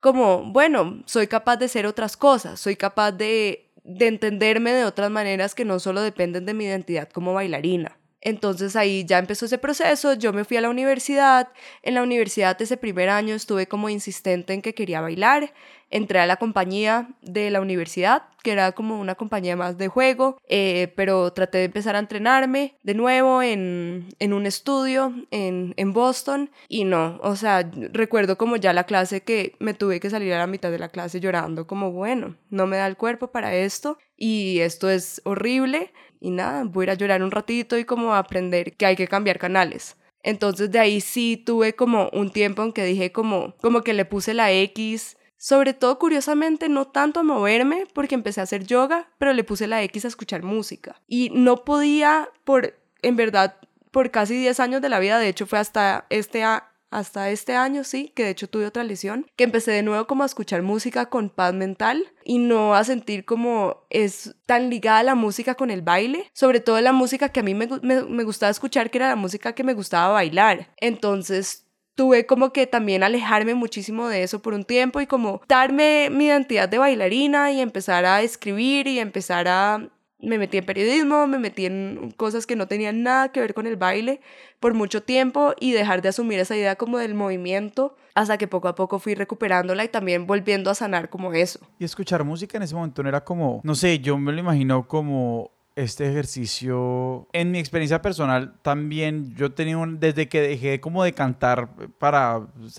como, 0.00 0.44
bueno, 0.52 1.02
soy 1.06 1.26
capaz 1.26 1.56
de 1.56 1.66
hacer 1.66 1.86
otras 1.86 2.16
cosas, 2.16 2.60
soy 2.60 2.76
capaz 2.76 3.12
de, 3.12 3.70
de 3.84 4.06
entenderme 4.06 4.72
de 4.72 4.84
otras 4.84 5.10
maneras 5.10 5.54
que 5.54 5.64
no 5.64 5.80
solo 5.80 6.02
dependen 6.02 6.46
de 6.46 6.54
mi 6.54 6.64
identidad 6.64 7.08
como 7.08 7.34
bailarina. 7.34 7.97
Entonces 8.20 8.74
ahí 8.74 9.04
ya 9.04 9.18
empezó 9.18 9.46
ese 9.46 9.58
proceso, 9.58 10.14
yo 10.14 10.32
me 10.32 10.44
fui 10.44 10.56
a 10.56 10.60
la 10.60 10.70
universidad, 10.70 11.48
en 11.82 11.94
la 11.94 12.02
universidad 12.02 12.60
ese 12.60 12.76
primer 12.76 13.08
año 13.08 13.34
estuve 13.34 13.68
como 13.68 13.88
insistente 13.88 14.54
en 14.54 14.62
que 14.62 14.74
quería 14.74 15.00
bailar, 15.00 15.52
entré 15.90 16.18
a 16.18 16.26
la 16.26 16.36
compañía 16.36 17.08
de 17.22 17.50
la 17.50 17.60
universidad, 17.60 18.24
que 18.42 18.52
era 18.52 18.72
como 18.72 19.00
una 19.00 19.14
compañía 19.14 19.56
más 19.56 19.78
de 19.78 19.88
juego, 19.88 20.38
eh, 20.48 20.92
pero 20.96 21.32
traté 21.32 21.58
de 21.58 21.64
empezar 21.64 21.96
a 21.96 21.98
entrenarme 21.98 22.74
de 22.82 22.94
nuevo 22.94 23.42
en, 23.42 24.08
en 24.18 24.32
un 24.32 24.46
estudio 24.46 25.14
en, 25.30 25.74
en, 25.76 25.92
Boston 25.92 26.50
y 26.68 26.84
no, 26.84 27.18
o 27.22 27.36
sea, 27.36 27.68
recuerdo 27.92 28.36
como 28.36 28.56
ya 28.56 28.72
la 28.72 28.84
clase 28.84 29.22
que 29.22 29.54
me 29.58 29.74
tuve 29.74 30.00
que 30.00 30.10
salir 30.10 30.32
a 30.34 30.38
la 30.38 30.46
mitad 30.46 30.70
de 30.70 30.78
la 30.78 30.90
clase 30.90 31.20
llorando, 31.20 31.66
como 31.66 31.92
bueno, 31.92 32.36
no 32.50 32.66
me 32.66 32.76
da 32.76 32.86
el 32.86 32.96
cuerpo 32.96 33.28
para 33.28 33.54
esto 33.54 33.98
y 34.16 34.60
esto 34.60 34.90
es 34.90 35.22
horrible 35.24 35.92
y 36.20 36.30
nada, 36.30 36.64
voy 36.64 36.82
a 36.82 36.84
ir 36.84 36.90
a 36.90 36.94
llorar 36.94 37.22
un 37.22 37.30
ratito 37.30 37.78
y 37.78 37.84
como 37.84 38.14
aprender 38.14 38.76
que 38.76 38.86
hay 38.86 38.96
que 38.96 39.08
cambiar 39.08 39.38
canales. 39.38 39.96
Entonces 40.22 40.70
de 40.70 40.78
ahí 40.78 41.00
sí 41.00 41.36
tuve 41.36 41.74
como 41.74 42.10
un 42.12 42.30
tiempo 42.30 42.62
en 42.62 42.72
que 42.72 42.84
dije 42.84 43.12
como, 43.12 43.54
como 43.60 43.82
que 43.82 43.94
le 43.94 44.04
puse 44.04 44.34
la 44.34 44.52
X 44.52 45.16
sobre 45.38 45.72
todo, 45.72 46.00
curiosamente, 46.00 46.68
no 46.68 46.88
tanto 46.88 47.20
a 47.20 47.22
moverme, 47.22 47.86
porque 47.94 48.16
empecé 48.16 48.40
a 48.40 48.42
hacer 48.42 48.66
yoga, 48.66 49.08
pero 49.18 49.32
le 49.32 49.44
puse 49.44 49.68
la 49.68 49.82
X 49.84 50.04
a 50.04 50.08
escuchar 50.08 50.42
música. 50.42 51.00
Y 51.06 51.30
no 51.32 51.64
podía, 51.64 52.28
por, 52.42 52.76
en 53.02 53.14
verdad, 53.14 53.56
por 53.92 54.10
casi 54.10 54.36
10 54.36 54.58
años 54.58 54.82
de 54.82 54.88
la 54.88 54.98
vida, 54.98 55.20
de 55.20 55.28
hecho 55.28 55.46
fue 55.46 55.60
hasta 55.60 56.06
este, 56.10 56.42
hasta 56.90 57.30
este 57.30 57.54
año, 57.54 57.84
sí, 57.84 58.12
que 58.14 58.24
de 58.24 58.30
hecho 58.30 58.48
tuve 58.48 58.66
otra 58.66 58.84
lesión, 58.84 59.26
que 59.36 59.44
empecé 59.44 59.72
de 59.72 59.82
nuevo 59.82 60.06
como 60.06 60.22
a 60.22 60.26
escuchar 60.26 60.62
música 60.62 61.06
con 61.06 61.30
paz 61.30 61.54
mental 61.54 62.12
y 62.24 62.38
no 62.38 62.74
a 62.74 62.84
sentir 62.84 63.24
como 63.24 63.84
es 63.90 64.36
tan 64.46 64.70
ligada 64.70 65.02
la 65.02 65.14
música 65.14 65.54
con 65.54 65.70
el 65.70 65.82
baile, 65.82 66.30
sobre 66.32 66.60
todo 66.60 66.80
la 66.80 66.92
música 66.92 67.28
que 67.28 67.40
a 67.40 67.42
mí 67.42 67.54
me, 67.54 67.68
me 67.82 68.24
gustaba 68.24 68.50
escuchar, 68.50 68.90
que 68.90 68.98
era 68.98 69.08
la 69.08 69.16
música 69.16 69.54
que 69.54 69.64
me 69.64 69.74
gustaba 69.74 70.12
bailar. 70.12 70.72
Entonces 70.78 71.68
tuve 71.98 72.26
como 72.26 72.52
que 72.52 72.68
también 72.68 73.02
alejarme 73.02 73.56
muchísimo 73.56 74.06
de 74.06 74.22
eso 74.22 74.40
por 74.40 74.54
un 74.54 74.62
tiempo 74.62 75.00
y 75.00 75.08
como 75.08 75.42
darme 75.48 76.10
mi 76.12 76.26
identidad 76.26 76.68
de 76.68 76.78
bailarina 76.78 77.50
y 77.50 77.60
empezar 77.60 78.04
a 78.04 78.22
escribir 78.22 78.86
y 78.86 79.00
empezar 79.00 79.48
a... 79.48 79.88
Me 80.20 80.38
metí 80.38 80.58
en 80.58 80.66
periodismo, 80.66 81.26
me 81.26 81.38
metí 81.38 81.66
en 81.66 82.12
cosas 82.16 82.46
que 82.46 82.56
no 82.56 82.66
tenían 82.66 83.02
nada 83.02 83.30
que 83.30 83.40
ver 83.40 83.54
con 83.54 83.66
el 83.66 83.76
baile 83.76 84.20
por 84.58 84.74
mucho 84.74 85.02
tiempo 85.02 85.54
y 85.60 85.72
dejar 85.72 86.02
de 86.02 86.08
asumir 86.08 86.40
esa 86.40 86.56
idea 86.56 86.76
como 86.76 86.98
del 86.98 87.14
movimiento 87.14 87.96
hasta 88.14 88.36
que 88.36 88.48
poco 88.48 88.66
a 88.66 88.74
poco 88.74 88.98
fui 88.98 89.14
recuperándola 89.14 89.84
y 89.84 89.88
también 89.88 90.26
volviendo 90.26 90.70
a 90.70 90.74
sanar 90.74 91.08
como 91.08 91.32
eso. 91.32 91.60
Y 91.78 91.84
escuchar 91.84 92.24
música 92.24 92.56
en 92.56 92.64
ese 92.64 92.74
momento 92.74 93.02
no 93.02 93.08
era 93.08 93.22
como, 93.22 93.60
no 93.62 93.76
sé, 93.76 94.00
yo 94.00 94.18
me 94.18 94.32
lo 94.32 94.40
imagino 94.40 94.88
como 94.88 95.52
este 95.78 96.10
ejercicio, 96.10 97.28
en 97.32 97.50
mi 97.52 97.58
experiencia 97.58 98.02
personal, 98.02 98.54
también 98.62 99.34
yo 99.36 99.52
tenía 99.52 99.78
un, 99.78 100.00
desde 100.00 100.28
que 100.28 100.40
dejé 100.40 100.80
como 100.80 101.04
de 101.04 101.12
cantar 101.12 101.68
para, 101.98 102.40
pues, 102.58 102.76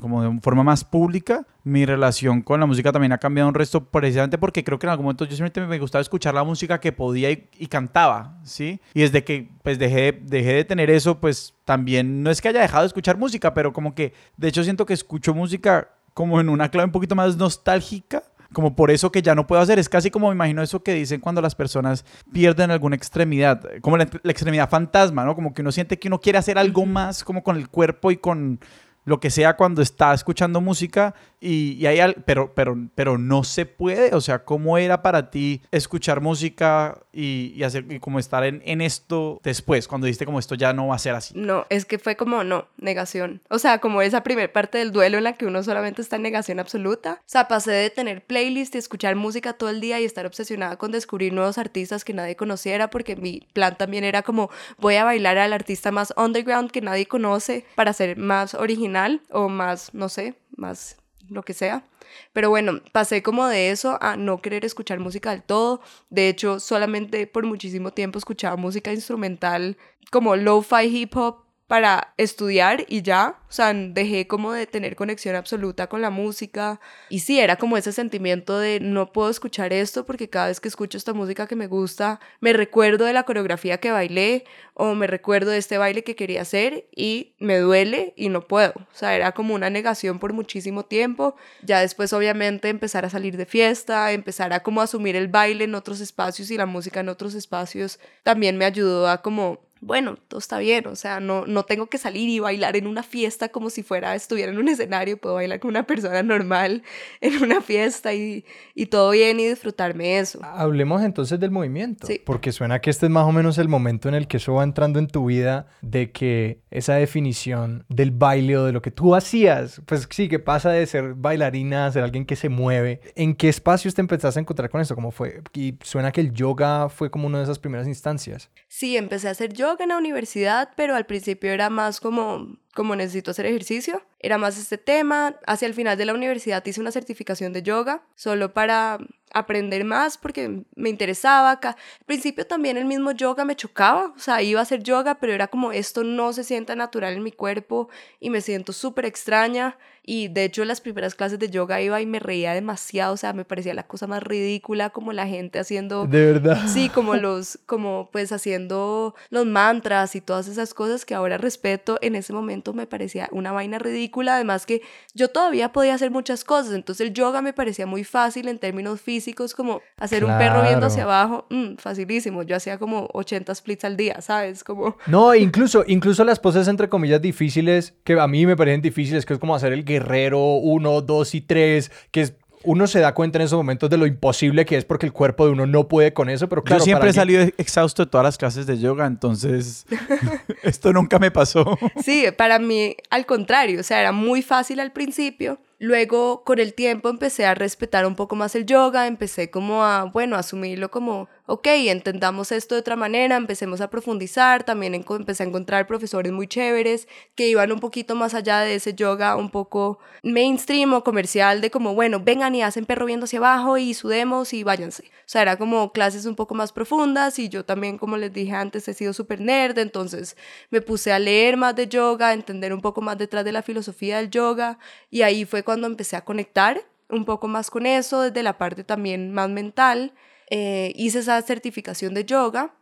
como 0.00 0.22
de 0.22 0.40
forma 0.40 0.62
más 0.62 0.84
pública, 0.84 1.46
mi 1.64 1.86
relación 1.86 2.42
con 2.42 2.60
la 2.60 2.66
música 2.66 2.92
también 2.92 3.12
ha 3.12 3.18
cambiado 3.18 3.48
un 3.48 3.54
resto, 3.54 3.84
precisamente 3.84 4.36
porque 4.36 4.62
creo 4.62 4.78
que 4.78 4.86
en 4.86 4.90
algún 4.90 5.04
momento 5.04 5.24
yo 5.24 5.34
siempre 5.36 5.66
me 5.66 5.78
gustaba 5.78 6.02
escuchar 6.02 6.34
la 6.34 6.44
música 6.44 6.78
que 6.78 6.92
podía 6.92 7.30
y, 7.30 7.48
y 7.58 7.66
cantaba, 7.68 8.38
¿sí? 8.44 8.80
Y 8.92 9.00
desde 9.00 9.24
que 9.24 9.48
pues 9.62 9.78
dejé, 9.78 10.12
dejé 10.12 10.52
de 10.52 10.64
tener 10.64 10.90
eso, 10.90 11.18
pues 11.20 11.54
también, 11.64 12.22
no 12.22 12.30
es 12.30 12.42
que 12.42 12.48
haya 12.48 12.60
dejado 12.60 12.82
de 12.82 12.88
escuchar 12.88 13.16
música, 13.16 13.54
pero 13.54 13.72
como 13.72 13.94
que, 13.94 14.12
de 14.36 14.48
hecho 14.48 14.62
siento 14.62 14.84
que 14.84 14.92
escucho 14.92 15.32
música 15.32 15.88
como 16.12 16.40
en 16.40 16.48
una 16.48 16.70
clave 16.70 16.86
un 16.86 16.92
poquito 16.92 17.14
más 17.14 17.36
nostálgica 17.36 18.22
como 18.54 18.74
por 18.74 18.90
eso 18.90 19.12
que 19.12 19.20
ya 19.20 19.34
no 19.34 19.46
puedo 19.46 19.60
hacer. 19.60 19.78
Es 19.78 19.90
casi 19.90 20.10
como 20.10 20.28
me 20.28 20.34
imagino 20.34 20.62
eso 20.62 20.82
que 20.82 20.94
dicen 20.94 21.20
cuando 21.20 21.42
las 21.42 21.54
personas 21.54 22.06
pierden 22.32 22.70
alguna 22.70 22.96
extremidad, 22.96 23.60
como 23.82 23.98
la, 23.98 24.08
la, 24.22 24.32
extremidad 24.32 24.70
fantasma, 24.70 25.26
¿no? 25.26 25.34
Como 25.34 25.52
que 25.52 25.60
uno 25.60 25.72
siente 25.72 25.98
que 25.98 26.08
uno 26.08 26.20
quiere 26.20 26.38
hacer 26.38 26.56
algo 26.56 26.86
más 26.86 27.22
como 27.22 27.42
con 27.42 27.56
el 27.56 27.68
cuerpo 27.68 28.10
y 28.10 28.16
con 28.16 28.60
lo 29.04 29.20
que 29.20 29.30
sea 29.30 29.56
cuando 29.56 29.82
está 29.82 30.14
escuchando 30.14 30.60
música 30.60 31.14
y, 31.40 31.72
y 31.72 31.86
hay 31.86 32.14
pero, 32.24 32.52
pero, 32.54 32.76
pero 32.94 33.18
no 33.18 33.44
se 33.44 33.66
puede, 33.66 34.14
o 34.14 34.20
sea, 34.20 34.44
¿cómo 34.44 34.78
era 34.78 35.02
para 35.02 35.30
ti 35.30 35.60
escuchar 35.70 36.20
música 36.20 36.98
y, 37.12 37.52
y 37.54 37.62
hacer 37.64 37.84
y 37.90 38.00
como 38.00 38.18
estar 38.18 38.44
en, 38.44 38.62
en, 38.64 38.80
esto 38.80 39.40
después, 39.42 39.86
cuando 39.86 40.06
dijiste 40.06 40.24
como 40.24 40.38
esto 40.38 40.54
ya 40.54 40.72
no 40.72 40.88
va 40.88 40.94
a 40.94 40.98
ser 40.98 41.14
así? 41.14 41.34
No, 41.36 41.66
es 41.68 41.84
que 41.84 41.98
fue 41.98 42.16
como 42.16 42.44
no, 42.44 42.66
negación, 42.78 43.42
o 43.50 43.58
sea, 43.58 43.78
como 43.78 44.00
esa 44.00 44.22
primera 44.22 44.52
parte 44.52 44.78
del 44.78 44.90
duelo 44.92 45.18
en 45.18 45.24
la 45.24 45.34
que 45.34 45.44
uno 45.44 45.62
solamente 45.62 46.00
está 46.00 46.16
en 46.16 46.22
negación 46.22 46.58
absoluta, 46.58 47.20
o 47.20 47.24
sea, 47.26 47.46
pasé 47.46 47.72
de 47.72 47.90
tener 47.90 48.24
playlist 48.24 48.74
y 48.74 48.78
escuchar 48.78 49.16
música 49.16 49.52
todo 49.52 49.68
el 49.68 49.80
día 49.80 50.00
y 50.00 50.04
estar 50.04 50.24
obsesionada 50.24 50.76
con 50.76 50.92
descubrir 50.92 51.32
nuevos 51.34 51.58
artistas 51.58 52.04
que 52.04 52.14
nadie 52.14 52.36
conociera, 52.36 52.88
porque 52.88 53.16
mi 53.16 53.46
plan 53.52 53.76
también 53.76 54.04
era 54.04 54.22
como 54.22 54.50
voy 54.78 54.94
a 54.94 55.04
bailar 55.04 55.36
al 55.36 55.52
artista 55.52 55.92
más 55.92 56.14
underground 56.16 56.70
que 56.70 56.80
nadie 56.80 57.06
conoce 57.06 57.66
para 57.74 57.92
ser 57.92 58.16
más 58.16 58.54
original 58.54 58.93
o 59.30 59.48
más, 59.48 59.94
no 59.94 60.08
sé, 60.08 60.34
más 60.56 60.96
lo 61.28 61.42
que 61.42 61.54
sea. 61.54 61.84
Pero 62.32 62.50
bueno, 62.50 62.80
pasé 62.92 63.22
como 63.22 63.46
de 63.46 63.70
eso 63.70 63.98
a 64.00 64.16
no 64.16 64.40
querer 64.40 64.64
escuchar 64.64 64.98
música 64.98 65.30
del 65.30 65.42
todo. 65.42 65.80
De 66.10 66.28
hecho, 66.28 66.60
solamente 66.60 67.26
por 67.26 67.44
muchísimo 67.44 67.92
tiempo 67.92 68.18
escuchaba 68.18 68.56
música 68.56 68.92
instrumental 68.92 69.76
como 70.10 70.36
lo-fi 70.36 70.84
hip 70.84 71.16
hop 71.16 71.43
para 71.66 72.12
estudiar 72.18 72.84
y 72.88 73.02
ya, 73.02 73.38
o 73.48 73.52
sea, 73.52 73.72
dejé 73.72 74.26
como 74.26 74.52
de 74.52 74.66
tener 74.66 74.96
conexión 74.96 75.34
absoluta 75.34 75.86
con 75.86 76.02
la 76.02 76.10
música. 76.10 76.78
Y 77.08 77.20
sí, 77.20 77.40
era 77.40 77.56
como 77.56 77.76
ese 77.76 77.92
sentimiento 77.92 78.58
de 78.58 78.80
no 78.80 79.12
puedo 79.12 79.30
escuchar 79.30 79.72
esto 79.72 80.04
porque 80.04 80.28
cada 80.28 80.48
vez 80.48 80.60
que 80.60 80.68
escucho 80.68 80.98
esta 80.98 81.14
música 81.14 81.46
que 81.46 81.56
me 81.56 81.66
gusta, 81.66 82.20
me 82.40 82.52
recuerdo 82.52 83.06
de 83.06 83.14
la 83.14 83.22
coreografía 83.22 83.78
que 83.78 83.90
bailé 83.90 84.44
o 84.74 84.94
me 84.94 85.06
recuerdo 85.06 85.52
de 85.52 85.58
este 85.58 85.78
baile 85.78 86.04
que 86.04 86.16
quería 86.16 86.42
hacer 86.42 86.88
y 86.94 87.34
me 87.38 87.58
duele 87.58 88.12
y 88.16 88.28
no 88.28 88.46
puedo, 88.46 88.72
o 88.76 88.94
sea, 88.94 89.14
era 89.14 89.32
como 89.32 89.54
una 89.54 89.70
negación 89.70 90.18
por 90.18 90.32
muchísimo 90.32 90.84
tiempo, 90.84 91.36
ya 91.62 91.80
después 91.80 92.12
obviamente 92.12 92.68
empezar 92.68 93.04
a 93.04 93.10
salir 93.10 93.36
de 93.36 93.46
fiesta, 93.46 94.10
empezar 94.12 94.52
a 94.52 94.62
como 94.64 94.82
asumir 94.82 95.14
el 95.16 95.28
baile 95.28 95.64
en 95.64 95.76
otros 95.76 96.00
espacios 96.00 96.50
y 96.50 96.56
la 96.56 96.66
música 96.66 97.00
en 97.00 97.08
otros 97.08 97.34
espacios, 97.34 98.00
también 98.24 98.58
me 98.58 98.64
ayudó 98.64 99.08
a 99.08 99.22
como 99.22 99.60
bueno, 99.84 100.16
todo 100.28 100.38
está 100.38 100.58
bien, 100.58 100.86
o 100.86 100.96
sea, 100.96 101.20
no, 101.20 101.46
no 101.46 101.64
tengo 101.64 101.86
que 101.86 101.98
salir 101.98 102.28
y 102.30 102.38
bailar 102.38 102.74
en 102.76 102.86
una 102.86 103.02
fiesta 103.02 103.50
como 103.50 103.68
si 103.68 103.82
fuera, 103.82 104.14
estuviera 104.14 104.50
en 104.50 104.58
un 104.58 104.68
escenario, 104.74 105.18
puedo 105.18 105.34
bailar 105.36 105.60
con 105.60 105.70
una 105.70 105.86
persona 105.86 106.22
normal 106.22 106.82
en 107.20 107.42
una 107.42 107.60
fiesta 107.60 108.14
y, 108.14 108.44
y 108.74 108.86
todo 108.86 109.10
bien 109.10 109.38
y 109.40 109.48
disfrutarme 109.48 110.18
eso. 110.18 110.40
Hablemos 110.42 111.02
entonces 111.02 111.38
del 111.38 111.50
movimiento, 111.50 112.08
porque 112.24 112.52
suena 112.52 112.80
que 112.80 112.90
este 112.90 113.06
es 113.06 113.10
más 113.10 113.24
o 113.24 113.32
menos 113.32 113.58
el 113.58 113.68
momento 113.68 114.08
en 114.08 114.14
el 114.14 114.26
que 114.26 114.38
eso 114.38 114.54
va 114.54 114.64
entrando 114.64 114.98
en 114.98 115.06
tu 115.06 115.26
vida, 115.26 115.66
de 115.82 116.10
que 116.12 116.60
esa 116.70 116.94
definición 116.94 117.84
del 117.88 118.10
baile 118.10 118.56
o 118.56 118.64
de 118.64 118.72
lo 118.72 118.80
que 118.80 118.90
tú 118.90 119.14
hacías, 119.14 119.82
pues 119.86 120.08
sí, 120.10 120.28
que 120.28 120.38
pasa 120.38 120.70
de 120.70 120.86
ser 120.86 121.14
bailarina 121.14 121.86
a 121.86 121.92
ser 121.92 122.02
alguien 122.02 122.24
que 122.24 122.36
se 122.36 122.48
mueve. 122.48 123.00
¿En 123.14 123.34
qué 123.34 123.48
espacios 123.48 123.94
te 123.94 124.00
empezaste 124.00 124.40
a 124.40 124.42
encontrar 124.42 124.70
con 124.70 124.80
eso? 124.80 124.94
¿Cómo 124.94 125.10
fue? 125.10 125.42
Y 125.52 125.76
suena 125.82 126.10
que 126.10 126.20
el 126.20 126.32
yoga 126.32 126.88
fue 126.88 127.10
como 127.10 127.26
una 127.26 127.38
de 127.38 127.44
esas 127.44 127.58
primeras 127.58 127.86
instancias. 127.86 128.50
Sí, 128.68 128.96
empecé 128.96 129.28
a 129.28 129.32
hacer 129.32 129.52
yoga 129.52 129.73
en 129.82 129.90
la 129.90 129.98
universidad, 129.98 130.70
pero 130.76 130.94
al 130.94 131.06
principio 131.06 131.52
era 131.52 131.70
más 131.70 132.00
como, 132.00 132.56
como 132.74 132.96
necesito 132.96 133.32
hacer 133.32 133.46
ejercicio. 133.46 134.02
Era 134.20 134.38
más 134.38 134.56
este 134.56 134.78
tema. 134.78 135.36
Hacia 135.46 135.66
el 135.66 135.74
final 135.74 135.98
de 135.98 136.04
la 136.04 136.14
universidad 136.14 136.64
hice 136.64 136.80
una 136.80 136.92
certificación 136.92 137.52
de 137.52 137.62
yoga, 137.62 138.02
solo 138.14 138.54
para 138.54 138.98
aprender 139.34 139.84
más 139.84 140.16
porque 140.16 140.64
me 140.76 140.88
interesaba. 140.88 141.58
Al 141.62 141.76
principio 142.06 142.46
también 142.46 142.76
el 142.76 142.84
mismo 142.86 143.10
yoga 143.12 143.44
me 143.44 143.56
chocaba, 143.56 144.12
o 144.16 144.18
sea, 144.18 144.40
iba 144.40 144.60
a 144.60 144.62
hacer 144.62 144.82
yoga, 144.82 145.16
pero 145.16 145.32
era 145.32 145.48
como 145.48 145.72
esto 145.72 146.04
no 146.04 146.32
se 146.32 146.44
sienta 146.44 146.76
natural 146.76 147.14
en 147.14 147.22
mi 147.22 147.32
cuerpo 147.32 147.88
y 148.20 148.30
me 148.30 148.40
siento 148.40 148.72
súper 148.72 149.04
extraña. 149.04 149.76
Y 150.06 150.28
de 150.28 150.44
hecho, 150.44 150.64
las 150.64 150.80
primeras 150.80 151.14
clases 151.14 151.38
de 151.38 151.48
yoga 151.48 151.80
iba 151.80 152.00
y 152.00 152.06
me 152.06 152.18
reía 152.18 152.52
demasiado, 152.52 153.14
o 153.14 153.16
sea, 153.16 153.32
me 153.32 153.44
parecía 153.44 153.72
la 153.72 153.84
cosa 153.84 154.06
más 154.06 154.22
ridícula, 154.22 154.90
como 154.90 155.12
la 155.12 155.26
gente 155.26 155.58
haciendo. 155.58 156.06
De 156.06 156.32
verdad. 156.32 156.66
Sí, 156.66 156.90
como 156.90 157.14
los, 157.16 157.58
como 157.66 158.10
pues 158.12 158.30
haciendo 158.32 159.14
los 159.30 159.46
mantras 159.46 160.14
y 160.14 160.20
todas 160.20 160.48
esas 160.48 160.74
cosas 160.74 161.04
que 161.04 161.14
ahora 161.14 161.38
respeto. 161.38 161.98
En 162.02 162.16
ese 162.16 162.32
momento 162.32 162.74
me 162.74 162.86
parecía 162.86 163.28
una 163.32 163.52
vaina 163.52 163.78
ridícula, 163.78 164.34
además 164.34 164.66
que 164.66 164.82
yo 165.14 165.28
todavía 165.28 165.72
podía 165.72 165.94
hacer 165.94 166.10
muchas 166.10 166.44
cosas, 166.44 166.74
entonces 166.74 167.06
el 167.06 167.14
yoga 167.14 167.40
me 167.40 167.52
parecía 167.52 167.86
muy 167.86 168.04
fácil 168.04 168.48
en 168.48 168.58
términos 168.58 169.00
físicos, 169.00 169.54
como 169.54 169.80
hacer 169.96 170.24
un 170.24 170.36
perro 170.36 170.62
viendo 170.62 170.86
hacia 170.86 171.04
abajo, 171.04 171.46
mm, 171.50 171.76
facilísimo. 171.76 172.42
Yo 172.42 172.56
hacía 172.56 172.78
como 172.78 173.08
80 173.12 173.54
splits 173.54 173.84
al 173.84 173.96
día, 173.96 174.20
¿sabes? 174.20 174.64
Como. 174.64 174.96
No, 175.06 175.34
incluso, 175.34 175.84
incluso 175.86 176.24
las 176.24 176.38
poses 176.38 176.68
entre 176.68 176.88
comillas 176.88 177.22
difíciles, 177.22 177.94
que 178.04 178.18
a 178.20 178.26
mí 178.26 178.44
me 178.46 178.56
parecen 178.56 178.82
difíciles, 178.82 179.24
que 179.24 179.34
es 179.34 179.38
como 179.38 179.54
hacer 179.54 179.72
el 179.72 179.84
guerrero 179.94 180.54
1, 180.56 181.00
2 181.02 181.34
y 181.34 181.40
3, 181.40 181.90
que 182.10 182.20
es 182.20 182.34
uno 182.64 182.86
se 182.86 183.00
da 183.00 183.14
cuenta 183.14 183.38
en 183.38 183.42
esos 183.42 183.56
momentos 183.56 183.90
de 183.90 183.98
lo 183.98 184.06
imposible 184.06 184.64
que 184.64 184.76
es 184.76 184.84
porque 184.84 185.06
el 185.06 185.12
cuerpo 185.12 185.46
de 185.46 185.52
uno 185.52 185.66
no 185.66 185.86
puede 185.86 186.12
con 186.12 186.28
eso, 186.30 186.48
pero 186.48 186.64
claro. 186.64 186.80
Yo 186.80 186.84
siempre 186.84 187.10
he 187.10 187.12
salido 187.12 187.42
exhausto 187.58 188.04
de 188.04 188.10
todas 188.10 188.24
las 188.24 188.38
clases 188.38 188.66
de 188.66 188.78
yoga, 188.78 189.06
entonces 189.06 189.86
esto 190.62 190.92
nunca 190.92 191.18
me 191.18 191.30
pasó. 191.30 191.78
Sí, 192.02 192.26
para 192.36 192.58
mí 192.58 192.96
al 193.10 193.26
contrario, 193.26 193.80
o 193.80 193.82
sea, 193.82 194.00
era 194.00 194.12
muy 194.12 194.42
fácil 194.42 194.80
al 194.80 194.92
principio. 194.92 195.58
Luego, 195.78 196.44
con 196.44 196.60
el 196.60 196.72
tiempo, 196.72 197.10
empecé 197.10 197.44
a 197.44 197.54
respetar 197.54 198.06
un 198.06 198.14
poco 198.14 198.36
más 198.36 198.54
el 198.54 198.64
yoga, 198.64 199.06
empecé 199.06 199.50
como 199.50 199.84
a, 199.84 200.04
bueno, 200.04 200.36
asumirlo 200.36 200.90
como 200.90 201.28
ok, 201.46 201.66
entendamos 201.66 202.52
esto 202.52 202.74
de 202.74 202.80
otra 202.80 202.96
manera, 202.96 203.36
empecemos 203.36 203.82
a 203.82 203.90
profundizar, 203.90 204.64
también 204.64 204.94
empecé 204.94 205.42
a 205.42 205.46
encontrar 205.46 205.86
profesores 205.86 206.32
muy 206.32 206.46
chéveres 206.48 207.06
que 207.34 207.48
iban 207.48 207.70
un 207.70 207.80
poquito 207.80 208.14
más 208.14 208.32
allá 208.32 208.60
de 208.60 208.76
ese 208.76 208.94
yoga 208.94 209.36
un 209.36 209.50
poco 209.50 209.98
mainstream 210.22 210.94
o 210.94 211.04
comercial 211.04 211.60
de 211.60 211.70
como, 211.70 211.94
bueno, 211.94 212.20
vengan 212.20 212.54
y 212.54 212.62
hacen 212.62 212.86
perro 212.86 213.04
viendo 213.04 213.24
hacia 213.24 213.40
abajo 213.40 213.76
y 213.76 213.92
sudemos 213.92 214.54
y 214.54 214.64
váyanse. 214.64 215.04
O 215.04 215.26
sea, 215.26 215.42
era 215.42 215.58
como 215.58 215.92
clases 215.92 216.24
un 216.24 216.34
poco 216.34 216.54
más 216.54 216.72
profundas 216.72 217.38
y 217.38 217.50
yo 217.50 217.64
también, 217.64 217.98
como 217.98 218.16
les 218.16 218.32
dije 218.32 218.52
antes, 218.52 218.88
he 218.88 218.94
sido 218.94 219.12
súper 219.12 219.40
nerd, 219.40 219.78
entonces 219.78 220.36
me 220.70 220.80
puse 220.80 221.12
a 221.12 221.18
leer 221.18 221.58
más 221.58 221.76
de 221.76 221.88
yoga, 221.88 222.28
a 222.28 222.32
entender 222.32 222.72
un 222.72 222.80
poco 222.80 223.02
más 223.02 223.18
detrás 223.18 223.44
de 223.44 223.52
la 223.52 223.62
filosofía 223.62 224.16
del 224.16 224.30
yoga 224.30 224.78
y 225.10 225.22
ahí 225.22 225.44
fue 225.44 225.62
cuando 225.62 225.86
empecé 225.86 226.16
a 226.16 226.24
conectar 226.24 226.80
un 227.10 227.26
poco 227.26 227.48
más 227.48 227.70
con 227.70 227.84
eso, 227.84 228.22
desde 228.22 228.42
la 228.42 228.56
parte 228.56 228.82
también 228.82 229.32
más 229.32 229.50
mental 229.50 230.14
eh, 230.56 230.92
hice 230.94 231.18
esa 231.18 231.42
certificación 231.42 232.14
de 232.14 232.24
yoga 232.24 232.76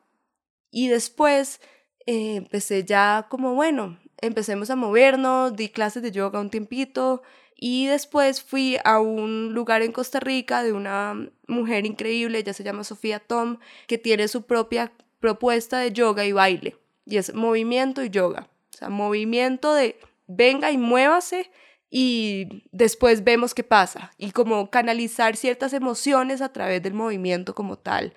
y 0.70 0.88
después 0.88 1.58
eh, 2.04 2.36
empecé 2.36 2.84
ya 2.84 3.28
como, 3.30 3.54
bueno, 3.54 3.98
empecemos 4.20 4.68
a 4.68 4.76
movernos, 4.76 5.56
di 5.56 5.70
clases 5.70 6.02
de 6.02 6.10
yoga 6.10 6.38
un 6.38 6.50
tiempito 6.50 7.22
y 7.56 7.86
después 7.86 8.42
fui 8.42 8.76
a 8.84 9.00
un 9.00 9.54
lugar 9.54 9.80
en 9.80 9.92
Costa 9.92 10.20
Rica 10.20 10.62
de 10.62 10.74
una 10.74 11.30
mujer 11.46 11.86
increíble, 11.86 12.40
ella 12.40 12.52
se 12.52 12.62
llama 12.62 12.84
Sofía 12.84 13.20
Tom, 13.20 13.58
que 13.86 13.96
tiene 13.96 14.28
su 14.28 14.42
propia 14.42 14.92
propuesta 15.18 15.78
de 15.78 15.92
yoga 15.92 16.26
y 16.26 16.32
baile 16.32 16.76
y 17.06 17.16
es 17.16 17.32
movimiento 17.32 18.04
y 18.04 18.10
yoga. 18.10 18.50
O 18.74 18.76
sea, 18.76 18.90
movimiento 18.90 19.72
de 19.72 19.98
venga 20.26 20.70
y 20.72 20.76
muévase 20.76 21.50
y 21.94 22.64
después 22.72 23.22
vemos 23.22 23.52
qué 23.52 23.64
pasa 23.64 24.12
y 24.16 24.30
como 24.30 24.70
canalizar 24.70 25.36
ciertas 25.36 25.74
emociones 25.74 26.40
a 26.40 26.50
través 26.50 26.82
del 26.82 26.94
movimiento 26.94 27.54
como 27.54 27.76
tal. 27.76 28.14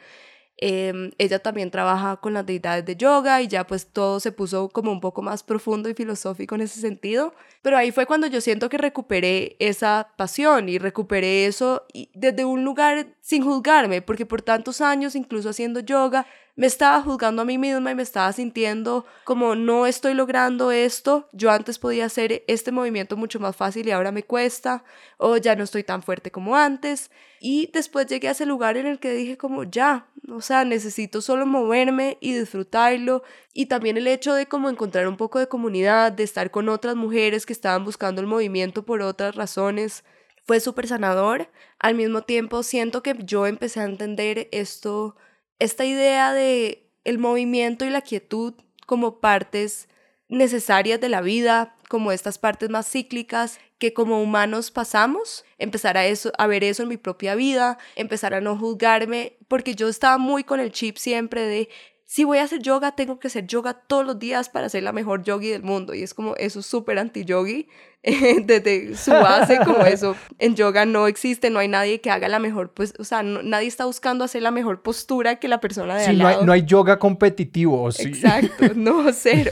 Em, 0.58 1.12
ella 1.18 1.40
también 1.40 1.70
trabaja 1.70 2.16
con 2.16 2.34
las 2.34 2.46
deidades 2.46 2.86
de 2.86 2.96
yoga 2.96 3.42
y 3.42 3.50
ya 3.50 3.68
pues 3.68 3.88
todo 3.88 4.22
se 4.22 4.32
puso 4.32 4.70
como 4.70 4.94
un 4.94 5.02
poco 5.02 5.22
más 5.22 5.44
profundo 5.44 5.90
y 5.90 5.94
filosófico 5.94 6.56
en 6.56 6.62
ese 6.62 6.80
sentido. 6.80 7.34
Pero 7.62 7.76
ahí 7.76 7.92
fue 7.92 8.06
cuando 8.06 8.28
yo 8.28 8.40
siento 8.40 8.70
que 8.70 8.78
recuperé 8.78 9.58
esa 9.60 10.08
pasión 10.16 10.70
y 10.70 10.78
recuperé 10.78 11.46
eso 11.46 11.86
desde 12.14 12.46
un 12.46 12.64
lugar 12.64 13.08
sin 13.20 13.44
juzgarme, 13.44 14.02
porque 14.02 14.26
por 14.26 14.42
tantos 14.42 14.80
años, 14.80 15.18
incluso 15.18 15.50
haciendo 15.50 15.82
yoga, 15.82 16.26
me 16.56 16.68
estaba 16.68 17.02
juzgando 17.02 17.42
a 17.42 17.46
mí 17.46 17.58
misma 17.58 17.92
y 17.92 17.96
me 17.96 18.04
estaba 18.04 18.32
sintiendo 18.32 19.06
como 19.26 19.56
no 19.56 19.86
estoy 19.86 20.14
logrando 20.14 20.72
esto, 20.72 21.28
yo 21.34 21.52
antes 21.52 21.80
podía 21.80 22.06
hacer 22.06 22.44
este 22.48 22.72
movimiento 22.72 23.18
mucho 23.18 23.40
más 23.40 23.56
fácil 23.56 23.88
y 23.88 23.92
ahora 23.92 24.12
me 24.12 24.24
cuesta, 24.24 24.84
o 25.18 25.36
ya 25.38 25.56
no 25.56 25.64
estoy 25.66 25.84
tan 25.84 26.02
fuerte 26.02 26.32
como 26.32 26.56
antes. 26.56 27.12
Y 27.42 27.70
después 27.74 28.08
llegué 28.08 28.30
a 28.30 28.32
ese 28.32 28.46
lugar 28.46 28.78
en 28.78 28.86
el 28.86 29.00
que 29.00 29.12
dije 29.12 29.38
como 29.38 29.64
ya, 29.64 30.08
o 30.30 30.42
sea, 30.42 30.64
necesito 30.64 31.22
solo 31.22 31.46
moverme 31.46 32.18
y 32.22 32.34
disfrutarlo. 32.34 33.24
Y 33.54 33.66
también 33.66 33.98
el 33.98 34.08
hecho 34.08 34.34
de 34.34 34.48
como 34.48 34.70
encontrar 34.70 35.08
un 35.08 35.18
poco 35.18 35.40
de 35.40 35.48
comunidad, 35.48 36.12
de 36.12 36.24
estar 36.24 36.52
con 36.52 36.70
otras 36.70 36.96
mujeres 36.96 37.46
que 37.46 37.54
estaban 37.54 37.84
buscando 37.84 38.22
el 38.22 38.28
movimiento 38.28 38.86
por 38.86 39.02
otras 39.02 39.36
razones, 39.36 40.04
fue 40.46 40.60
súper 40.60 40.88
sanador. 40.88 41.50
Al 41.80 41.96
mismo 41.96 42.22
tiempo 42.22 42.64
siento 42.64 43.04
que 43.04 43.16
yo 43.24 43.46
empecé 43.46 43.82
a 43.82 43.86
entender 43.86 44.48
esto 44.52 45.16
esta 45.60 45.86
idea 45.86 46.34
de 46.34 46.90
el 47.04 47.18
movimiento 47.18 47.86
y 47.86 47.90
la 47.90 48.02
quietud 48.02 48.54
como 48.86 49.20
partes 49.20 49.88
necesarias 50.28 51.00
de 51.00 51.10
la 51.10 51.22
vida, 51.22 51.76
como 51.88 52.12
estas 52.12 52.38
partes 52.38 52.70
más 52.70 52.90
cíclicas 52.90 53.60
que 53.78 53.94
como 53.94 54.22
humanos 54.22 54.72
pasamos, 54.72 55.46
empezar 55.58 55.98
a, 55.98 56.06
eso, 56.06 56.32
a 56.38 56.48
ver 56.48 56.64
eso 56.64 56.84
en 56.84 56.90
mi 56.90 56.98
propia 56.98 57.36
vida, 57.36 57.78
empezar 57.96 58.34
a 58.34 58.42
no 58.42 58.58
juzgarme, 58.58 59.38
porque 59.48 59.76
yo 59.76 59.88
estaba 59.88 60.18
muy 60.18 60.44
con 60.44 60.60
el 60.60 60.72
chip 60.72 60.98
siempre 60.98 61.42
de 61.42 61.70
si 62.08 62.24
voy 62.24 62.38
a 62.38 62.44
hacer 62.44 62.62
yoga, 62.62 62.92
tengo 62.92 63.20
que 63.20 63.28
hacer 63.28 63.48
yoga 63.48 63.74
todos 63.74 64.06
los 64.06 64.20
días 64.20 64.48
para 64.50 64.70
ser 64.70 64.84
la 64.84 64.92
mejor 64.92 65.24
yogi 65.24 65.50
del 65.50 65.64
mundo. 65.64 65.96
Y 65.96 66.04
es 66.04 66.14
como 66.14 66.36
eso 66.36 66.60
es 66.60 66.66
súper 66.68 67.00
anti-yogi 67.00 67.68
desde 68.44 68.96
su 68.96 69.10
base, 69.10 69.58
como 69.66 69.80
eso. 69.86 70.16
En 70.38 70.56
yoga 70.56 70.86
no 70.86 71.08
existe, 71.08 71.50
no 71.50 71.58
hay 71.58 71.68
nadie 71.68 72.02
que 72.02 72.12
haga 72.12 72.28
la 72.28 72.38
mejor, 72.38 72.72
pues, 72.72 72.94
o 73.00 73.04
sea, 73.04 73.24
nadie 73.24 73.68
está 73.68 73.86
buscando 73.86 74.24
hacer 74.24 74.44
la 74.44 74.52
mejor 74.52 74.84
postura 74.84 75.38
que 75.38 75.48
la 75.48 75.60
persona 75.60 75.96
de 75.96 76.06
sí, 76.06 76.16
No 76.16 76.28
hay, 76.28 76.38
no 76.46 76.52
hay 76.52 76.64
yoga 76.64 77.00
competitivo, 77.00 77.92
sí. 77.92 78.04
Exacto, 78.04 78.66
no, 78.76 79.12
cero. 79.12 79.52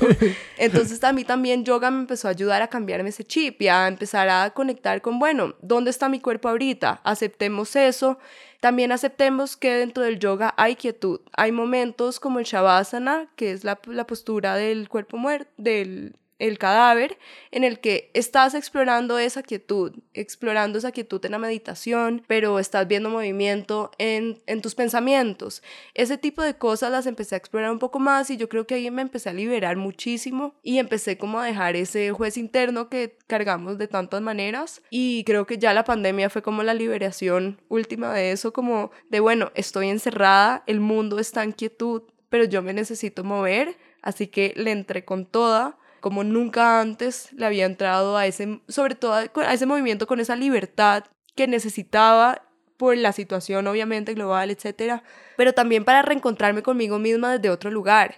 Entonces 0.58 1.04
a 1.04 1.12
mí 1.12 1.24
también 1.24 1.66
yoga 1.66 1.90
me 1.90 2.02
empezó 2.02 2.28
a 2.28 2.32
ayudar 2.32 2.62
a 2.62 2.68
cambiarme 2.68 3.10
ese 3.10 3.24
chip 3.24 3.64
y 3.64 3.68
a 3.68 3.88
empezar 3.88 4.30
a 4.30 4.52
conectar 4.52 5.02
con, 5.02 5.18
bueno, 5.18 5.56
¿dónde 5.64 5.90
está 5.90 6.08
mi 6.08 6.20
cuerpo 6.20 6.50
ahorita? 6.50 7.02
Aceptemos 7.04 7.76
eso 7.76 8.20
también 8.64 8.94
aceptemos 8.94 9.58
que 9.58 9.74
dentro 9.74 10.04
del 10.04 10.20
yoga 10.20 10.54
hay 10.56 10.78
quietud. 10.78 11.20
Hay 11.36 11.52
momentos 11.52 12.22
como 12.22 12.40
el 12.40 12.46
Shavasana, 12.46 13.28
que 13.36 13.52
es 13.52 13.66
la, 13.66 13.78
la 13.88 14.08
postura 14.08 14.56
del 14.56 14.88
cuerpo 14.88 15.18
muerto, 15.18 15.52
del 15.58 16.16
el 16.48 16.58
cadáver, 16.58 17.18
en 17.52 17.64
el 17.64 17.80
que 17.80 18.12
estás 18.14 18.54
explorando 18.54 19.18
esa 19.18 19.44
quietud, 19.44 19.94
explorando 20.14 20.78
esa 20.78 20.92
quietud 20.92 21.24
en 21.26 21.32
la 21.32 21.40
meditación, 21.40 22.22
pero 22.28 22.60
estás 22.60 22.86
viendo 22.86 23.10
movimiento 23.10 23.92
en, 23.98 24.42
en 24.46 24.62
tus 24.62 24.76
pensamientos. 24.76 25.64
Ese 25.94 26.18
tipo 26.18 26.42
de 26.42 26.56
cosas 26.56 26.92
las 26.92 27.06
empecé 27.06 27.36
a 27.36 27.38
explorar 27.38 27.72
un 27.72 27.80
poco 27.80 28.00
más 28.00 28.30
y 28.30 28.36
yo 28.36 28.50
creo 28.50 28.68
que 28.68 28.76
ahí 28.76 28.92
me 28.92 29.02
empecé 29.02 29.30
a 29.30 29.34
liberar 29.34 29.78
muchísimo 29.78 30.56
y 30.62 30.80
empecé 30.80 31.18
como 31.18 31.40
a 31.40 31.46
dejar 31.46 31.78
ese 31.78 32.12
juez 32.12 32.36
interno 32.36 32.90
que 32.90 33.18
cargamos 33.28 33.78
de 33.78 33.88
tantas 33.88 34.22
maneras 34.22 34.82
y 34.90 35.24
creo 35.24 35.46
que 35.46 35.58
ya 35.58 35.74
la 35.74 35.86
pandemia 35.86 36.30
fue 36.30 36.42
como 36.42 36.62
la 36.64 36.74
liberación 36.74 37.62
última 37.70 38.14
de 38.14 38.34
eso, 38.34 38.52
como 38.52 38.92
de 39.10 39.22
bueno, 39.22 39.54
estoy 39.56 39.88
encerrada, 39.88 40.64
el 40.68 40.82
mundo 40.82 41.20
está 41.20 41.44
en 41.44 41.54
quietud, 41.54 42.04
pero 42.28 42.44
yo 42.44 42.62
me 42.62 42.74
necesito 42.74 43.24
mover, 43.24 43.78
así 44.02 44.28
que 44.28 44.54
le 44.58 44.72
entré 44.72 45.06
con 45.06 45.26
toda 45.26 45.78
como 46.04 46.26
nunca 46.26 46.82
antes 46.82 47.30
le 47.32 47.46
había 47.46 47.66
entrado 47.66 48.18
a 48.18 48.28
ese, 48.28 48.60
sobre 48.68 48.94
todo 48.94 49.14
a 49.14 49.54
ese 49.54 49.66
movimiento 49.66 50.06
con 50.06 50.20
esa 50.20 50.36
libertad 50.36 51.06
que 51.34 51.48
necesitaba 51.48 52.42
por 52.76 52.98
la 52.98 53.14
situación 53.14 53.68
obviamente 53.68 54.14
global, 54.14 54.52
etcétera, 54.52 55.02
pero 55.38 55.54
también 55.54 55.86
para 55.86 56.02
reencontrarme 56.02 56.62
conmigo 56.62 57.00
misma 57.00 57.32
desde 57.32 57.50
otro 57.50 57.72
lugar, 57.72 58.18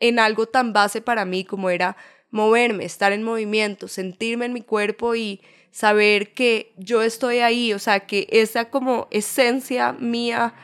en 0.00 0.18
algo 0.18 0.46
tan 0.46 0.72
base 0.72 1.02
para 1.02 1.26
mí 1.26 1.44
como 1.44 1.68
era 1.68 1.98
moverme, 2.30 2.86
estar 2.86 3.12
en 3.12 3.22
movimiento, 3.22 3.86
sentirme 3.86 4.46
en 4.46 4.54
mi 4.54 4.62
cuerpo 4.62 5.14
y 5.14 5.42
saber 5.72 6.32
que 6.32 6.72
yo 6.78 7.02
estoy 7.02 7.40
ahí, 7.40 7.74
o 7.74 7.78
sea, 7.78 8.00
que 8.00 8.28
esa 8.30 8.70
como 8.70 9.08
esencia 9.10 9.92
mía 9.92 10.54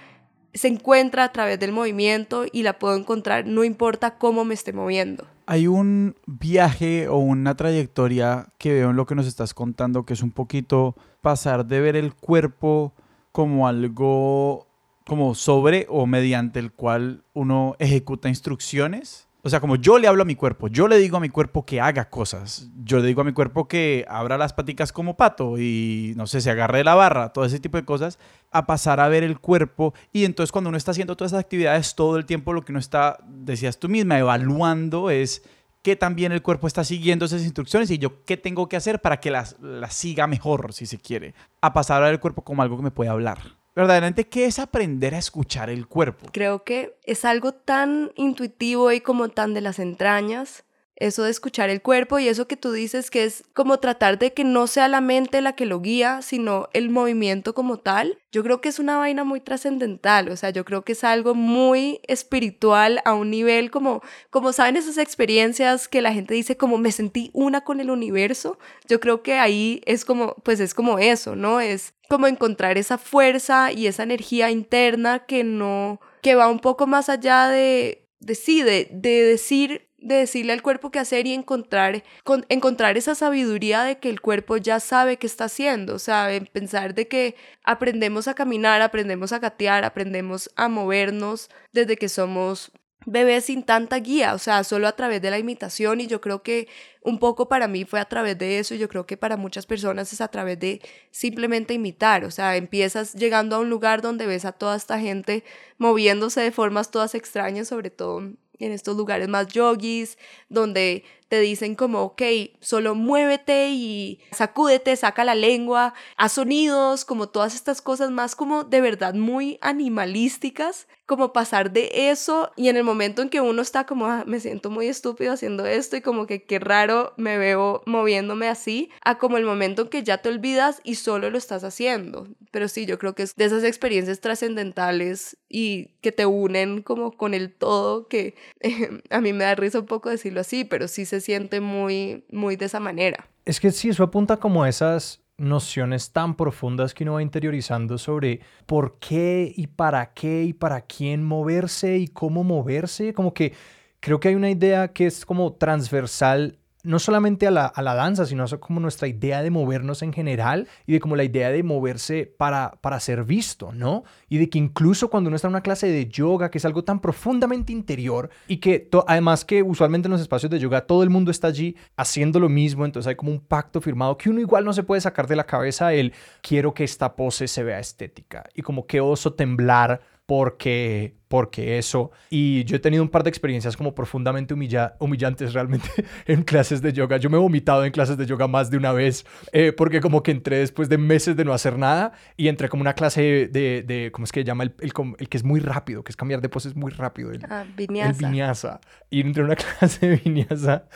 se 0.55 0.69
encuentra 0.69 1.25
a 1.25 1.33
través 1.33 1.61
del 1.61 1.73
movimiento 1.73 2.47
y 2.51 2.63
la 2.63 2.79
puedo 2.79 2.97
encontrar 2.97 3.47
no 3.47 3.63
importa 3.63 4.17
cómo 4.17 4.47
me 4.47 4.55
esté 4.55 4.73
moviendo. 4.73 5.27
Hay 5.53 5.67
un 5.67 6.17
viaje 6.25 7.09
o 7.09 7.19
una 7.19 7.55
trayectoria 7.59 8.47
que 8.57 8.73
veo 8.73 8.89
en 8.89 8.97
lo 8.97 9.05
que 9.05 9.15
nos 9.15 9.27
estás 9.27 9.53
contando 9.53 10.07
que 10.07 10.15
es 10.15 10.23
un 10.23 10.31
poquito 10.31 10.97
pasar 11.21 11.67
de 11.67 11.79
ver 11.79 11.95
el 11.95 12.15
cuerpo 12.15 12.95
como 13.33 13.69
algo 13.69 14.67
como 15.05 15.35
sobre 15.35 15.85
o 15.91 16.07
mediante 16.07 16.59
el 16.59 16.73
cual 16.73 17.25
uno 17.35 17.77
ejecuta 17.79 18.31
instrucciones 18.31 19.29
o 19.45 19.51
sea, 19.51 19.61
como 19.61 19.75
yo 19.75 19.99
le 19.99 20.07
hablo 20.07 20.23
a 20.23 20.25
mi 20.25 20.37
cuerpo, 20.37 20.69
yo 20.69 20.87
le 20.87 20.99
digo 20.99 21.17
a 21.17 21.21
mi 21.21 21.29
cuerpo 21.29 21.67
que 21.67 21.81
haga 21.81 22.09
cosas. 22.09 22.71
Yo 22.85 23.01
le 23.01 23.09
digo 23.09 23.23
a 23.23 23.25
mi 23.25 23.33
cuerpo 23.33 23.67
que 23.67 24.05
abra 24.09 24.39
las 24.39 24.53
paticas 24.53 24.93
como 24.93 25.17
pato 25.17 25.59
y 25.59 26.15
no 26.17 26.29
sé, 26.29 26.41
se 26.41 26.51
agarre 26.51 26.79
de 26.79 26.85
la 26.85 26.95
barra, 26.95 27.33
todo 27.33 27.45
ese 27.45 27.59
tipo 27.59 27.77
de 27.77 27.85
cosas, 27.85 28.21
a 28.53 28.67
pasar 28.67 29.01
a 29.01 29.09
ver 29.09 29.25
el 29.25 29.41
cuerpo. 29.41 29.95
Y 30.13 30.27
entonces 30.27 30.53
cuando 30.53 30.69
uno 30.69 30.79
está 30.79 30.93
haciendo 30.93 31.17
todas 31.17 31.33
esas 31.33 31.41
actividades, 31.41 31.97
todo 31.97 32.19
el 32.19 32.25
tiempo 32.25 32.53
lo 32.53 32.65
que 32.65 32.71
uno 32.71 32.79
está, 32.79 33.19
decías 33.27 33.81
tú 33.81 33.89
misma, 33.89 34.17
evaluando 34.17 35.11
es 35.11 35.43
qué 35.83 35.97
también 35.97 36.31
el 36.31 36.43
cuerpo 36.43 36.69
está 36.69 36.85
siguiendo 36.85 37.25
esas 37.25 37.43
instrucciones 37.43 37.91
y 37.91 37.99
yo 37.99 38.25
qué 38.25 38.37
tengo 38.37 38.69
que 38.69 38.77
hacer 38.77 39.01
para 39.01 39.19
que 39.19 39.33
las, 39.33 39.57
las 39.61 39.95
siga 39.95 40.29
mejor, 40.29 40.73
si 40.73 40.87
se 40.87 40.99
quiere. 40.99 41.35
A 41.61 41.73
pasar 41.73 42.01
a 42.01 42.05
ver 42.05 42.15
el 42.15 42.21
cuerpo 42.21 42.43
como 42.43 42.63
algo 42.63 42.77
que 42.77 42.85
me 42.85 42.91
puede 42.93 43.11
hablar 43.11 43.62
verdaderamente 43.75 44.29
qué 44.29 44.47
es 44.47 44.59
aprender 44.59 45.15
a 45.15 45.19
escuchar 45.19 45.71
el 45.71 45.87
cuerpo. 45.87 46.29
Creo 46.33 46.65
que 46.65 46.97
es 47.05 47.25
algo 47.25 47.53
tan 47.53 48.13
intuitivo 48.17 48.93
y 48.93 49.01
como 49.01 49.29
tan 49.29 49.55
de 49.55 49.61
las 49.61 49.79
entrañas 49.79 50.65
eso 51.03 51.25
de 51.25 51.31
escuchar 51.31 51.69
el 51.69 51.83
cuerpo 51.83 52.19
y 52.19 52.29
eso 52.29 52.47
que 52.47 52.57
tú 52.57 52.73
dices 52.73 53.11
que 53.11 53.25
es 53.25 53.45
como 53.55 53.79
tratar 53.79 54.19
de 54.19 54.33
que 54.33 54.45
no 54.45 54.67
sea 54.67 54.87
la 54.89 55.01
mente 55.01 55.41
la 55.41 55.55
que 55.55 55.67
lo 55.67 55.81
guía, 55.81 56.23
sino 56.23 56.69
el 56.73 56.91
movimiento 56.91 57.55
como 57.55 57.79
tal. 57.79 58.19
Yo 58.31 58.43
creo 58.43 58.61
que 58.61 58.69
es 58.69 58.79
una 58.79 58.97
vaina 58.97 59.25
muy 59.25 59.41
trascendental, 59.41 60.29
o 60.29 60.37
sea, 60.37 60.51
yo 60.51 60.65
creo 60.65 60.83
que 60.83 60.93
es 60.93 61.05
algo 61.05 61.35
muy 61.35 62.01
espiritual 62.07 63.01
a 63.05 63.15
un 63.15 63.31
nivel 63.31 63.71
como, 63.71 64.03
como 64.31 64.53
saben 64.53 64.77
esas 64.77 64.97
experiencias 64.97 65.89
que 65.89 66.03
la 66.03 66.13
gente 66.13 66.35
dice 66.35 66.57
como 66.57 66.79
me 66.79 66.93
sentí 66.93 67.31
una 67.35 67.63
con 67.63 67.81
el 67.81 67.91
universo. 67.91 68.59
Yo 68.89 69.01
creo 69.01 69.23
que 69.23 69.35
ahí 69.35 69.83
es 69.87 70.05
como, 70.05 70.35
pues 70.45 70.61
es 70.61 70.73
como 70.73 70.99
eso, 70.99 71.37
¿no? 71.37 71.61
Es 71.61 71.95
como 72.09 72.27
encontrar 72.27 72.79
esa 72.79 72.97
fuerza 72.97 73.73
y 73.73 73.87
esa 73.87 74.05
energía 74.05 74.51
interna 74.51 75.21
que 75.27 75.45
no, 75.45 76.01
que 76.23 76.35
va 76.35 76.49
un 76.49 76.61
poco 76.61 76.87
más 76.87 77.09
allá 77.09 77.49
de, 77.49 78.07
de 78.21 78.35
sí, 78.35 78.63
de, 78.63 78.89
de 78.93 79.23
decir 79.25 79.89
de 80.03 80.17
decirle 80.17 80.53
al 80.53 80.63
cuerpo 80.63 80.91
qué 80.91 80.99
hacer 80.99 81.27
y 81.27 81.33
encontrar, 81.33 82.03
encontrar 82.49 82.97
esa 82.97 83.15
sabiduría 83.15 83.85
de 83.85 83.99
que 83.99 84.11
el 84.11 84.21
cuerpo 84.21 84.57
ya 84.57 84.81
sabe 84.81 85.17
qué 85.17 85.27
está 85.27 85.45
haciendo, 85.45 85.95
o 85.95 85.99
sea, 85.99 86.29
pensar 86.53 86.95
de 86.95 87.09
que 87.09 87.37
aprendemos 87.65 88.29
a 88.29 88.35
caminar, 88.35 88.83
aprendemos 88.83 89.33
a 89.33 89.39
gatear, 89.39 89.85
aprendemos 89.85 90.51
a 90.57 90.69
movernos 90.69 91.49
desde 91.73 91.97
que 91.97 92.09
somos 92.09 92.73
bebés 93.07 93.47
sin 93.47 93.63
tanta 93.65 93.97
guía, 93.97 94.35
o 94.35 94.39
sea, 94.39 94.65
solo 94.65 94.87
a 94.89 94.93
través 94.93 95.21
de 95.23 95.31
la 95.31 95.39
imitación. 95.39 96.01
Y 96.01 96.07
yo 96.07 96.21
creo 96.21 96.43
que 96.43 96.69
un 97.03 97.19
poco 97.19 97.49
para 97.49 97.69
mí 97.69 97.85
fue 97.85 98.01
a 98.01 98.05
través 98.05 98.39
de 98.39 98.59
eso 98.59 98.75
y 98.75 98.79
yo 98.79 98.89
creo 98.89 99.07
que 99.07 99.17
para 99.17 99.37
muchas 99.37 99.67
personas 99.67 100.13
es 100.13 100.21
a 100.21 100.29
través 100.29 100.59
de 100.61 100.81
simplemente 101.11 101.75
imitar, 101.75 102.25
o 102.25 102.31
sea, 102.31 102.57
empiezas 102.57 103.15
llegando 103.15 103.57
a 103.57 103.59
un 103.61 103.71
lugar 103.71 104.03
donde 104.03 104.27
ves 104.27 104.45
a 104.45 104.53
toda 104.53 104.77
esta 104.77 104.99
gente 105.01 105.45
moviéndose 105.79 106.41
de 106.41 106.53
formas 106.53 106.91
todas 106.91 107.15
extrañas, 107.15 107.69
sobre 107.69 107.91
todo 107.91 108.23
en 108.63 108.73
estos 108.73 108.97
lugares 108.97 109.29
más 109.29 109.49
yogis, 109.49 110.19
donde 110.49 111.05
te 111.29 111.41
dicen 111.41 111.75
como, 111.75 112.03
ok, 112.03 112.23
solo 112.61 112.95
muévete 112.95 113.71
y 113.71 114.21
sacúdete, 114.33 114.95
saca 114.97 115.25
la 115.25 115.35
lengua, 115.35 115.95
haz 116.17 116.33
sonidos, 116.33 117.05
como 117.05 117.29
todas 117.29 117.55
estas 117.55 117.81
cosas 117.81 118.11
más 118.11 118.37
como 118.37 118.65
de 118.65 118.81
verdad 118.81 119.15
muy 119.15 119.59
animalísticas, 119.63 120.89
como 121.07 121.33
pasar 121.33 121.73
de 121.73 122.11
eso 122.11 122.51
y 122.57 122.69
en 122.69 122.77
el 122.77 122.85
momento 122.85 123.23
en 123.23 123.29
que 123.29 123.41
uno 123.41 123.63
está 123.63 123.87
como, 123.87 124.07
ah, 124.07 124.25
me 124.27 124.41
siento 124.41 124.71
muy 124.71 124.87
estúpido 124.87 125.33
haciendo 125.33 125.67
esto 125.67 125.97
y 125.97 126.01
como 126.01 126.27
que 126.27 126.45
qué 126.45 126.59
raro 126.59 127.13
me 127.17 127.39
veo 127.39 127.83
moviéndome 127.87 128.49
así, 128.49 128.91
a 129.05 129.19
como 129.19 129.37
el 129.37 129.45
momento 129.45 129.83
en 129.83 129.89
que 129.89 130.03
ya 130.03 130.19
te 130.19 130.29
olvidas 130.29 130.81
y 130.85 130.97
solo 130.97 131.31
lo 131.31 131.39
estás 131.39 131.65
haciendo. 131.65 132.29
Pero 132.51 132.69
sí, 132.69 132.87
yo 132.87 132.99
creo 132.99 133.15
que 133.15 133.25
es 133.25 133.35
de 133.37 133.45
esas 133.45 133.65
experiencias 133.65 134.21
trascendentales 134.21 135.37
y 135.49 135.89
que 136.01 136.13
te 136.13 136.27
unen 136.27 136.83
como 136.83 137.13
con 137.13 137.35
el 137.35 137.53
todo, 137.53 138.09
que 138.09 138.35
a 139.11 139.21
mí 139.21 139.33
me 139.33 139.45
da 139.45 139.55
risa 139.55 139.81
un 139.81 139.87
poco 139.87 140.09
decirlo 140.09 140.41
así, 140.41 140.65
pero 140.65 140.89
sí 140.89 141.05
se 141.05 141.21
siente 141.21 141.61
muy, 141.61 142.25
muy 142.31 142.57
de 142.57 142.67
esa 142.67 142.81
manera. 142.81 143.29
Es 143.45 143.59
que 143.59 143.73
sí, 143.73 143.89
eso 143.89 144.05
apunta 144.05 144.37
como 144.37 144.63
a 144.63 144.69
esas 144.69 145.22
nociones 145.43 146.13
tan 146.13 146.37
profundas 146.37 146.95
que 146.95 147.05
uno 147.05 147.15
va 147.15 147.23
interiorizando 147.23 147.99
sobre 147.99 148.41
por 148.67 148.99
qué 148.99 149.53
y 149.55 149.67
para 149.67 150.15
qué 150.15 150.45
y 150.45 150.53
para 150.53 150.83
quién 150.83 151.23
moverse 151.25 151.99
y 151.99 152.09
cómo 152.09 152.45
moverse. 152.45 153.13
Como 153.13 153.35
que 153.35 153.53
creo 154.01 154.21
que 154.21 154.29
hay 154.29 154.35
una 154.35 154.51
idea 154.51 154.93
que 154.93 155.07
es 155.07 155.27
como 155.27 155.53
transversal 155.55 156.59
no 156.83 156.99
solamente 156.99 157.47
a 157.47 157.51
la, 157.51 157.67
a 157.67 157.83
la, 157.83 157.95
danza, 157.95 158.27
sino 158.27 158.45
como 158.61 158.81
nuestra 158.81 159.07
idea 159.07 159.43
de 159.43 159.51
movernos 159.51 160.03
en 160.03 160.13
general 160.13 160.69
y 160.87 160.93
de 160.93 161.01
como 161.01 161.17
la 161.17 161.25
idea 161.25 161.51
de 161.51 161.63
moverse 161.63 162.27
para, 162.37 162.73
para 162.81 162.99
ser 163.01 163.25
visto, 163.25 163.73
¿no? 163.73 164.05
Y 164.29 164.39
de 164.39 164.51
que 164.51 164.59
incluso 164.59 165.09
cuando 165.09 165.29
uno 165.29 165.37
está 165.37 165.49
en 165.49 165.55
una 165.55 165.63
clase 165.63 165.87
de 165.87 166.09
yoga, 166.09 166.51
que 166.51 166.59
es 166.59 166.65
algo 166.65 166.83
tan 166.83 167.01
profundamente 167.01 167.73
interior 167.73 168.31
y 168.49 168.57
que 168.57 168.89
además 169.07 169.45
que 169.45 169.63
usualmente 169.63 170.09
en 170.09 170.13
los 170.13 170.21
espacios 170.21 170.51
de 170.51 170.59
yoga 170.59 170.87
todo 170.87 171.03
el 171.03 171.11
mundo 171.11 171.31
está 171.31 171.49
allí 171.49 171.77
haciendo 171.97 172.41
lo 172.41 172.49
mismo, 172.49 172.85
entonces 172.85 173.09
hay 173.09 173.17
como 173.17 173.31
un 173.31 173.41
pacto 173.41 173.81
firmado 173.81 174.17
que 174.19 174.31
uno 174.31 174.41
igual 174.41 174.65
no 174.65 174.73
se 174.73 174.83
puede 174.83 175.01
sacar 175.01 175.27
de 175.27 175.37
la 175.37 175.45
cabeza 175.45 175.93
el 175.93 176.13
quiero 176.41 176.75
que 176.75 176.85
esta 176.85 177.15
pose 177.15 177.47
se 177.47 177.63
vea 177.63 177.79
estética 177.79 178.45
y 178.55 178.63
como 178.63 178.87
que 178.87 179.01
oso 179.01 179.35
temblar 179.35 180.01
porque, 180.27 181.17
porque 181.29 181.79
eso. 181.79 182.11
Y 182.31 182.65
yo 182.65 182.77
he 182.77 182.79
tenido 182.79 183.03
un 183.03 183.09
par 183.09 183.23
de 183.23 183.31
experiencias 183.31 183.77
como 183.77 183.95
profundamente 183.95 184.55
humillantes 184.55 185.53
realmente 185.53 185.89
en 186.27 186.43
clases 186.43 186.81
de 186.81 186.93
yoga. 186.93 187.17
Yo 187.17 187.29
me 187.29 187.37
he 187.37 187.41
vomitado 187.41 187.85
en 187.85 187.93
clases 187.93 188.17
de 188.17 188.27
yoga 188.27 188.47
más 188.47 188.71
de 188.71 188.77
una 188.77 188.93
vez 188.93 189.27
eh, 189.53 189.73
porque 189.73 190.01
como 190.01 190.23
que 190.23 190.31
entré 190.31 190.59
después 190.59 190.89
de 190.89 190.99
meses 190.99 191.37
de 191.37 191.45
no 191.45 191.53
hacer 191.53 191.79
nada 191.79 192.13
y 192.37 192.49
entré 192.49 192.69
como 192.69 192.83
una 192.83 192.95
clase 192.95 193.49
de, 193.51 193.83
de 193.83 194.11
¿cómo 194.13 194.25
es 194.25 194.33
que 194.33 194.41
se 194.41 194.45
llama? 194.45 194.65
El, 194.65 194.75
el, 194.81 195.29
que 195.29 195.37
es 195.37 195.45
muy 195.45 195.61
rápido, 195.61 196.05
que 196.05 196.13
es 196.13 196.17
cambiar 196.17 196.41
de 196.41 196.49
poses 196.49 196.77
muy 196.77 196.93
rápido. 196.93 197.33
El, 197.33 197.45
ah, 197.49 197.65
vinyasa. 197.77 198.11
El 198.11 198.17
vinyasa. 198.17 198.81
Y 199.11 199.21
entré 199.21 199.41
en 199.43 199.47
una 199.47 199.57
clase 199.79 200.09
de 200.09 200.17
vinyasa 200.17 200.87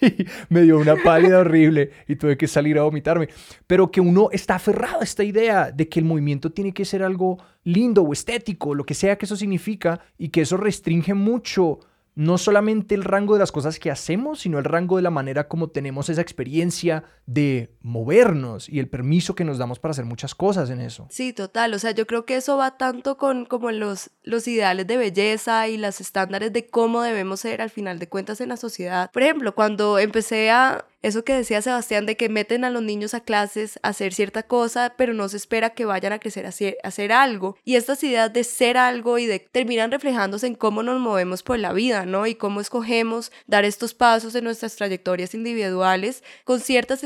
me 0.48 0.62
dio 0.62 0.78
una 0.78 0.96
pálida 0.96 1.38
horrible 1.38 1.90
y 2.08 2.16
tuve 2.16 2.36
que 2.36 2.48
salir 2.48 2.78
a 2.78 2.82
vomitarme. 2.82 3.28
Pero 3.66 3.90
que 3.90 4.00
uno 4.00 4.28
está 4.32 4.56
aferrado 4.56 5.00
a 5.00 5.04
esta 5.04 5.24
idea 5.24 5.70
de 5.70 5.88
que 5.88 6.00
el 6.00 6.06
movimiento 6.06 6.50
tiene 6.52 6.72
que 6.72 6.84
ser 6.84 7.02
algo 7.02 7.38
lindo 7.64 8.02
o 8.02 8.12
estético, 8.12 8.74
lo 8.74 8.84
que 8.84 8.94
sea 8.94 9.16
que 9.16 9.26
eso 9.26 9.36
significa, 9.36 10.00
y 10.18 10.28
que 10.28 10.42
eso 10.42 10.56
restringe 10.56 11.14
mucho 11.14 11.80
no 12.14 12.38
solamente 12.38 12.94
el 12.94 13.04
rango 13.04 13.34
de 13.34 13.40
las 13.40 13.52
cosas 13.52 13.78
que 13.78 13.90
hacemos, 13.90 14.40
sino 14.40 14.58
el 14.58 14.64
rango 14.64 14.96
de 14.96 15.02
la 15.02 15.10
manera 15.10 15.48
como 15.48 15.68
tenemos 15.68 16.08
esa 16.08 16.20
experiencia 16.20 17.04
de 17.30 17.70
movernos 17.80 18.68
y 18.68 18.80
el 18.80 18.88
permiso 18.88 19.36
que 19.36 19.44
nos 19.44 19.56
damos 19.56 19.78
para 19.78 19.92
hacer 19.92 20.04
muchas 20.04 20.34
cosas 20.34 20.68
en 20.68 20.80
eso. 20.80 21.06
Sí, 21.10 21.32
total. 21.32 21.72
O 21.74 21.78
sea, 21.78 21.92
yo 21.92 22.04
creo 22.04 22.24
que 22.26 22.34
eso 22.34 22.56
va 22.56 22.76
tanto 22.76 23.16
con 23.18 23.44
como 23.46 23.70
los, 23.70 24.10
los 24.24 24.48
ideales 24.48 24.88
de 24.88 24.96
belleza 24.96 25.68
y 25.68 25.76
los 25.76 26.00
estándares 26.00 26.52
de 26.52 26.66
cómo 26.66 27.02
debemos 27.02 27.40
ser 27.40 27.62
al 27.62 27.70
final 27.70 28.00
de 28.00 28.08
cuentas 28.08 28.40
en 28.40 28.48
la 28.48 28.56
sociedad. 28.56 29.12
Por 29.12 29.22
ejemplo, 29.22 29.54
cuando 29.54 30.00
empecé 30.00 30.50
a 30.50 30.84
eso 31.02 31.24
que 31.24 31.32
decía 31.32 31.62
Sebastián 31.62 32.04
de 32.04 32.16
que 32.16 32.28
meten 32.28 32.64
a 32.64 32.70
los 32.70 32.82
niños 32.82 33.14
a 33.14 33.20
clases 33.20 33.78
a 33.82 33.88
hacer 33.88 34.12
cierta 34.12 34.42
cosa, 34.42 34.94
pero 34.98 35.14
no 35.14 35.28
se 35.30 35.38
espera 35.38 35.70
que 35.70 35.86
vayan 35.86 36.12
a 36.12 36.18
crecer 36.18 36.44
a 36.44 36.50
hacer, 36.50 37.12
algo. 37.12 37.56
Y 37.64 37.76
estas 37.76 38.04
ideas 38.04 38.32
de 38.32 38.44
ser 38.44 38.76
algo 38.76 39.18
y 39.18 39.24
de 39.24 39.38
terminan 39.38 39.90
reflejándose 39.90 40.46
en 40.46 40.54
cómo 40.54 40.82
nos 40.82 41.00
movemos 41.00 41.42
por 41.42 41.58
la 41.58 41.72
vida, 41.72 42.04
¿no? 42.04 42.26
Y 42.26 42.34
cómo 42.34 42.60
escogemos 42.60 43.32
dar 43.46 43.64
estos 43.64 43.94
pasos 43.94 44.34
en 44.34 44.44
nuestras 44.44 44.76
trayectorias 44.76 45.34
individuales 45.34 46.22
con 46.44 46.60
ciertas 46.60 47.02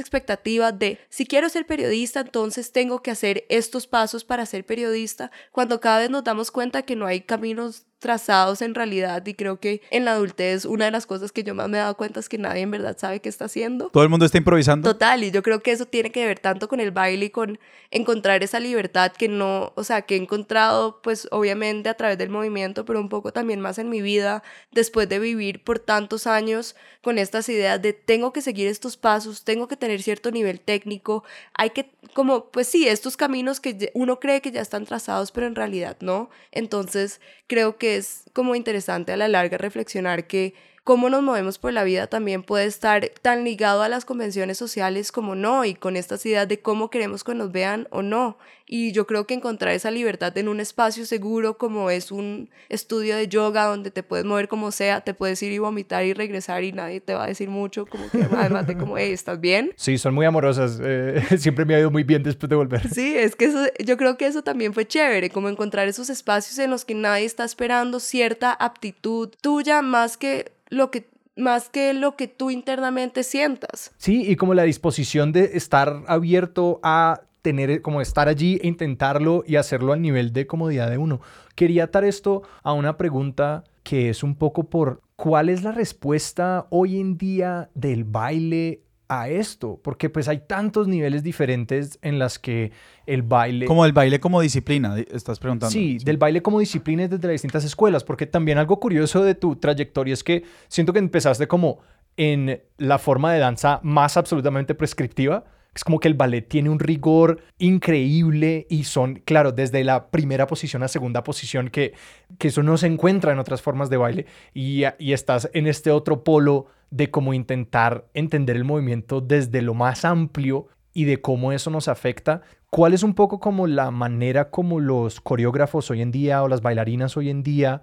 de 0.72 0.98
si 1.08 1.26
quiero 1.26 1.48
ser 1.48 1.66
periodista, 1.66 2.20
entonces 2.20 2.72
tengo 2.72 3.02
que 3.02 3.10
hacer 3.10 3.44
estos 3.48 3.86
pasos 3.86 4.24
para 4.24 4.46
ser 4.46 4.64
periodista, 4.64 5.30
cuando 5.52 5.80
cada 5.80 5.98
vez 5.98 6.10
nos 6.10 6.24
damos 6.24 6.50
cuenta 6.50 6.82
que 6.82 6.96
no 6.96 7.06
hay 7.06 7.22
caminos 7.22 7.86
trazados 8.04 8.60
en 8.60 8.74
realidad 8.74 9.24
y 9.24 9.32
creo 9.32 9.58
que 9.58 9.80
en 9.90 10.04
la 10.04 10.12
adultez 10.12 10.66
una 10.66 10.84
de 10.84 10.90
las 10.90 11.06
cosas 11.06 11.32
que 11.32 11.42
yo 11.42 11.54
más 11.54 11.70
me 11.70 11.78
he 11.78 11.80
dado 11.80 11.96
cuenta 11.96 12.20
es 12.20 12.28
que 12.28 12.36
nadie 12.36 12.60
en 12.60 12.70
verdad 12.70 12.98
sabe 12.98 13.20
qué 13.20 13.30
está 13.30 13.46
haciendo. 13.46 13.88
Todo 13.88 14.02
el 14.02 14.10
mundo 14.10 14.26
está 14.26 14.36
improvisando. 14.36 14.92
Total, 14.92 15.24
y 15.24 15.30
yo 15.30 15.42
creo 15.42 15.62
que 15.62 15.72
eso 15.72 15.86
tiene 15.86 16.12
que 16.12 16.26
ver 16.26 16.38
tanto 16.38 16.68
con 16.68 16.80
el 16.80 16.90
baile 16.90 17.24
y 17.24 17.30
con 17.30 17.58
encontrar 17.90 18.42
esa 18.42 18.60
libertad 18.60 19.12
que 19.12 19.28
no, 19.28 19.72
o 19.74 19.84
sea, 19.84 20.02
que 20.02 20.16
he 20.16 20.18
encontrado 20.18 21.00
pues 21.02 21.26
obviamente 21.30 21.88
a 21.88 21.94
través 21.94 22.18
del 22.18 22.28
movimiento, 22.28 22.84
pero 22.84 23.00
un 23.00 23.08
poco 23.08 23.32
también 23.32 23.60
más 23.60 23.78
en 23.78 23.88
mi 23.88 24.02
vida 24.02 24.42
después 24.70 25.08
de 25.08 25.18
vivir 25.18 25.64
por 25.64 25.78
tantos 25.78 26.26
años 26.26 26.76
con 27.00 27.16
estas 27.16 27.48
ideas 27.48 27.80
de 27.80 27.94
tengo 27.94 28.34
que 28.34 28.42
seguir 28.42 28.68
estos 28.68 28.98
pasos, 28.98 29.44
tengo 29.44 29.66
que 29.66 29.78
tener 29.78 30.02
cierto 30.02 30.30
nivel 30.30 30.60
técnico, 30.60 31.24
hay 31.54 31.70
que 31.70 31.90
como 32.12 32.50
pues 32.50 32.68
sí, 32.68 32.86
estos 32.86 33.16
caminos 33.16 33.60
que 33.60 33.90
uno 33.94 34.20
cree 34.20 34.40
que 34.40 34.52
ya 34.52 34.60
están 34.60 34.84
trazados, 34.84 35.32
pero 35.32 35.46
en 35.46 35.54
realidad 35.54 35.96
no. 36.00 36.30
Entonces, 36.52 37.20
creo 37.46 37.76
que 37.76 37.93
es 37.96 38.24
como 38.32 38.54
interesante 38.54 39.12
a 39.12 39.16
la 39.16 39.28
larga 39.28 39.58
reflexionar 39.58 40.26
que 40.26 40.54
cómo 40.84 41.08
nos 41.08 41.22
movemos 41.22 41.58
por 41.58 41.72
la 41.72 41.82
vida 41.82 42.06
también 42.06 42.42
puede 42.42 42.66
estar 42.66 43.10
tan 43.22 43.42
ligado 43.42 43.82
a 43.82 43.88
las 43.88 44.04
convenciones 44.04 44.58
sociales 44.58 45.12
como 45.12 45.34
no, 45.34 45.64
y 45.64 45.74
con 45.74 45.96
estas 45.96 46.24
ideas 46.26 46.46
de 46.46 46.60
cómo 46.60 46.90
queremos 46.90 47.24
que 47.24 47.34
nos 47.34 47.50
vean 47.50 47.88
o 47.90 48.02
no. 48.02 48.36
Y 48.66 48.92
yo 48.92 49.06
creo 49.06 49.26
que 49.26 49.34
encontrar 49.34 49.74
esa 49.74 49.90
libertad 49.90 50.36
en 50.38 50.48
un 50.48 50.58
espacio 50.58 51.04
seguro 51.04 51.58
como 51.58 51.90
es 51.90 52.10
un 52.10 52.50
estudio 52.70 53.14
de 53.16 53.28
yoga 53.28 53.64
donde 53.64 53.90
te 53.90 54.02
puedes 54.02 54.24
mover 54.24 54.48
como 54.48 54.70
sea, 54.72 55.02
te 55.02 55.12
puedes 55.12 55.42
ir 55.42 55.52
y 55.52 55.58
vomitar 55.58 56.04
y 56.04 56.14
regresar 56.14 56.64
y 56.64 56.72
nadie 56.72 57.00
te 57.00 57.14
va 57.14 57.24
a 57.24 57.26
decir 57.26 57.48
mucho, 57.48 57.86
como 57.86 58.10
que 58.10 58.22
además 58.36 58.66
de 58.66 58.76
como, 58.76 58.96
hey, 58.96 59.12
¿estás 59.12 59.40
bien? 59.40 59.72
Sí, 59.76 59.96
son 59.98 60.14
muy 60.14 60.26
amorosas. 60.26 60.80
Eh, 60.82 61.22
siempre 61.38 61.64
me 61.64 61.74
ha 61.74 61.80
ido 61.80 61.90
muy 61.90 62.04
bien 62.04 62.22
después 62.22 62.48
de 62.48 62.56
volver. 62.56 62.88
Sí, 62.88 63.14
es 63.16 63.36
que 63.36 63.46
eso, 63.46 63.64
yo 63.84 63.96
creo 63.96 64.16
que 64.16 64.26
eso 64.26 64.42
también 64.42 64.74
fue 64.74 64.86
chévere, 64.86 65.30
como 65.30 65.48
encontrar 65.48 65.88
esos 65.88 66.10
espacios 66.10 66.58
en 66.58 66.70
los 66.70 66.84
que 66.84 66.94
nadie 66.94 67.24
está 67.24 67.44
esperando 67.44 68.00
cierta 68.00 68.52
aptitud 68.52 69.30
tuya 69.40 69.82
más 69.82 70.16
que 70.16 70.53
lo 70.74 70.90
que 70.90 71.08
más 71.36 71.68
que 71.68 71.94
lo 71.94 72.16
que 72.16 72.28
tú 72.28 72.50
internamente 72.50 73.22
sientas. 73.24 73.92
Sí, 73.96 74.22
y 74.28 74.36
como 74.36 74.54
la 74.54 74.62
disposición 74.62 75.32
de 75.32 75.50
estar 75.54 76.04
abierto 76.06 76.80
a 76.82 77.22
tener, 77.42 77.82
como 77.82 78.00
estar 78.00 78.28
allí 78.28 78.58
e 78.62 78.68
intentarlo 78.68 79.44
y 79.46 79.56
hacerlo 79.56 79.92
al 79.92 80.00
nivel 80.00 80.32
de 80.32 80.46
comodidad 80.46 80.90
de 80.90 80.98
uno. 80.98 81.20
Quería 81.54 81.84
atar 81.84 82.04
esto 82.04 82.42
a 82.62 82.72
una 82.72 82.96
pregunta 82.96 83.64
que 83.82 84.08
es 84.08 84.22
un 84.22 84.34
poco 84.34 84.64
por 84.64 85.02
cuál 85.16 85.50
es 85.50 85.62
la 85.62 85.72
respuesta 85.72 86.66
hoy 86.70 86.98
en 86.98 87.18
día 87.18 87.68
del 87.74 88.04
baile 88.04 88.80
a 89.08 89.28
esto, 89.28 89.80
porque 89.82 90.10
pues 90.10 90.28
hay 90.28 90.38
tantos 90.46 90.88
niveles 90.88 91.22
diferentes 91.22 91.98
en 92.02 92.18
las 92.18 92.38
que 92.38 92.72
el 93.06 93.22
baile... 93.22 93.66
Como 93.66 93.84
el 93.84 93.92
baile 93.92 94.20
como 94.20 94.40
disciplina, 94.40 94.98
estás 94.98 95.38
preguntando. 95.38 95.70
Sí, 95.70 95.98
del 95.98 96.16
baile 96.16 96.42
como 96.42 96.60
disciplina 96.60 97.06
desde 97.06 97.26
las 97.26 97.32
distintas 97.32 97.64
escuelas, 97.64 98.04
porque 98.04 98.26
también 98.26 98.58
algo 98.58 98.80
curioso 98.80 99.22
de 99.22 99.34
tu 99.34 99.56
trayectoria 99.56 100.14
es 100.14 100.24
que 100.24 100.44
siento 100.68 100.92
que 100.92 100.98
empezaste 100.98 101.46
como 101.46 101.80
en 102.16 102.62
la 102.78 102.98
forma 102.98 103.32
de 103.32 103.40
danza 103.40 103.80
más 103.82 104.16
absolutamente 104.16 104.74
prescriptiva, 104.74 105.44
es 105.74 105.82
como 105.82 105.98
que 105.98 106.08
el 106.08 106.14
ballet 106.14 106.48
tiene 106.48 106.70
un 106.70 106.78
rigor 106.78 107.40
increíble 107.58 108.66
y 108.70 108.84
son, 108.84 109.16
claro, 109.24 109.50
desde 109.50 109.82
la 109.82 110.10
primera 110.10 110.46
posición 110.46 110.84
a 110.84 110.88
segunda 110.88 111.24
posición, 111.24 111.68
que, 111.68 111.94
que 112.38 112.48
eso 112.48 112.62
no 112.62 112.76
se 112.76 112.86
encuentra 112.86 113.32
en 113.32 113.40
otras 113.40 113.60
formas 113.60 113.90
de 113.90 113.96
baile. 113.96 114.26
Y, 114.54 114.84
y 114.98 115.12
estás 115.12 115.50
en 115.52 115.66
este 115.66 115.90
otro 115.90 116.22
polo 116.22 116.66
de 116.94 117.10
cómo 117.10 117.34
intentar 117.34 118.06
entender 118.14 118.54
el 118.54 118.62
movimiento 118.62 119.20
desde 119.20 119.62
lo 119.62 119.74
más 119.74 120.04
amplio 120.04 120.68
y 120.92 121.06
de 121.06 121.20
cómo 121.20 121.50
eso 121.50 121.68
nos 121.68 121.88
afecta. 121.88 122.42
¿Cuál 122.70 122.94
es 122.94 123.02
un 123.02 123.14
poco 123.14 123.40
como 123.40 123.66
la 123.66 123.90
manera 123.90 124.50
como 124.50 124.78
los 124.78 125.20
coreógrafos 125.20 125.90
hoy 125.90 126.02
en 126.02 126.12
día 126.12 126.44
o 126.44 126.48
las 126.48 126.62
bailarinas 126.62 127.16
hoy 127.16 127.30
en 127.30 127.42
día 127.42 127.82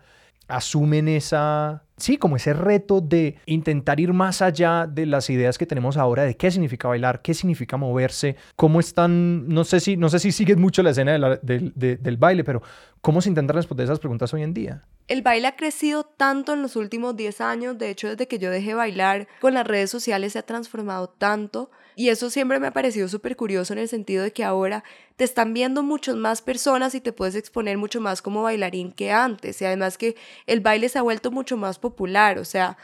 asumen 0.51 1.07
esa 1.07 1.83
sí, 2.01 2.17
como 2.17 2.35
ese 2.35 2.53
reto 2.53 2.99
de 2.99 3.37
intentar 3.45 3.99
ir 3.99 4.11
más 4.11 4.41
allá 4.41 4.87
de 4.87 5.05
las 5.05 5.29
ideas 5.29 5.57
que 5.57 5.65
tenemos 5.65 5.97
ahora 5.97 6.23
de 6.23 6.35
qué 6.35 6.51
significa 6.51 6.87
bailar, 6.87 7.21
qué 7.21 7.33
significa 7.33 7.77
moverse, 7.77 8.35
cómo 8.55 8.79
están, 8.79 9.47
no 9.47 9.63
sé 9.63 9.79
si, 9.79 9.97
no 9.97 10.09
sé 10.09 10.19
si 10.19 10.31
sigues 10.31 10.57
mucho 10.57 10.83
la 10.83 10.89
escena 10.89 11.17
del 11.41 12.17
baile, 12.17 12.43
pero 12.43 12.61
cómo 13.01 13.21
se 13.21 13.29
intentan 13.29 13.55
responder 13.55 13.85
esas 13.85 13.99
preguntas 13.99 14.33
hoy 14.33 14.43
en 14.43 14.53
día. 14.53 14.83
El 15.07 15.21
baile 15.21 15.47
ha 15.47 15.55
crecido 15.55 16.03
tanto 16.03 16.53
en 16.53 16.61
los 16.61 16.75
últimos 16.75 17.15
10 17.15 17.41
años, 17.41 17.77
de 17.77 17.89
hecho 17.89 18.09
desde 18.09 18.27
que 18.27 18.39
yo 18.39 18.49
dejé 18.49 18.73
bailar 18.73 19.27
con 19.39 19.53
las 19.53 19.67
redes 19.67 19.89
sociales 19.89 20.33
se 20.33 20.39
ha 20.39 20.43
transformado 20.43 21.09
tanto 21.09 21.71
y 22.01 22.09
eso 22.09 22.31
siempre 22.31 22.59
me 22.59 22.65
ha 22.65 22.73
parecido 22.73 23.07
súper 23.07 23.35
curioso 23.35 23.73
en 23.73 23.79
el 23.79 23.87
sentido 23.87 24.23
de 24.23 24.33
que 24.33 24.43
ahora 24.43 24.83
te 25.17 25.23
están 25.23 25.53
viendo 25.53 25.83
muchas 25.83 26.15
más 26.15 26.41
personas 26.41 26.95
y 26.95 26.99
te 26.99 27.13
puedes 27.13 27.35
exponer 27.35 27.77
mucho 27.77 28.01
más 28.01 28.23
como 28.23 28.41
bailarín 28.41 28.91
que 28.91 29.11
antes 29.11 29.61
y 29.61 29.65
además 29.65 29.99
que 29.99 30.15
el 30.47 30.61
baile 30.61 30.89
se 30.89 30.97
ha 30.97 31.03
vuelto 31.03 31.29
mucho 31.29 31.57
más 31.57 31.77
popular, 31.77 32.39
o 32.39 32.43
sea, 32.43 32.75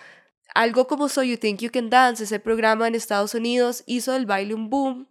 algo 0.53 0.85
como 0.85 1.09
So 1.09 1.23
You 1.23 1.37
Think 1.37 1.61
You 1.61 1.71
Can 1.71 1.89
Dance, 1.89 2.25
ese 2.25 2.39
programa 2.39 2.87
en 2.87 2.93
Estados 2.93 3.33
Unidos 3.33 3.83
hizo 3.87 4.11
del 4.11 4.27
baile 4.27 4.53
un 4.53 4.69
boom, 4.69 5.07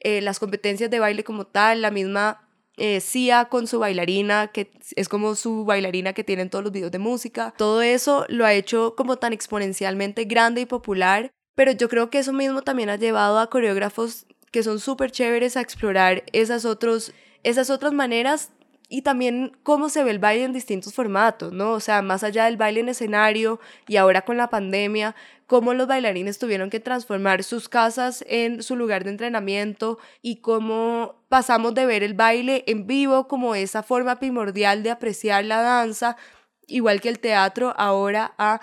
eh, 0.00 0.22
las 0.22 0.38
competencias 0.38 0.88
de 0.88 1.00
baile 1.00 1.22
como 1.22 1.46
tal, 1.46 1.82
la 1.82 1.90
misma 1.90 2.48
eh, 2.78 3.02
Sia 3.02 3.50
con 3.50 3.66
su 3.66 3.78
bailarina, 3.78 4.52
que 4.52 4.72
es 4.96 5.10
como 5.10 5.34
su 5.34 5.66
bailarina 5.66 6.14
que 6.14 6.24
tiene 6.24 6.40
en 6.40 6.48
todos 6.48 6.64
los 6.64 6.72
videos 6.72 6.92
de 6.92 6.98
música. 6.98 7.52
Todo 7.58 7.82
eso 7.82 8.24
lo 8.30 8.46
ha 8.46 8.54
hecho 8.54 8.94
como 8.96 9.18
tan 9.18 9.34
exponencialmente 9.34 10.24
grande 10.24 10.62
y 10.62 10.66
popular, 10.66 11.30
pero 11.54 11.72
yo 11.72 11.88
creo 11.88 12.10
que 12.10 12.18
eso 12.18 12.32
mismo 12.32 12.62
también 12.62 12.90
ha 12.90 12.96
llevado 12.96 13.38
a 13.38 13.48
coreógrafos 13.48 14.26
que 14.50 14.62
son 14.62 14.78
súper 14.78 15.10
chéveres 15.10 15.56
a 15.56 15.60
explorar 15.60 16.22
esas, 16.32 16.64
otros, 16.64 17.12
esas 17.42 17.70
otras 17.70 17.92
maneras 17.92 18.50
y 18.88 19.02
también 19.02 19.56
cómo 19.62 19.88
se 19.88 20.04
ve 20.04 20.10
el 20.12 20.18
baile 20.18 20.44
en 20.44 20.52
distintos 20.52 20.94
formatos, 20.94 21.52
¿no? 21.52 21.72
O 21.72 21.80
sea, 21.80 22.02
más 22.02 22.22
allá 22.22 22.44
del 22.44 22.56
baile 22.56 22.80
en 22.80 22.88
escenario 22.88 23.58
y 23.88 23.96
ahora 23.96 24.22
con 24.22 24.36
la 24.36 24.50
pandemia, 24.50 25.16
cómo 25.46 25.74
los 25.74 25.88
bailarines 25.88 26.38
tuvieron 26.38 26.70
que 26.70 26.80
transformar 26.80 27.42
sus 27.42 27.68
casas 27.68 28.24
en 28.28 28.62
su 28.62 28.76
lugar 28.76 29.04
de 29.04 29.10
entrenamiento 29.10 29.98
y 30.22 30.36
cómo 30.36 31.16
pasamos 31.28 31.74
de 31.74 31.86
ver 31.86 32.02
el 32.02 32.14
baile 32.14 32.62
en 32.66 32.86
vivo 32.86 33.26
como 33.26 33.54
esa 33.54 33.82
forma 33.82 34.20
primordial 34.20 34.82
de 34.82 34.90
apreciar 34.90 35.44
la 35.44 35.60
danza, 35.60 36.16
igual 36.66 37.00
que 37.00 37.08
el 37.08 37.18
teatro, 37.18 37.74
ahora 37.76 38.34
a 38.38 38.60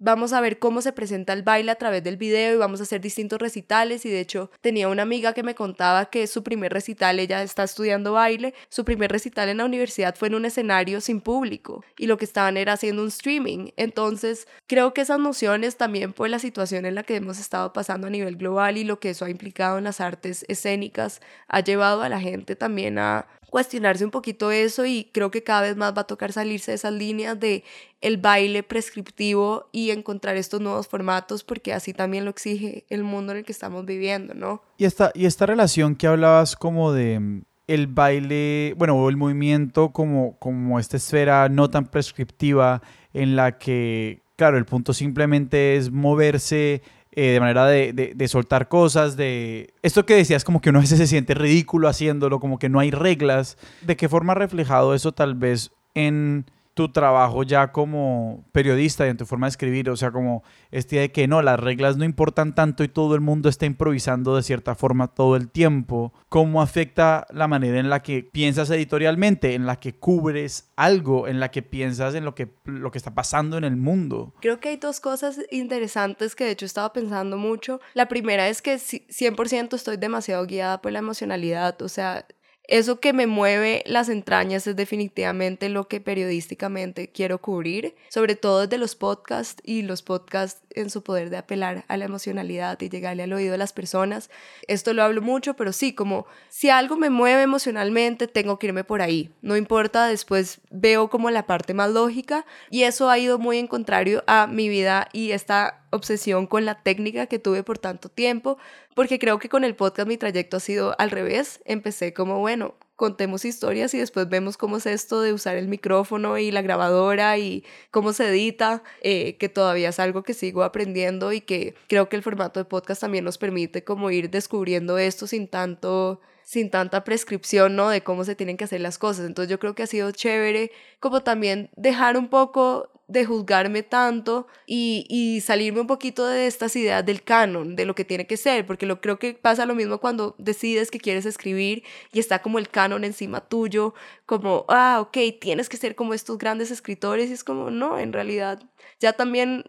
vamos 0.00 0.32
a 0.32 0.40
ver 0.40 0.58
cómo 0.58 0.80
se 0.80 0.92
presenta 0.92 1.34
el 1.34 1.42
baile 1.42 1.70
a 1.70 1.76
través 1.76 2.02
del 2.02 2.16
video 2.16 2.54
y 2.54 2.56
vamos 2.56 2.80
a 2.80 2.82
hacer 2.82 3.00
distintos 3.00 3.38
recitales 3.38 4.04
y 4.06 4.10
de 4.10 4.20
hecho 4.20 4.50
tenía 4.62 4.88
una 4.88 5.02
amiga 5.02 5.34
que 5.34 5.42
me 5.42 5.54
contaba 5.54 6.06
que 6.06 6.26
su 6.26 6.42
primer 6.42 6.72
recital, 6.72 7.20
ella 7.20 7.42
está 7.42 7.62
estudiando 7.62 8.14
baile, 8.14 8.54
su 8.70 8.84
primer 8.84 9.12
recital 9.12 9.50
en 9.50 9.58
la 9.58 9.66
universidad 9.66 10.16
fue 10.16 10.28
en 10.28 10.34
un 10.34 10.46
escenario 10.46 11.00
sin 11.00 11.20
público 11.20 11.84
y 11.98 12.06
lo 12.06 12.16
que 12.16 12.24
estaban 12.24 12.56
era 12.56 12.72
haciendo 12.72 13.02
un 13.02 13.08
streaming. 13.08 13.68
Entonces 13.76 14.48
creo 14.66 14.94
que 14.94 15.02
esas 15.02 15.20
nociones 15.20 15.76
también 15.76 16.14
por 16.14 16.30
la 16.30 16.38
situación 16.38 16.86
en 16.86 16.94
la 16.94 17.02
que 17.02 17.16
hemos 17.16 17.38
estado 17.38 17.72
pasando 17.74 18.06
a 18.06 18.10
nivel 18.10 18.36
global 18.36 18.78
y 18.78 18.84
lo 18.84 18.98
que 19.00 19.10
eso 19.10 19.26
ha 19.26 19.30
implicado 19.30 19.76
en 19.76 19.84
las 19.84 20.00
artes 20.00 20.46
escénicas 20.48 21.20
ha 21.46 21.60
llevado 21.60 22.02
a 22.02 22.08
la 22.08 22.20
gente 22.20 22.56
también 22.56 22.98
a 22.98 23.26
cuestionarse 23.50 24.04
un 24.04 24.10
poquito 24.10 24.50
eso 24.50 24.86
y 24.86 25.10
creo 25.12 25.30
que 25.30 25.42
cada 25.42 25.62
vez 25.62 25.76
más 25.76 25.94
va 25.94 26.02
a 26.02 26.06
tocar 26.06 26.32
salirse 26.32 26.70
de 26.70 26.76
esas 26.76 26.92
líneas 26.92 27.38
de 27.38 27.64
el 28.00 28.16
baile 28.16 28.62
prescriptivo 28.62 29.68
y 29.72 29.90
encontrar 29.90 30.36
estos 30.36 30.60
nuevos 30.60 30.88
formatos 30.88 31.44
porque 31.44 31.74
así 31.74 31.92
también 31.92 32.24
lo 32.24 32.30
exige 32.30 32.84
el 32.88 33.02
mundo 33.02 33.32
en 33.32 33.38
el 33.38 33.44
que 33.44 33.52
estamos 33.52 33.84
viviendo, 33.84 34.34
¿no? 34.34 34.62
Y 34.78 34.84
esta, 34.84 35.10
y 35.14 35.26
esta 35.26 35.44
relación 35.46 35.96
que 35.96 36.06
hablabas 36.06 36.56
como 36.56 36.92
de 36.92 37.20
mm, 37.20 37.42
el 37.66 37.86
baile, 37.86 38.74
bueno, 38.76 38.96
o 38.96 39.08
el 39.08 39.16
movimiento 39.16 39.90
como, 39.90 40.36
como 40.38 40.78
esta 40.78 40.96
esfera 40.96 41.48
no 41.48 41.68
tan 41.68 41.86
prescriptiva 41.86 42.82
en 43.12 43.36
la 43.36 43.58
que, 43.58 44.22
claro, 44.36 44.56
el 44.58 44.64
punto 44.64 44.92
simplemente 44.92 45.76
es 45.76 45.90
moverse 45.90 46.82
eh, 47.12 47.32
de 47.32 47.40
manera 47.40 47.66
de, 47.66 47.92
de, 48.14 48.28
soltar 48.28 48.68
cosas, 48.68 49.16
de... 49.16 49.74
Esto 49.82 50.06
que 50.06 50.14
decías 50.14 50.44
como 50.44 50.60
que 50.60 50.70
uno 50.70 50.78
a 50.78 50.82
veces 50.82 50.98
se 50.98 51.06
siente 51.06 51.34
ridículo 51.34 51.88
haciéndolo, 51.88 52.38
como 52.38 52.58
que 52.58 52.68
no 52.68 52.78
hay 52.78 52.90
reglas. 52.90 53.58
¿De 53.82 53.96
qué 53.96 54.08
forma 54.08 54.32
ha 54.32 54.36
reflejado 54.36 54.94
eso 54.94 55.12
tal 55.12 55.34
vez 55.34 55.72
en 55.94 56.46
tu 56.80 56.88
trabajo 56.88 57.42
ya 57.42 57.72
como 57.72 58.42
periodista 58.52 59.06
y 59.06 59.10
en 59.10 59.18
tu 59.18 59.26
forma 59.26 59.46
de 59.46 59.50
escribir, 59.50 59.90
o 59.90 59.96
sea, 59.96 60.10
como 60.10 60.42
este 60.70 60.96
de 60.96 61.12
que 61.12 61.28
no, 61.28 61.42
las 61.42 61.60
reglas 61.60 61.98
no 61.98 62.06
importan 62.06 62.54
tanto 62.54 62.82
y 62.82 62.88
todo 62.88 63.14
el 63.14 63.20
mundo 63.20 63.50
está 63.50 63.66
improvisando 63.66 64.34
de 64.34 64.42
cierta 64.42 64.74
forma 64.74 65.08
todo 65.08 65.36
el 65.36 65.50
tiempo, 65.50 66.14
¿cómo 66.30 66.62
afecta 66.62 67.26
la 67.34 67.48
manera 67.48 67.78
en 67.78 67.90
la 67.90 68.00
que 68.00 68.22
piensas 68.22 68.70
editorialmente, 68.70 69.54
en 69.54 69.66
la 69.66 69.76
que 69.76 69.94
cubres 69.94 70.70
algo, 70.74 71.28
en 71.28 71.38
la 71.38 71.50
que 71.50 71.60
piensas 71.60 72.14
en 72.14 72.24
lo 72.24 72.34
que, 72.34 72.48
lo 72.64 72.90
que 72.90 72.96
está 72.96 73.14
pasando 73.14 73.58
en 73.58 73.64
el 73.64 73.76
mundo? 73.76 74.32
Creo 74.40 74.58
que 74.58 74.70
hay 74.70 74.76
dos 74.78 75.00
cosas 75.00 75.38
interesantes 75.50 76.34
que 76.34 76.44
de 76.44 76.52
hecho 76.52 76.64
estaba 76.64 76.94
pensando 76.94 77.36
mucho. 77.36 77.82
La 77.92 78.08
primera 78.08 78.48
es 78.48 78.62
que 78.62 78.76
100% 78.76 79.74
estoy 79.74 79.98
demasiado 79.98 80.46
guiada 80.46 80.80
por 80.80 80.92
la 80.92 81.00
emocionalidad, 81.00 81.82
o 81.82 81.90
sea, 81.90 82.24
eso 82.70 83.00
que 83.00 83.12
me 83.12 83.26
mueve 83.26 83.82
las 83.84 84.08
entrañas 84.08 84.64
es 84.68 84.76
definitivamente 84.76 85.68
lo 85.68 85.88
que 85.88 86.00
periodísticamente 86.00 87.10
quiero 87.10 87.40
cubrir, 87.40 87.96
sobre 88.10 88.36
todo 88.36 88.60
desde 88.60 88.78
los 88.78 88.94
podcasts 88.94 89.60
y 89.64 89.82
los 89.82 90.02
podcasts 90.02 90.62
en 90.70 90.88
su 90.88 91.02
poder 91.02 91.30
de 91.30 91.36
apelar 91.36 91.84
a 91.88 91.96
la 91.96 92.04
emocionalidad 92.04 92.80
y 92.80 92.88
llegarle 92.88 93.24
al 93.24 93.32
oído 93.32 93.50
de 93.50 93.58
las 93.58 93.72
personas. 93.72 94.30
Esto 94.68 94.94
lo 94.94 95.02
hablo 95.02 95.20
mucho, 95.20 95.54
pero 95.54 95.72
sí, 95.72 95.94
como 95.94 96.26
si 96.48 96.70
algo 96.70 96.96
me 96.96 97.10
mueve 97.10 97.42
emocionalmente, 97.42 98.28
tengo 98.28 98.60
que 98.60 98.68
irme 98.68 98.84
por 98.84 99.02
ahí. 99.02 99.34
No 99.42 99.56
importa, 99.56 100.06
después 100.06 100.60
veo 100.70 101.10
como 101.10 101.28
la 101.30 101.46
parte 101.46 101.74
más 101.74 101.90
lógica 101.90 102.46
y 102.70 102.84
eso 102.84 103.10
ha 103.10 103.18
ido 103.18 103.40
muy 103.40 103.58
en 103.58 103.66
contrario 103.66 104.22
a 104.28 104.46
mi 104.46 104.68
vida 104.68 105.08
y 105.12 105.32
esta 105.32 105.80
obsesión 105.90 106.46
con 106.46 106.64
la 106.64 106.82
técnica 106.82 107.26
que 107.26 107.38
tuve 107.38 107.62
por 107.62 107.78
tanto 107.78 108.08
tiempo, 108.08 108.58
porque 109.00 109.18
creo 109.18 109.38
que 109.38 109.48
con 109.48 109.64
el 109.64 109.76
podcast 109.76 110.06
mi 110.06 110.18
trayecto 110.18 110.58
ha 110.58 110.60
sido 110.60 110.94
al 110.98 111.10
revés. 111.10 111.62
Empecé 111.64 112.12
como, 112.12 112.38
bueno, 112.38 112.74
contemos 112.96 113.46
historias 113.46 113.94
y 113.94 113.98
después 113.98 114.28
vemos 114.28 114.58
cómo 114.58 114.76
es 114.76 114.84
esto 114.84 115.22
de 115.22 115.32
usar 115.32 115.56
el 115.56 115.68
micrófono 115.68 116.36
y 116.36 116.50
la 116.50 116.60
grabadora 116.60 117.38
y 117.38 117.64
cómo 117.90 118.12
se 118.12 118.28
edita, 118.28 118.82
eh, 119.00 119.38
que 119.38 119.48
todavía 119.48 119.88
es 119.88 119.98
algo 120.00 120.22
que 120.22 120.34
sigo 120.34 120.64
aprendiendo 120.64 121.32
y 121.32 121.40
que 121.40 121.74
creo 121.88 122.10
que 122.10 122.16
el 122.16 122.22
formato 122.22 122.60
de 122.60 122.66
podcast 122.66 123.00
también 123.00 123.24
nos 123.24 123.38
permite 123.38 123.84
como 123.84 124.10
ir 124.10 124.28
descubriendo 124.28 124.98
esto 124.98 125.26
sin 125.26 125.48
tanto 125.48 126.20
sin 126.44 126.68
tanta 126.68 127.02
prescripción, 127.04 127.76
¿no? 127.76 127.88
De 127.88 128.02
cómo 128.02 128.24
se 128.24 128.34
tienen 128.34 128.58
que 128.58 128.64
hacer 128.64 128.82
las 128.82 128.98
cosas. 128.98 129.24
Entonces 129.24 129.48
yo 129.50 129.58
creo 129.58 129.74
que 129.74 129.84
ha 129.84 129.86
sido 129.86 130.10
chévere 130.10 130.72
como 130.98 131.22
también 131.22 131.70
dejar 131.74 132.18
un 132.18 132.28
poco 132.28 132.89
de 133.10 133.24
juzgarme 133.24 133.82
tanto 133.82 134.46
y, 134.66 135.04
y, 135.08 135.40
salirme 135.40 135.80
un 135.80 135.88
poquito 135.88 136.26
de 136.26 136.46
estas 136.46 136.76
ideas 136.76 137.04
del 137.04 137.24
canon, 137.24 137.74
de 137.74 137.84
lo 137.84 137.94
que 137.96 138.04
tiene 138.04 138.26
que 138.26 138.36
ser, 138.36 138.64
porque 138.66 138.86
lo, 138.86 139.00
creo 139.00 139.18
que 139.18 139.34
pasa 139.34 139.66
lo 139.66 139.74
mismo 139.74 139.98
cuando 139.98 140.36
decides 140.38 140.92
que 140.92 141.00
quieres 141.00 141.26
escribir 141.26 141.82
y 142.12 142.20
está 142.20 142.40
como 142.40 142.58
el 142.58 142.68
canon 142.68 143.02
encima 143.02 143.40
tuyo, 143.40 143.94
como, 144.26 144.64
ah, 144.68 144.98
ok, 145.00 145.18
tienes 145.40 145.68
que 145.68 145.76
ser 145.76 145.96
como 145.96 146.14
estos 146.14 146.38
grandes 146.38 146.70
escritores 146.70 147.30
y 147.30 147.32
es 147.32 147.42
como, 147.42 147.70
no, 147.70 147.98
en 147.98 148.12
realidad 148.12 148.62
ya 149.00 149.12
también 149.12 149.64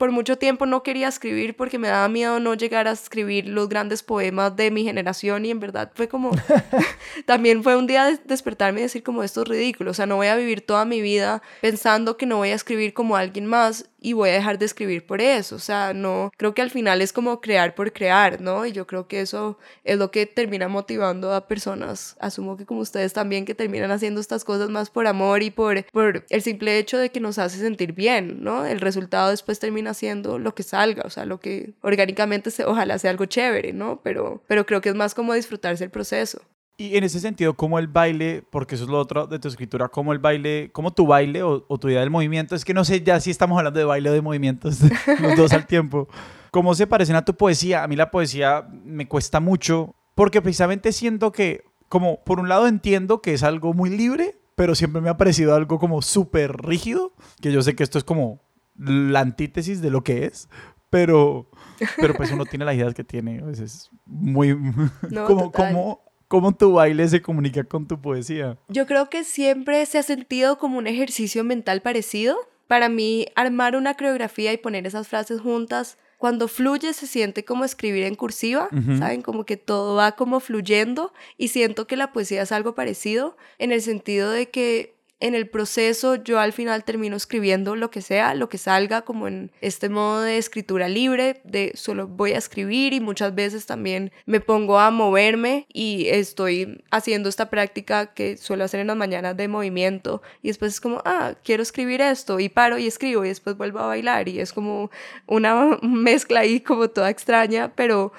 por 0.00 0.12
mucho 0.12 0.38
tiempo 0.38 0.64
no 0.64 0.82
quería 0.82 1.08
escribir 1.08 1.54
porque 1.54 1.78
me 1.78 1.88
daba 1.88 2.08
miedo 2.08 2.40
no 2.40 2.54
llegar 2.54 2.88
a 2.88 2.92
escribir 2.92 3.46
los 3.46 3.68
grandes 3.68 4.02
poemas 4.02 4.56
de 4.56 4.70
mi 4.70 4.82
generación 4.82 5.44
y 5.44 5.50
en 5.50 5.60
verdad 5.60 5.92
fue 5.94 6.08
como, 6.08 6.30
también 7.26 7.62
fue 7.62 7.76
un 7.76 7.86
día 7.86 8.06
de 8.06 8.18
despertarme 8.24 8.80
y 8.80 8.84
decir 8.84 9.02
como 9.02 9.22
esto 9.22 9.42
es 9.42 9.48
ridículo, 9.48 9.90
o 9.90 9.94
sea, 9.94 10.06
no 10.06 10.16
voy 10.16 10.28
a 10.28 10.36
vivir 10.36 10.62
toda 10.62 10.86
mi 10.86 11.02
vida 11.02 11.42
pensando 11.60 12.16
que 12.16 12.24
no 12.24 12.38
voy 12.38 12.48
a 12.48 12.54
escribir 12.54 12.94
como 12.94 13.14
alguien 13.14 13.44
más 13.44 13.90
y 14.00 14.12
voy 14.14 14.30
a 14.30 14.34
dejar 14.34 14.58
de 14.58 14.66
escribir 14.66 15.06
por 15.06 15.20
eso, 15.20 15.56
o 15.56 15.58
sea, 15.58 15.92
no, 15.94 16.32
creo 16.36 16.54
que 16.54 16.62
al 16.62 16.70
final 16.70 17.02
es 17.02 17.12
como 17.12 17.40
crear 17.40 17.74
por 17.74 17.92
crear, 17.92 18.40
¿no? 18.40 18.66
Y 18.66 18.72
yo 18.72 18.86
creo 18.86 19.06
que 19.06 19.20
eso 19.20 19.58
es 19.84 19.98
lo 19.98 20.10
que 20.10 20.26
termina 20.26 20.68
motivando 20.68 21.34
a 21.34 21.46
personas, 21.46 22.16
asumo 22.20 22.56
que 22.56 22.66
como 22.66 22.80
ustedes 22.80 23.12
también, 23.12 23.44
que 23.44 23.54
terminan 23.54 23.90
haciendo 23.90 24.20
estas 24.20 24.44
cosas 24.44 24.70
más 24.70 24.90
por 24.90 25.06
amor 25.06 25.42
y 25.42 25.50
por, 25.50 25.84
por 25.92 26.24
el 26.28 26.42
simple 26.42 26.78
hecho 26.78 26.98
de 26.98 27.10
que 27.10 27.20
nos 27.20 27.38
hace 27.38 27.58
sentir 27.58 27.92
bien, 27.92 28.42
¿no? 28.42 28.64
El 28.64 28.80
resultado 28.80 29.30
después 29.30 29.58
termina 29.58 29.94
siendo 29.94 30.38
lo 30.38 30.54
que 30.54 30.62
salga, 30.62 31.02
o 31.04 31.10
sea, 31.10 31.24
lo 31.24 31.40
que 31.40 31.72
orgánicamente 31.82 32.50
se, 32.50 32.64
ojalá 32.64 32.98
sea 32.98 33.10
algo 33.10 33.26
chévere, 33.26 33.72
¿no? 33.72 34.00
Pero, 34.02 34.42
pero 34.46 34.66
creo 34.66 34.80
que 34.80 34.88
es 34.88 34.94
más 34.94 35.14
como 35.14 35.34
disfrutarse 35.34 35.84
el 35.84 35.90
proceso. 35.90 36.40
Y 36.80 36.96
en 36.96 37.04
ese 37.04 37.20
sentido, 37.20 37.52
¿cómo 37.52 37.78
el 37.78 37.88
baile, 37.88 38.42
porque 38.48 38.74
eso 38.74 38.84
es 38.84 38.90
lo 38.90 38.98
otro 38.98 39.26
de 39.26 39.38
tu 39.38 39.48
escritura, 39.48 39.90
cómo 39.90 40.14
el 40.14 40.18
baile, 40.18 40.70
cómo 40.72 40.94
tu 40.94 41.06
baile 41.06 41.42
o, 41.42 41.60
tu 41.60 41.90
idea 41.90 42.00
del 42.00 42.08
movimiento, 42.08 42.54
es 42.54 42.64
que 42.64 42.72
no 42.72 42.86
sé 42.86 43.02
ya 43.02 43.20
si 43.20 43.30
estamos 43.30 43.58
hablando 43.58 43.78
de 43.78 43.84
baile 43.84 44.08
o 44.08 44.14
de 44.14 44.22
movimientos, 44.22 44.78
los 45.20 45.36
dos 45.36 45.52
al 45.52 45.66
tiempo, 45.66 46.08
¿cómo 46.50 46.74
se 46.74 46.86
parecen 46.86 47.16
a 47.16 47.24
tu 47.26 47.36
poesía? 47.36 47.84
A 47.84 47.86
mí 47.86 47.96
la 47.96 48.10
poesía 48.10 48.66
me 48.82 49.06
cuesta 49.06 49.40
mucho, 49.40 49.94
porque 50.14 50.40
precisamente 50.40 50.92
siento 50.92 51.32
que, 51.32 51.64
como 51.90 52.24
por 52.24 52.40
un 52.40 52.48
lado 52.48 52.66
entiendo 52.66 53.20
que 53.20 53.34
es 53.34 53.42
algo 53.42 53.74
muy 53.74 53.90
libre, 53.90 54.40
pero 54.54 54.74
siempre 54.74 55.02
me 55.02 55.10
ha 55.10 55.18
parecido 55.18 55.54
algo 55.54 55.78
como 55.78 56.00
súper 56.00 56.62
rígido, 56.62 57.12
que 57.42 57.52
yo 57.52 57.60
sé 57.60 57.76
que 57.76 57.82
esto 57.82 57.98
es 57.98 58.04
como 58.04 58.40
la 58.78 59.20
antítesis 59.20 59.82
de 59.82 59.90
lo 59.90 60.02
que 60.02 60.24
es, 60.24 60.48
pero, 60.88 61.50
pero 61.98 62.14
pues 62.14 62.32
uno 62.32 62.46
tiene 62.46 62.64
las 62.64 62.74
ideas 62.74 62.94
que 62.94 63.04
tiene, 63.04 63.42
veces 63.42 63.90
muy... 64.06 64.58
como, 65.26 65.52
como 65.52 66.09
¿Cómo 66.30 66.54
tu 66.54 66.74
baile 66.74 67.08
se 67.08 67.20
comunica 67.20 67.64
con 67.64 67.88
tu 67.88 68.00
poesía? 68.00 68.56
Yo 68.68 68.86
creo 68.86 69.10
que 69.10 69.24
siempre 69.24 69.84
se 69.84 69.98
ha 69.98 70.04
sentido 70.04 70.58
como 70.58 70.78
un 70.78 70.86
ejercicio 70.86 71.42
mental 71.42 71.82
parecido, 71.82 72.36
Para 72.68 72.88
mí, 72.88 73.26
armar 73.34 73.74
una 73.74 73.94
coreografía 73.94 74.52
y 74.52 74.56
poner 74.56 74.86
esas 74.86 75.08
frases 75.08 75.40
juntas, 75.40 75.98
cuando 76.18 76.46
fluye 76.46 76.92
se 76.92 77.08
siente 77.08 77.44
como 77.44 77.64
escribir 77.64 78.04
en 78.04 78.14
cursiva, 78.14 78.68
¿saben? 78.96 79.22
Como 79.22 79.44
que 79.44 79.56
todo 79.56 79.96
va 79.96 80.12
como 80.12 80.38
fluyendo 80.38 81.12
y 81.36 81.48
siento 81.48 81.88
que 81.88 81.96
la 81.96 82.12
poesía 82.12 82.42
es 82.42 82.52
algo 82.52 82.76
parecido 82.76 83.36
en 83.58 83.72
el 83.72 83.82
sentido 83.82 84.30
de 84.30 84.50
que 84.50 84.94
en 85.20 85.34
el 85.34 85.48
proceso 85.48 86.16
yo 86.16 86.40
al 86.40 86.52
final 86.52 86.82
termino 86.84 87.14
escribiendo 87.14 87.76
lo 87.76 87.90
que 87.90 88.00
sea, 88.00 88.34
lo 88.34 88.48
que 88.48 88.56
salga, 88.56 89.02
como 89.02 89.28
en 89.28 89.52
este 89.60 89.90
modo 89.90 90.22
de 90.22 90.38
escritura 90.38 90.88
libre, 90.88 91.42
de 91.44 91.72
solo 91.74 92.08
voy 92.08 92.32
a 92.32 92.38
escribir 92.38 92.94
y 92.94 93.00
muchas 93.00 93.34
veces 93.34 93.66
también 93.66 94.12
me 94.24 94.40
pongo 94.40 94.78
a 94.78 94.90
moverme 94.90 95.66
y 95.72 96.08
estoy 96.08 96.82
haciendo 96.90 97.28
esta 97.28 97.50
práctica 97.50 98.14
que 98.14 98.38
suelo 98.38 98.64
hacer 98.64 98.80
en 98.80 98.86
las 98.86 98.96
mañanas 98.96 99.36
de 99.36 99.46
movimiento 99.46 100.22
y 100.42 100.48
después 100.48 100.72
es 100.72 100.80
como, 100.80 101.02
ah, 101.04 101.34
quiero 101.44 101.62
escribir 101.62 102.00
esto 102.00 102.40
y 102.40 102.48
paro 102.48 102.78
y 102.78 102.86
escribo 102.86 103.24
y 103.24 103.28
después 103.28 103.56
vuelvo 103.56 103.80
a 103.80 103.86
bailar 103.86 104.28
y 104.28 104.40
es 104.40 104.54
como 104.54 104.90
una 105.26 105.78
mezcla 105.82 106.40
ahí 106.40 106.60
como 106.60 106.88
toda 106.88 107.10
extraña, 107.10 107.72
pero 107.74 108.12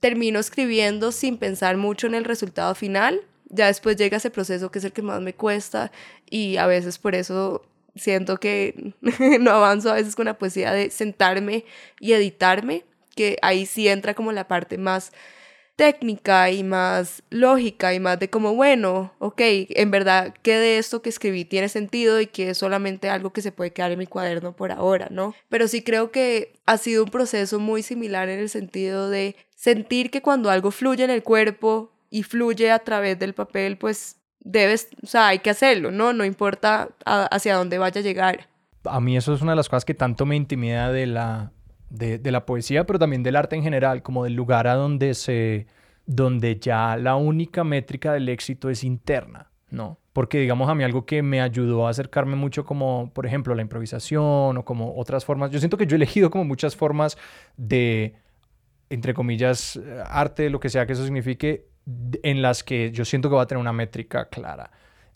termino 0.00 0.38
escribiendo 0.38 1.12
sin 1.12 1.36
pensar 1.36 1.76
mucho 1.76 2.06
en 2.06 2.14
el 2.14 2.24
resultado 2.24 2.74
final 2.74 3.22
ya 3.48 3.66
después 3.66 3.96
llega 3.96 4.16
ese 4.16 4.30
proceso 4.30 4.70
que 4.70 4.78
es 4.78 4.84
el 4.84 4.92
que 4.92 5.02
más 5.02 5.20
me 5.20 5.34
cuesta 5.34 5.92
y 6.28 6.56
a 6.56 6.66
veces 6.66 6.98
por 6.98 7.14
eso 7.14 7.64
siento 7.94 8.38
que 8.38 8.94
no 9.40 9.50
avanzo 9.50 9.90
a 9.90 9.94
veces 9.94 10.16
con 10.16 10.26
la 10.26 10.38
poesía 10.38 10.72
de 10.72 10.90
sentarme 10.90 11.64
y 12.00 12.12
editarme, 12.12 12.84
que 13.14 13.38
ahí 13.42 13.66
sí 13.66 13.88
entra 13.88 14.14
como 14.14 14.32
la 14.32 14.46
parte 14.46 14.78
más 14.78 15.12
técnica 15.76 16.50
y 16.50 16.64
más 16.64 17.22
lógica 17.28 17.92
y 17.92 18.00
más 18.00 18.18
de 18.18 18.30
como, 18.30 18.54
bueno, 18.54 19.12
ok, 19.18 19.40
en 19.40 19.90
verdad 19.90 20.34
que 20.42 20.56
de 20.56 20.78
esto 20.78 21.02
que 21.02 21.10
escribí 21.10 21.44
tiene 21.44 21.68
sentido 21.68 22.18
y 22.20 22.26
que 22.26 22.50
es 22.50 22.58
solamente 22.58 23.10
algo 23.10 23.32
que 23.32 23.42
se 23.42 23.52
puede 23.52 23.72
quedar 23.72 23.92
en 23.92 23.98
mi 23.98 24.06
cuaderno 24.06 24.56
por 24.56 24.72
ahora, 24.72 25.08
¿no? 25.10 25.34
Pero 25.50 25.68
sí 25.68 25.82
creo 25.82 26.10
que 26.10 26.54
ha 26.64 26.78
sido 26.78 27.04
un 27.04 27.10
proceso 27.10 27.60
muy 27.60 27.82
similar 27.82 28.30
en 28.30 28.40
el 28.40 28.48
sentido 28.48 29.10
de 29.10 29.36
sentir 29.54 30.10
que 30.10 30.22
cuando 30.22 30.50
algo 30.50 30.70
fluye 30.70 31.04
en 31.04 31.10
el 31.10 31.22
cuerpo 31.22 31.92
y 32.10 32.22
fluye 32.22 32.70
a 32.70 32.78
través 32.78 33.18
del 33.18 33.34
papel, 33.34 33.78
pues 33.78 34.20
debes, 34.40 34.88
o 35.02 35.06
sea, 35.06 35.28
hay 35.28 35.40
que 35.40 35.50
hacerlo, 35.50 35.90
¿no? 35.90 36.12
No 36.12 36.24
importa 36.24 36.88
hacia 37.04 37.56
dónde 37.56 37.78
vaya 37.78 38.00
a 38.00 38.04
llegar. 38.04 38.48
A 38.84 39.00
mí 39.00 39.16
eso 39.16 39.34
es 39.34 39.42
una 39.42 39.52
de 39.52 39.56
las 39.56 39.68
cosas 39.68 39.84
que 39.84 39.94
tanto 39.94 40.24
me 40.26 40.36
intimida 40.36 40.92
de 40.92 41.06
la, 41.06 41.52
de, 41.90 42.18
de 42.18 42.30
la 42.30 42.46
poesía, 42.46 42.86
pero 42.86 42.98
también 42.98 43.22
del 43.22 43.36
arte 43.36 43.56
en 43.56 43.62
general, 43.62 44.02
como 44.02 44.24
del 44.24 44.34
lugar 44.34 44.68
a 44.68 44.74
donde 44.74 45.14
se, 45.14 45.66
donde 46.06 46.58
ya 46.60 46.96
la 46.96 47.16
única 47.16 47.64
métrica 47.64 48.12
del 48.12 48.28
éxito 48.28 48.70
es 48.70 48.84
interna, 48.84 49.50
¿no? 49.70 49.98
Porque 50.12 50.38
digamos 50.38 50.70
a 50.70 50.74
mí 50.74 50.84
algo 50.84 51.04
que 51.04 51.22
me 51.22 51.42
ayudó 51.42 51.86
a 51.86 51.90
acercarme 51.90 52.36
mucho 52.36 52.64
como, 52.64 53.10
por 53.12 53.26
ejemplo, 53.26 53.54
la 53.54 53.62
improvisación 53.62 54.56
o 54.56 54.64
como 54.64 54.96
otras 54.96 55.24
formas, 55.24 55.50
yo 55.50 55.58
siento 55.58 55.76
que 55.76 55.86
yo 55.86 55.96
he 55.96 55.98
elegido 55.98 56.30
como 56.30 56.44
muchas 56.44 56.76
formas 56.76 57.18
de, 57.56 58.14
entre 58.88 59.12
comillas, 59.12 59.78
arte, 60.06 60.48
lo 60.48 60.60
que 60.60 60.70
sea 60.70 60.86
que 60.86 60.94
eso 60.94 61.04
signifique, 61.04 61.66
en 62.22 62.42
las 62.42 62.64
que 62.64 62.90
yo 62.90 63.04
siento 63.04 63.28
que 63.28 63.36
va 63.36 63.42
a 63.42 63.46
tener 63.46 63.60
una 63.60 63.72
métrica 63.72 64.28
clara 64.28 64.70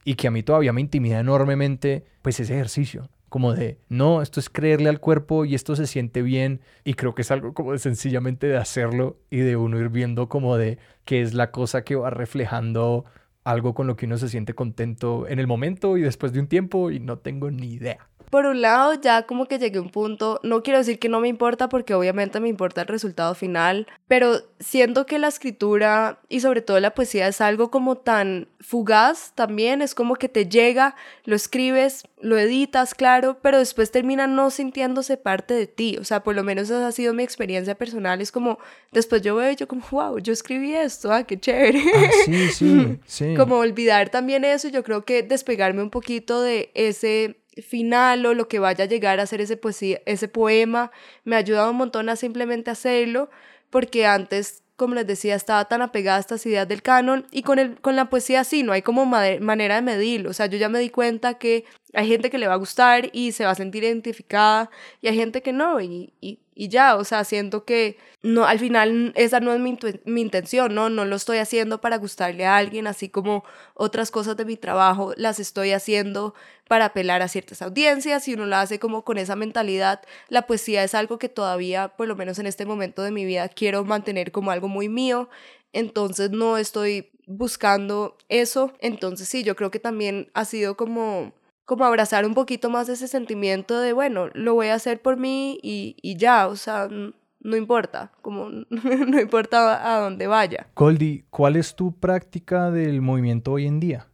y 0.05 0.15
que 0.15 0.29
a 0.29 0.31
mí 0.31 0.43
todavía 0.43 0.73
me 0.73 0.81
intimida 0.81 1.21
enormemente, 1.21 2.05
pues 2.23 2.41
ese 2.41 2.55
ejercicio, 2.55 3.11
como 3.29 3.55
de, 3.55 3.79
no, 3.89 4.23
esto 4.23 4.41
es 4.41 4.49
creerle 4.49 4.89
al 4.89 5.01
cuerpo 5.01 5.45
y 5.45 5.55
esto 5.55 5.77
se 5.77 5.87
siente 5.87 6.23
bien 6.23 6.61
y 6.85 6.95
creo 6.95 7.15
que 7.15 7.23
es 7.23 7.31
algo 7.31 7.55
como 7.55 7.73
de 7.73 7.79
sencillamente 7.79 8.47
de 8.47 8.57
hacerlo 8.57 9.19
y 9.31 9.39
de 9.39 9.57
uno 9.57 9.79
ir 9.79 9.89
viendo 9.89 10.29
como 10.29 10.57
de 10.57 10.79
qué 11.05 11.23
es 11.23 11.35
la 11.35 11.51
cosa 11.51 11.85
que 11.85 11.97
va 11.97 12.11
reflejando 12.11 13.05
algo 13.45 13.75
con 13.75 13.87
lo 13.87 13.97
que 13.97 14.07
uno 14.07 14.19
se 14.19 14.29
siente 14.29 14.55
contento 14.55 15.27
en 15.29 15.39
el 15.39 15.47
momento 15.47 15.97
y 15.97 16.03
después 16.03 16.33
de 16.33 16.41
un 16.41 16.49
tiempo 16.49 16.91
y 16.91 17.01
no 17.01 17.19
tengo 17.19 17.51
ni 17.51 17.73
idea 17.75 18.10
por 18.31 18.47
un 18.47 18.61
lado, 18.63 18.95
ya 18.95 19.25
como 19.27 19.47
que 19.47 19.59
llegué 19.59 19.79
a 19.79 19.83
un 19.83 19.91
punto, 19.91 20.41
no 20.45 20.63
quiero 20.63 20.79
decir 20.79 21.01
que 21.01 21.09
no 21.09 21.19
me 21.19 21.27
importa 21.27 21.69
porque 21.69 21.95
obviamente 21.95 22.39
me 22.39 22.49
importa 22.49 22.83
el 22.83 22.87
resultado 22.87 23.35
final, 23.35 23.89
pero 24.07 24.43
siento 24.61 25.05
que 25.05 25.19
la 25.19 25.27
escritura 25.27 26.21
y 26.29 26.41
sobre 26.41 26.63
todo 26.63 26.79
la 26.79 26.95
poesía 26.95 27.27
es 27.27 27.41
algo 27.41 27.73
como 27.73 27.97
tan 27.97 28.47
fugaz 28.61 29.33
también, 29.35 29.83
es 29.83 29.97
como 29.97 30.15
que 30.15 30.29
te 30.29 30.47
llega, 30.47 30.95
lo 31.25 31.35
escribes, 31.35 32.05
lo 32.21 32.39
editas, 32.39 32.95
claro, 32.95 33.39
pero 33.43 33.59
después 33.59 33.91
termina 33.91 34.29
no 34.29 34.51
sintiéndose 34.51 35.17
parte 35.17 35.55
de 35.55 35.67
ti, 35.67 35.97
o 35.99 36.05
sea, 36.05 36.23
por 36.23 36.37
lo 36.37 36.45
menos 36.45 36.65
esa 36.65 36.87
ha 36.87 36.93
sido 36.93 37.13
mi 37.15 37.25
experiencia 37.25 37.75
personal, 37.75 38.21
es 38.21 38.31
como, 38.31 38.61
después 38.93 39.23
yo 39.23 39.35
veo 39.35 39.51
y 39.51 39.57
yo 39.57 39.67
como, 39.67 39.83
wow, 39.91 40.19
yo 40.19 40.33
escribí 40.33 40.73
esto, 40.73 41.13
ah, 41.13 41.25
qué 41.25 41.41
chévere. 41.41 41.83
Ah, 41.97 42.11
sí, 42.25 42.49
sí, 42.53 42.99
sí. 43.07 43.35
como 43.35 43.57
olvidar 43.57 44.11
también 44.11 44.45
eso, 44.45 44.69
yo 44.69 44.85
creo 44.85 45.05
que 45.05 45.25
despegarme 45.25 45.83
un 45.83 45.91
poquito 45.91 46.43
de 46.43 46.71
ese 46.75 47.40
final 47.63 48.25
o 48.27 48.35
lo 48.35 48.49
que 48.49 48.59
vaya 48.59 48.85
a 48.85 48.89
llegar 48.89 49.21
a 49.21 49.27
ser 49.27 49.41
ese, 49.41 49.57
poesía, 49.57 50.01
ese 50.07 50.29
poema, 50.29 50.91
me 51.25 51.37
ha 51.37 51.39
ayudado 51.39 51.71
un 51.71 51.77
montón 51.77 52.09
a 52.09 52.17
simplemente 52.17 52.71
hacerlo, 52.71 53.31
porque 53.71 54.07
antes, 54.07 54.63
como 54.77 54.95
les 54.95 55.07
decía, 55.07 55.35
estaba 55.35 55.65
tan 55.67 55.83
apegada 55.83 56.19
a 56.19 56.21
estas 56.21 56.45
ideas 56.47 56.67
del 56.69 56.83
canon 56.83 57.27
y 57.31 57.43
con, 57.43 57.59
el, 57.59 57.81
con 57.81 57.97
la 57.97 58.11
poesía 58.11 58.45
sí, 58.45 58.63
no 58.63 58.73
hay 58.73 58.83
como 58.83 59.05
manera 59.05 59.77
de 59.77 59.83
medirlo, 59.83 60.31
o 60.31 60.33
sea, 60.33 60.47
yo 60.47 60.59
ya 60.59 60.69
me 60.69 60.79
di 60.79 60.91
cuenta 60.91 61.35
que 61.35 61.65
hay 61.93 62.09
gente 62.09 62.31
que 62.31 62.39
le 62.39 62.47
va 62.47 62.55
a 62.55 62.57
gustar 62.57 63.11
y 63.13 63.33
se 63.33 63.45
va 63.45 63.51
a 63.51 63.55
sentir 63.55 63.85
identificada 63.85 64.71
y 65.01 65.09
hay 65.09 65.17
gente 65.17 65.43
que 65.43 65.53
no 65.53 65.81
y, 65.81 66.13
y, 66.21 66.39
y 66.61 66.69
ya, 66.69 66.97
o 66.97 67.05
sea, 67.05 67.25
siento 67.25 67.65
que 67.65 67.97
no, 68.23 68.45
al 68.45 68.59
final 68.59 69.15
esa 69.17 69.41
no 69.41 69.55
es 69.55 69.61
mi, 69.61 69.79
mi, 70.05 70.21
intención, 70.21 70.75
¿no? 70.75 70.91
No 70.91 71.07
lo 71.07 71.17
estoy 71.17 71.39
haciendo 71.39 71.81
para 71.81 71.97
gustarle 71.97 72.45
a 72.45 72.59
alguien, 72.59 72.87
así 72.87 73.09
como 73.09 73.45
otras 73.73 74.11
cosas 74.11 74.37
de 74.37 74.45
mi 74.45 74.59
trabajo 74.59 75.15
las 75.17 75.41
estoy 75.41 75.73
haciendo 75.73 76.35
para 76.69 76.85
apelar 76.85 77.23
a 77.23 77.29
ciertas 77.29 77.63
audiencias 77.63 78.29
y 78.29 78.35
uno 78.35 78.45
lo 78.45 78.57
hace 78.57 78.79
como 78.79 79.07
con 79.07 79.17
esa 79.17 79.37
mentalidad. 79.37 80.03
La 80.29 80.47
poesía 80.47 80.85
es 80.85 80.95
algo 80.95 81.19
que 81.19 81.31
todavía, 81.31 81.97
por 81.97 82.09
lo 82.09 82.15
menos 82.15 82.39
en 82.39 82.47
este 82.47 82.67
momento 82.67 83.03
de 83.03 83.11
mi 83.11 83.25
vida, 83.25 83.49
quiero 83.49 83.83
mantener 83.87 84.31
como 84.31 84.51
algo 84.51 84.69
muy 84.69 84.91
mío, 84.91 85.31
entonces 85.73 86.31
no 86.31 86.59
estoy 86.59 87.11
buscando 87.25 88.19
eso, 88.29 88.75
entonces 88.81 89.31
sí, 89.31 89.45
yo 89.45 89.57
creo 89.57 89.71
que 89.71 89.79
también 89.79 90.31
ha 90.35 90.45
sido 90.45 90.77
como 90.77 91.33
como 91.71 91.85
abrazar 91.85 92.27
un 92.27 92.35
poquito 92.35 92.69
más 92.69 92.89
ese 92.89 93.07
sentimiento 93.07 93.79
de, 93.79 93.93
bueno, 93.93 94.29
lo 94.35 94.55
voy 94.55 94.67
a 94.67 94.75
hacer 94.75 95.01
por 95.01 95.17
mí 95.17 95.57
y, 95.63 95.95
y 96.03 96.17
ya, 96.17 96.49
o 96.49 96.57
sea, 96.57 96.89
no 96.89 97.57
importa, 97.57 98.11
como 98.23 98.51
no 98.71 99.21
importa 99.21 99.95
a 99.95 100.01
dónde 100.01 100.27
vaya. 100.27 100.67
Goldie, 100.75 101.27
¿cuál 101.31 101.55
es 101.55 101.77
tu 101.77 101.93
práctica 101.93 102.73
del 102.73 103.01
movimiento 103.01 103.53
hoy 103.53 103.69
en 103.69 103.79
día? 103.79 104.09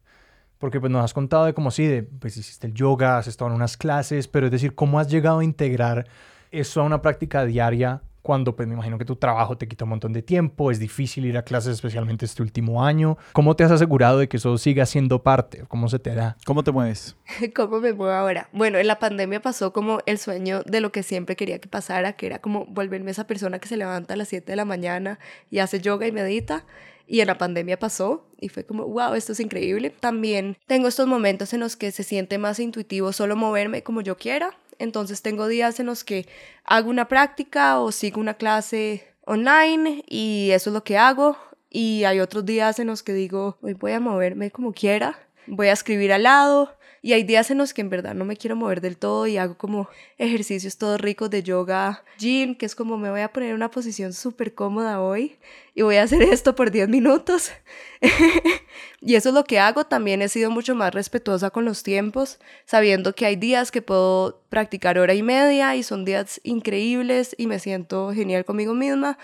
Porque 0.59 0.81
pues 0.81 0.93
nos 0.93 1.03
has 1.03 1.15
contado 1.15 1.47
de 1.47 1.55
cómo 1.55 1.71
sí, 1.71 1.87
de, 1.87 2.03
pues 2.03 2.37
hiciste 2.37 2.67
el 2.67 2.75
yoga, 2.75 3.17
has 3.17 3.27
estado 3.27 3.49
en 3.49 3.57
unas 3.57 3.79
clases, 3.79 4.29
pero 4.29 4.49
es 4.49 4.53
decir, 4.53 4.75
¿cómo 4.75 5.01
has 5.01 5.11
llegado 5.11 5.39
a 5.39 5.45
integrar 5.45 6.07
eso 6.51 6.83
a 6.83 6.85
una 6.85 7.01
práctica 7.01 7.47
diaria 7.47 8.03
cuando 8.27 8.57
pues 8.57 8.67
me 8.67 8.75
imagino 8.75 8.99
que 8.99 9.05
tu 9.05 9.15
trabajo 9.15 9.57
te 9.57 9.69
quita 9.69 9.85
un 9.85 9.91
montón 9.91 10.13
de 10.13 10.21
tiempo, 10.21 10.73
es 10.73 10.81
difícil 10.81 11.27
ir 11.27 11.39
a 11.39 11.45
clases 11.45 11.75
especialmente 11.75 12.25
este 12.25 12.43
último 12.43 12.85
año. 12.85 13.17
¿Cómo 13.33 13.55
te 13.55 13.63
has 13.63 13.71
asegurado 13.71 14.19
de 14.19 14.29
que 14.29 14.39
eso 14.39 14.59
siga 14.59 14.85
siendo 14.85 15.23
parte? 15.23 15.63
¿Cómo 15.69 15.89
se 15.89 16.01
te 16.01 16.13
da? 16.13 16.37
¿Cómo 16.45 16.65
te 16.65 16.73
mueves? 16.73 17.15
¿Cómo 17.55 17.79
me 17.79 17.93
muevo 17.93 18.13
ahora? 18.13 18.49
Bueno, 18.53 18.79
en 18.79 18.89
la 18.89 18.99
pandemia 18.99 19.41
pasó 19.41 19.73
como 19.73 20.01
el 20.07 20.19
sueño 20.19 20.63
de 20.65 20.81
lo 20.81 20.91
que 20.91 21.05
siempre 21.05 21.37
quería 21.37 21.61
que 21.61 21.69
pasara, 21.69 22.15
que 22.15 22.27
era 22.27 22.41
como 22.41 22.67
volverme 22.67 23.13
esa 23.13 23.29
persona 23.29 23.61
que 23.61 23.69
se 23.69 23.77
levanta 23.77 24.15
a 24.15 24.17
las 24.17 24.27
7 24.27 24.51
de 24.51 24.57
la 24.57 24.65
mañana 24.65 25.21
y 25.49 25.61
hace 25.61 25.81
yoga 25.81 26.09
y 26.09 26.11
medita. 26.11 26.65
Y 27.07 27.21
en 27.21 27.29
la 27.29 27.39
pandemia 27.39 27.79
pasó 27.79 28.27
y 28.41 28.49
fue 28.49 28.67
como, 28.67 28.89
wow, 28.89 29.15
esto 29.15 29.31
es 29.31 29.39
increíble. 29.39 29.91
También 29.91 30.57
tengo 30.67 30.89
estos 30.89 31.07
momentos 31.07 31.55
en 31.55 31.61
los 31.61 31.77
que 31.77 31.93
se 31.93 32.03
siente 32.03 32.39
más 32.39 32.59
intuitivo 32.59 33.13
solo 33.13 33.37
moverme 33.37 33.85
como 33.85 34.01
yo 34.01 34.17
quiera 34.17 34.59
entonces 34.79 35.23
tengo 35.23 35.47
días 35.49 35.81
en 35.81 35.87
los 35.87 36.05
que 36.05 36.27
hago 36.65 36.91
una 36.91 37.09
práctica 37.09 37.81
o 37.81 37.93
sigo 37.93 38.21
una 38.21 38.35
clase 38.35 39.07
online 39.25 40.05
y 40.09 40.51
eso 40.53 40.71
es 40.71 40.75
lo 40.75 40.85
que 40.85 40.99
hago. 40.99 41.37
Y 41.71 42.05
hay 42.05 42.21
otros 42.21 42.45
días 42.47 42.79
en 42.79 42.87
los 42.87 43.03
que 43.03 43.13
digo, 43.13 43.59
hoy 43.61 43.75
voy 43.75 43.93
a 43.93 44.01
moverme 44.01 44.51
como 44.51 44.73
quiera, 44.73 45.19
voy 45.47 45.69
a 45.69 45.73
escribir 45.73 46.13
al 46.13 46.23
lado 46.23 46.77
y 47.07 47.13
hay 47.13 47.23
días 47.23 47.53
en 47.53 47.59
los 47.59 47.73
que 47.73 47.83
en 47.83 47.89
verdad 47.89 48.17
no 48.17 48.25
me 48.25 48.37
quiero 48.37 48.57
mover 48.57 48.81
del 48.81 48.97
todo 48.97 49.29
y 49.29 49.37
hago 49.37 49.57
como 49.57 49.89
ejercicios 50.19 50.77
todos 50.77 51.01
ricos 51.01 51.31
de 51.31 51.45
yoga, 51.45 52.03
gym, 52.19 52.57
que 52.57 52.67
es 52.67 52.75
como 52.75 52.99
me 52.99 53.11
voy 53.11 53.21
a 53.21 53.33
poner 53.33 53.51
en 53.51 53.55
una 53.55 53.71
posición 53.71 54.13
súper 54.13 54.55
cómoda 54.55 55.01
hoy 55.01 55.37
y 55.77 55.83
voy 55.83 55.99
a 55.99 56.03
hacer 56.03 56.21
esto 56.33 56.57
por 56.57 56.73
10 56.73 56.89
minutos. 56.89 57.53
y 59.01 59.15
eso 59.15 59.29
es 59.29 59.35
lo 59.37 59.45
que 59.45 59.61
hago. 59.61 59.85
También 59.85 60.21
he 60.21 60.29
sido 60.29 60.51
mucho 60.51 60.75
más 60.75 60.93
respetuosa 60.93 61.51
con 61.51 61.65
los 61.65 61.85
tiempos, 61.85 62.41
sabiendo 62.65 63.15
que 63.15 63.25
hay 63.25 63.37
días 63.37 63.71
que 63.71 63.83
puedo 63.83 64.43
practicar 64.49 64.99
hora 64.99 65.15
y 65.15 65.23
media 65.23 65.77
y 65.77 65.85
son 65.85 66.05
días 66.05 66.41
increíbles 66.43 67.37
y 67.39 67.47
me 67.47 67.61
siento 67.61 68.13
genial 68.15 68.45
conmigo 68.45 68.75
misma. 68.75 69.17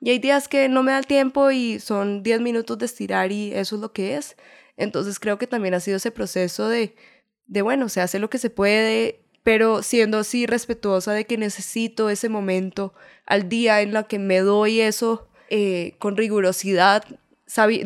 Y 0.00 0.10
hay 0.10 0.20
días 0.20 0.46
que 0.46 0.68
no 0.68 0.84
me 0.84 0.92
da 0.92 0.98
el 0.98 1.08
tiempo 1.08 1.50
y 1.50 1.80
son 1.80 2.22
10 2.22 2.42
minutos 2.42 2.78
de 2.78 2.86
estirar 2.86 3.32
y 3.32 3.52
eso 3.54 3.74
es 3.74 3.82
lo 3.82 3.92
que 3.92 4.14
es. 4.14 4.36
Entonces 4.76 5.18
creo 5.18 5.36
que 5.36 5.48
también 5.48 5.74
ha 5.74 5.80
sido 5.80 5.96
ese 5.96 6.12
proceso 6.12 6.68
de 6.68 6.94
de 7.46 7.62
bueno, 7.62 7.88
se 7.88 8.00
hace 8.00 8.18
lo 8.18 8.30
que 8.30 8.38
se 8.38 8.50
puede, 8.50 9.20
pero 9.42 9.82
siendo 9.82 10.18
así 10.18 10.46
respetuosa 10.46 11.12
de 11.12 11.26
que 11.26 11.38
necesito 11.38 12.10
ese 12.10 12.28
momento 12.28 12.94
al 13.26 13.48
día 13.48 13.82
en 13.82 13.92
la 13.92 14.04
que 14.04 14.18
me 14.18 14.40
doy 14.40 14.80
eso 14.80 15.28
eh, 15.50 15.94
con 15.98 16.16
rigurosidad, 16.16 17.04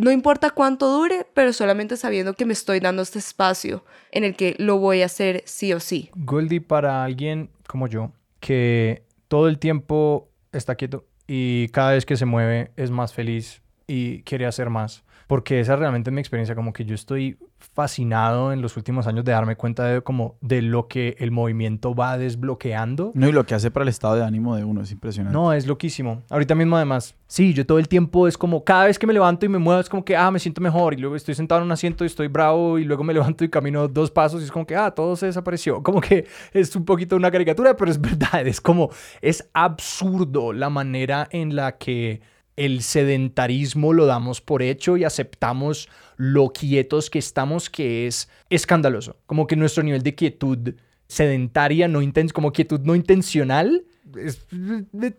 no 0.01 0.13
importa 0.13 0.51
cuánto 0.51 0.89
dure, 0.89 1.27
pero 1.35 1.53
solamente 1.53 1.97
sabiendo 1.97 2.35
que 2.35 2.47
me 2.47 2.53
estoy 2.53 2.81
dando 2.81 3.03
este 3.03 3.19
espacio 3.19 3.85
en 4.13 4.25
el 4.25 4.37
que 4.37 4.55
lo 4.59 4.79
voy 4.79 5.03
a 5.03 5.07
hacer 5.07 5.43
sí 5.47 5.73
o 5.73 5.81
sí. 5.81 6.11
Goldie, 6.15 6.61
para 6.61 7.05
alguien 7.05 7.51
como 7.67 7.89
yo, 7.89 8.13
que 8.41 9.03
todo 9.27 9.49
el 9.49 9.59
tiempo 9.59 10.29
está 10.53 10.77
quieto 10.77 11.05
y 11.27 11.69
cada 11.69 11.93
vez 11.93 12.07
que 12.07 12.17
se 12.17 12.25
mueve 12.25 12.71
es 12.77 12.91
más 12.91 13.13
feliz 13.13 13.61
y 13.87 14.23
quiere 14.23 14.47
hacer 14.47 14.71
más 14.71 15.05
porque 15.29 15.61
esa 15.61 15.77
realmente 15.77 16.11
es 16.11 16.15
mi 16.15 16.21
experiencia, 16.21 16.57
como 16.57 16.73
que 16.73 16.85
yo 16.85 16.95
estoy 16.95 17.37
fascinado 17.79 18.53
en 18.53 18.61
los 18.61 18.77
últimos 18.77 19.07
años 19.07 19.25
de 19.25 19.31
darme 19.31 19.55
cuenta 19.55 19.85
de 19.85 20.01
como 20.03 20.35
de 20.41 20.63
lo 20.63 20.89
que 20.89 21.15
el 21.21 21.31
movimiento 21.31 21.95
va 21.95 22.19
desbloqueando. 22.19 23.13
No, 23.15 23.29
y 23.29 23.31
lo 23.31 23.47
que 23.47 23.55
hace 23.55 23.71
para 23.71 23.85
el 23.85 23.89
estado 23.89 24.17
de 24.17 24.25
ánimo 24.25 24.57
de 24.57 24.65
uno 24.65 24.83
es 24.83 24.91
impresionante. 24.91 25.33
No, 25.33 25.53
es 25.53 25.65
loquísimo. 25.65 26.25
Ahorita 26.29 26.57
mismo 26.57 26.75
además, 26.75 27.15
sí, 27.29 27.55
yo 27.55 27.65
todo 27.65 27.79
el 27.79 27.87
tiempo 27.87 28.27
es 28.27 28.37
como, 28.37 28.65
cada 28.65 28.87
vez 28.87 28.99
que 28.99 29.07
me 29.07 29.13
levanto 29.13 29.47
y 29.47 29.49
me 29.49 29.59
muevo 29.59 29.81
es 29.81 29.89
como 29.89 30.05
que, 30.05 30.17
ah, 30.17 30.29
me 30.33 30.41
siento 30.41 30.61
mejor 30.61 30.93
y 30.95 30.97
luego 30.97 31.15
estoy 31.15 31.37
sentado 31.37 31.61
en 31.61 31.67
un 31.67 31.71
asiento 31.71 32.03
y 32.03 32.09
estoy 32.09 32.27
bravo 32.27 32.81
y 32.81 32.85
luego 32.85 33.05
me 33.05 33.15
levanto 33.15 33.45
y 33.45 33.49
camino 33.49 33.87
dos 33.87 34.11
pasos 34.11 34.41
y 34.41 34.47
es 34.47 34.51
como 34.51 34.67
que, 34.67 34.75
ah, 34.75 34.91
todo 34.91 35.15
se 35.15 35.27
desapareció. 35.27 35.81
Como 35.89 36.01
que 36.01 36.27
es 36.53 36.75
un 36.75 36.85
poquito 36.85 37.15
una 37.15 37.31
caricatura, 37.31 37.77
pero 37.77 37.93
es 37.93 38.01
verdad, 38.01 38.45
es 38.45 38.61
como, 38.61 38.91
es 39.23 39.49
absurdo 39.53 40.53
la 40.53 40.69
manera 40.69 41.29
en 41.31 41.55
la 41.55 41.79
que 41.79 42.23
el 42.59 42.83
sedentarismo 42.83 43.93
lo 43.93 44.07
damos 44.07 44.41
por 44.41 44.63
hecho 44.63 44.97
y 44.97 45.05
aceptamos 45.05 45.89
lo 46.17 46.49
quietos 46.49 47.09
que 47.09 47.21
estamos, 47.21 47.71
que 47.71 48.09
es 48.09 48.29
escandaloso. 48.51 49.17
Como 49.27 49.47
que 49.47 49.55
nuestro 49.55 49.85
nivel 49.85 50.03
de 50.03 50.17
quietud 50.17 50.75
sedentaria, 51.07 51.87
no 51.87 52.01
como 52.35 52.53
quietud 52.53 52.81
no 52.81 52.97
intencional, 52.97 53.85
es 54.17 54.45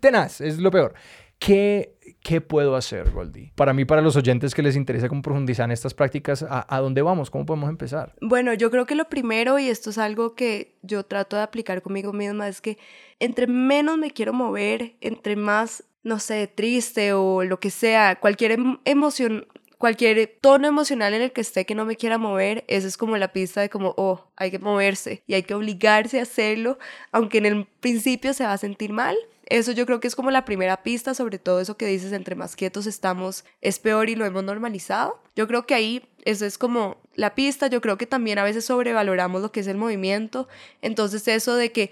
tenaz, 0.02 0.42
es 0.42 0.60
lo 0.60 0.70
peor. 0.70 0.94
¿Qué, 1.40 1.96
¿Qué 2.22 2.42
puedo 2.42 2.76
hacer, 2.76 3.12
Goldie? 3.12 3.54
Para 3.56 3.74
mí, 3.74 3.86
para 3.86 4.02
los 4.02 4.18
oyentes 4.18 4.54
que 4.54 4.62
les 4.62 4.76
interesa 4.76 5.08
cómo 5.08 5.22
profundizar 5.22 5.64
en 5.64 5.72
estas 5.72 5.94
prácticas, 5.94 6.44
¿a, 6.44 6.66
¿a, 6.68 6.80
dónde 6.82 7.02
vamos? 7.02 7.32
¿Cómo 7.32 7.46
podemos 7.46 7.70
empezar? 7.70 8.14
Bueno, 8.20 8.54
yo 8.54 8.70
creo 8.70 8.86
que 8.86 8.96
lo 8.96 9.08
primero, 9.08 9.58
y 9.58 9.70
esto 9.70 9.92
es 9.92 9.98
algo 9.98 10.36
que 10.36 10.76
yo 10.82 11.06
trato 11.06 11.38
de 11.38 11.44
aplicar 11.44 11.82
conmigo 11.82 12.12
misma, 12.12 12.50
es 12.50 12.60
que 12.60 12.78
entre 13.20 13.48
menos 13.48 13.98
me 13.98 14.12
quiero 14.12 14.34
mover, 14.34 14.98
entre 15.00 15.38
más 15.38 15.86
no 16.04 16.20
sé, 16.20 16.48
triste 16.48 17.14
o 17.14 17.44
lo 17.44 17.60
que 17.60 17.70
sea, 17.72 18.20
cualquier 18.20 18.54
em, 18.54 18.78
emoción, 18.86 19.48
cualquier 19.78 20.38
tono 20.42 20.68
emocional 20.68 21.14
en 21.14 21.22
el 21.22 21.32
que 21.32 21.42
esté 21.42 21.66
que 21.66 21.74
no 21.74 21.86
me 21.86 21.96
quiera 21.96 22.18
mover, 22.18 22.66
esa 22.68 22.88
es 22.88 22.98
como 22.98 23.18
la 23.18 23.32
pista 23.34 23.62
de 23.62 23.70
como, 23.70 23.94
oh, 23.98 24.26
hay 24.36 24.52
que 24.52 24.60
moverse 24.60 25.24
y 25.26 25.34
hay 25.34 25.44
que 25.44 25.54
obligarse 25.54 26.20
a 26.20 26.24
hacerlo, 26.24 26.78
aunque 27.12 27.40
en 27.40 27.46
el 27.46 27.66
principio 27.80 28.34
se 28.34 28.44
va 28.44 28.54
a 28.54 28.58
sentir 28.58 28.92
mal. 28.92 29.18
Eso 29.46 29.72
yo 29.72 29.88
creo 29.88 30.00
que 30.00 30.08
es 30.08 30.16
como 30.16 30.30
la 30.30 30.46
primera 30.46 30.84
pista, 30.84 31.16
sobre 31.16 31.40
todo 31.40 31.60
eso 31.60 31.76
que 31.76 31.88
dices, 31.88 32.12
entre 32.12 32.36
más 32.36 32.56
quietos 32.56 32.86
estamos, 32.86 33.46
es 33.62 33.80
peor 33.80 34.10
y 34.10 34.16
lo 34.16 34.26
hemos 34.26 34.44
normalizado. 34.44 35.20
Yo 35.36 35.48
creo 35.48 35.66
que 35.66 35.74
ahí 35.74 36.04
eso 36.24 36.46
es 36.46 36.60
como 36.60 36.98
la 37.16 37.34
pista, 37.34 37.68
yo 37.68 37.82
creo 37.82 37.98
que 37.98 38.06
también 38.06 38.38
a 38.38 38.44
veces 38.44 38.66
sobrevaloramos 38.66 39.42
lo 39.42 39.52
que 39.52 39.62
es 39.62 39.68
el 39.68 39.78
movimiento, 39.78 40.48
entonces 40.82 41.28
eso 41.28 41.56
de 41.56 41.72
que 41.72 41.92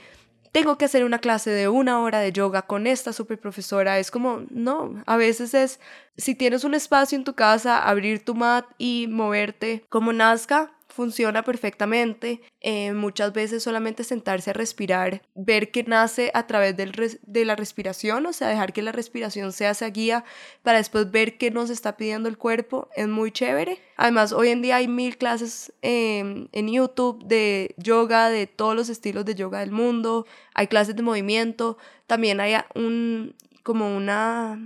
tengo 0.52 0.78
que 0.78 0.86
hacer 0.86 1.04
una 1.04 1.20
clase 1.20 1.50
de 1.50 1.68
una 1.68 2.00
hora 2.02 2.20
de 2.20 2.32
yoga 2.32 2.62
con 2.64 2.88
esta 2.88 3.14
super 3.14 3.40
profesora. 3.40 4.00
Es 4.00 4.12
como, 4.12 4.44
no, 4.50 5.04
a 5.06 5.18
veces 5.18 5.54
es, 5.54 5.80
si 6.18 6.36
tienes 6.36 6.64
un 6.64 6.74
espacio 6.74 7.18
en 7.18 7.24
tu 7.24 7.34
casa, 7.34 7.88
abrir 7.88 8.24
tu 8.24 8.36
mat 8.36 8.66
y 8.78 9.08
moverte 9.10 9.86
como 9.90 10.14
nazca, 10.14 10.72
funciona 10.98 11.44
perfectamente. 11.44 12.42
Eh, 12.60 12.92
muchas 12.94 13.32
veces 13.32 13.62
solamente 13.62 14.04
sentarse 14.04 14.50
a 14.50 14.54
respirar, 14.54 15.22
ver 15.36 15.70
que 15.70 15.84
nace 15.84 16.32
a 16.34 16.48
través 16.48 16.76
del 16.76 16.92
de 17.22 17.46
la 17.46 17.56
respiración, 17.56 18.26
o 18.26 18.34
sea, 18.34 18.48
dejar 18.48 18.74
que 18.74 18.82
la 18.82 18.92
respiración 18.92 19.52
sea 19.54 19.72
esa 19.72 19.88
guía 19.90 20.26
para 20.64 20.80
después 20.80 21.12
ver 21.12 21.38
qué 21.38 21.52
nos 21.52 21.70
está 21.70 21.98
pidiendo 21.98 22.28
el 22.28 22.40
cuerpo, 22.40 22.90
es 22.96 23.08
muy 23.08 23.32
chévere. 23.32 23.80
Además, 23.96 24.34
hoy 24.34 24.50
en 24.50 24.64
día 24.64 24.78
hay 24.78 24.88
mil 24.88 25.18
clases 25.20 25.72
em, 25.84 26.48
en 26.52 26.68
YouTube 26.68 27.24
de 27.24 27.76
yoga, 27.78 28.30
de 28.30 28.48
todos 28.48 28.76
los 28.76 28.90
estilos 28.90 29.24
de 29.24 29.36
yoga 29.36 29.60
del 29.60 29.72
mundo, 29.72 30.26
hay 30.56 30.66
clases 30.66 30.96
de 30.96 31.04
movimiento, 31.04 31.78
también 32.08 32.40
hay 32.40 32.56
un, 32.74 33.36
como 33.62 33.96
una 33.96 34.60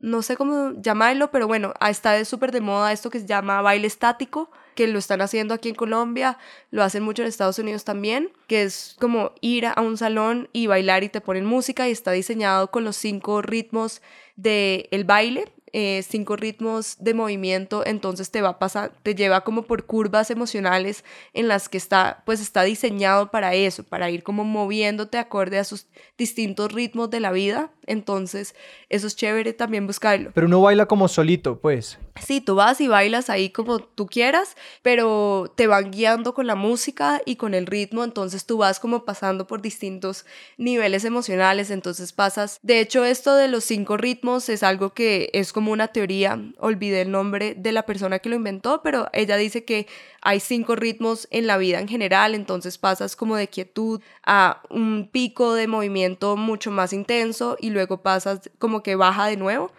no 0.00 0.22
sé 0.22 0.36
cómo 0.36 0.72
llamarlo, 0.80 1.30
pero 1.30 1.46
bueno, 1.46 1.74
está 1.88 2.22
súper 2.24 2.50
de 2.50 2.60
moda 2.60 2.92
esto 2.92 3.08
que 3.08 3.20
se 3.20 3.26
llama 3.26 3.62
baile 3.62 3.86
estático, 3.86 4.50
que 4.76 4.86
lo 4.86 5.00
están 5.00 5.20
haciendo 5.20 5.54
aquí 5.54 5.70
en 5.70 5.74
Colombia, 5.74 6.38
lo 6.70 6.84
hacen 6.84 7.02
mucho 7.02 7.22
en 7.22 7.28
Estados 7.28 7.58
Unidos 7.58 7.82
también, 7.82 8.30
que 8.46 8.62
es 8.62 8.94
como 9.00 9.32
ir 9.40 9.66
a 9.66 9.80
un 9.80 9.96
salón 9.96 10.48
y 10.52 10.68
bailar 10.68 11.02
y 11.02 11.08
te 11.08 11.20
ponen 11.20 11.44
música 11.44 11.88
y 11.88 11.92
está 11.92 12.12
diseñado 12.12 12.70
con 12.70 12.84
los 12.84 12.94
cinco 12.94 13.42
ritmos 13.42 14.02
del 14.36 14.86
el 14.92 15.02
baile 15.02 15.52
eh, 15.78 16.02
cinco 16.08 16.36
ritmos 16.36 16.96
de 17.00 17.12
movimiento, 17.12 17.84
entonces 17.84 18.30
te 18.30 18.40
va 18.40 18.48
a 18.48 18.58
pasar, 18.58 18.92
te 19.02 19.14
lleva 19.14 19.42
como 19.42 19.64
por 19.64 19.84
curvas 19.84 20.30
emocionales 20.30 21.04
en 21.34 21.48
las 21.48 21.68
que 21.68 21.76
está, 21.76 22.22
pues 22.24 22.40
está 22.40 22.62
diseñado 22.62 23.30
para 23.30 23.52
eso, 23.52 23.82
para 23.82 24.08
ir 24.08 24.22
como 24.22 24.44
moviéndote 24.44 25.18
acorde 25.18 25.58
a 25.58 25.64
sus 25.64 25.86
distintos 26.16 26.72
ritmos 26.72 27.10
de 27.10 27.20
la 27.20 27.30
vida. 27.30 27.72
Entonces, 27.86 28.54
eso 28.88 29.06
es 29.06 29.16
chévere 29.16 29.52
también 29.52 29.86
buscarlo. 29.86 30.30
Pero 30.34 30.46
uno 30.46 30.60
baila 30.60 30.86
como 30.86 31.08
solito, 31.08 31.58
pues. 31.60 31.98
Sí, 32.24 32.40
tú 32.40 32.54
vas 32.54 32.80
y 32.80 32.88
bailas 32.88 33.28
ahí 33.28 33.50
como 33.50 33.78
tú 33.78 34.06
quieras, 34.06 34.56
pero 34.82 35.52
te 35.54 35.66
van 35.66 35.90
guiando 35.90 36.34
con 36.34 36.46
la 36.46 36.54
música 36.54 37.20
y 37.26 37.36
con 37.36 37.52
el 37.54 37.66
ritmo, 37.66 38.04
entonces 38.04 38.46
tú 38.46 38.58
vas 38.58 38.80
como 38.80 39.04
pasando 39.04 39.46
por 39.46 39.60
distintos 39.60 40.24
niveles 40.56 41.04
emocionales, 41.04 41.70
entonces 41.70 42.12
pasas, 42.12 42.58
de 42.62 42.80
hecho 42.80 43.04
esto 43.04 43.36
de 43.36 43.48
los 43.48 43.64
cinco 43.64 43.96
ritmos 43.96 44.48
es 44.48 44.62
algo 44.62 44.94
que 44.94 45.30
es 45.34 45.52
como 45.52 45.72
una 45.72 45.88
teoría, 45.88 46.40
olvidé 46.58 47.02
el 47.02 47.10
nombre 47.10 47.54
de 47.54 47.72
la 47.72 47.84
persona 47.84 48.18
que 48.18 48.30
lo 48.30 48.36
inventó, 48.36 48.82
pero 48.82 49.08
ella 49.12 49.36
dice 49.36 49.64
que 49.64 49.86
hay 50.26 50.40
cinco 50.40 50.74
ritmos 50.74 51.28
en 51.30 51.46
la 51.46 51.56
vida 51.56 51.78
en 51.78 51.86
general, 51.86 52.34
entonces 52.34 52.78
pasas 52.78 53.14
como 53.14 53.36
de 53.36 53.46
quietud 53.46 54.00
a 54.24 54.60
un 54.70 55.08
pico 55.08 55.54
de 55.54 55.68
movimiento 55.68 56.36
mucho 56.36 56.72
más 56.72 56.92
intenso 56.92 57.56
y 57.60 57.70
luego 57.70 58.02
pasas 58.02 58.50
como 58.58 58.82
que 58.82 58.96
baja 58.96 59.26
de 59.26 59.36
nuevo. 59.36 59.70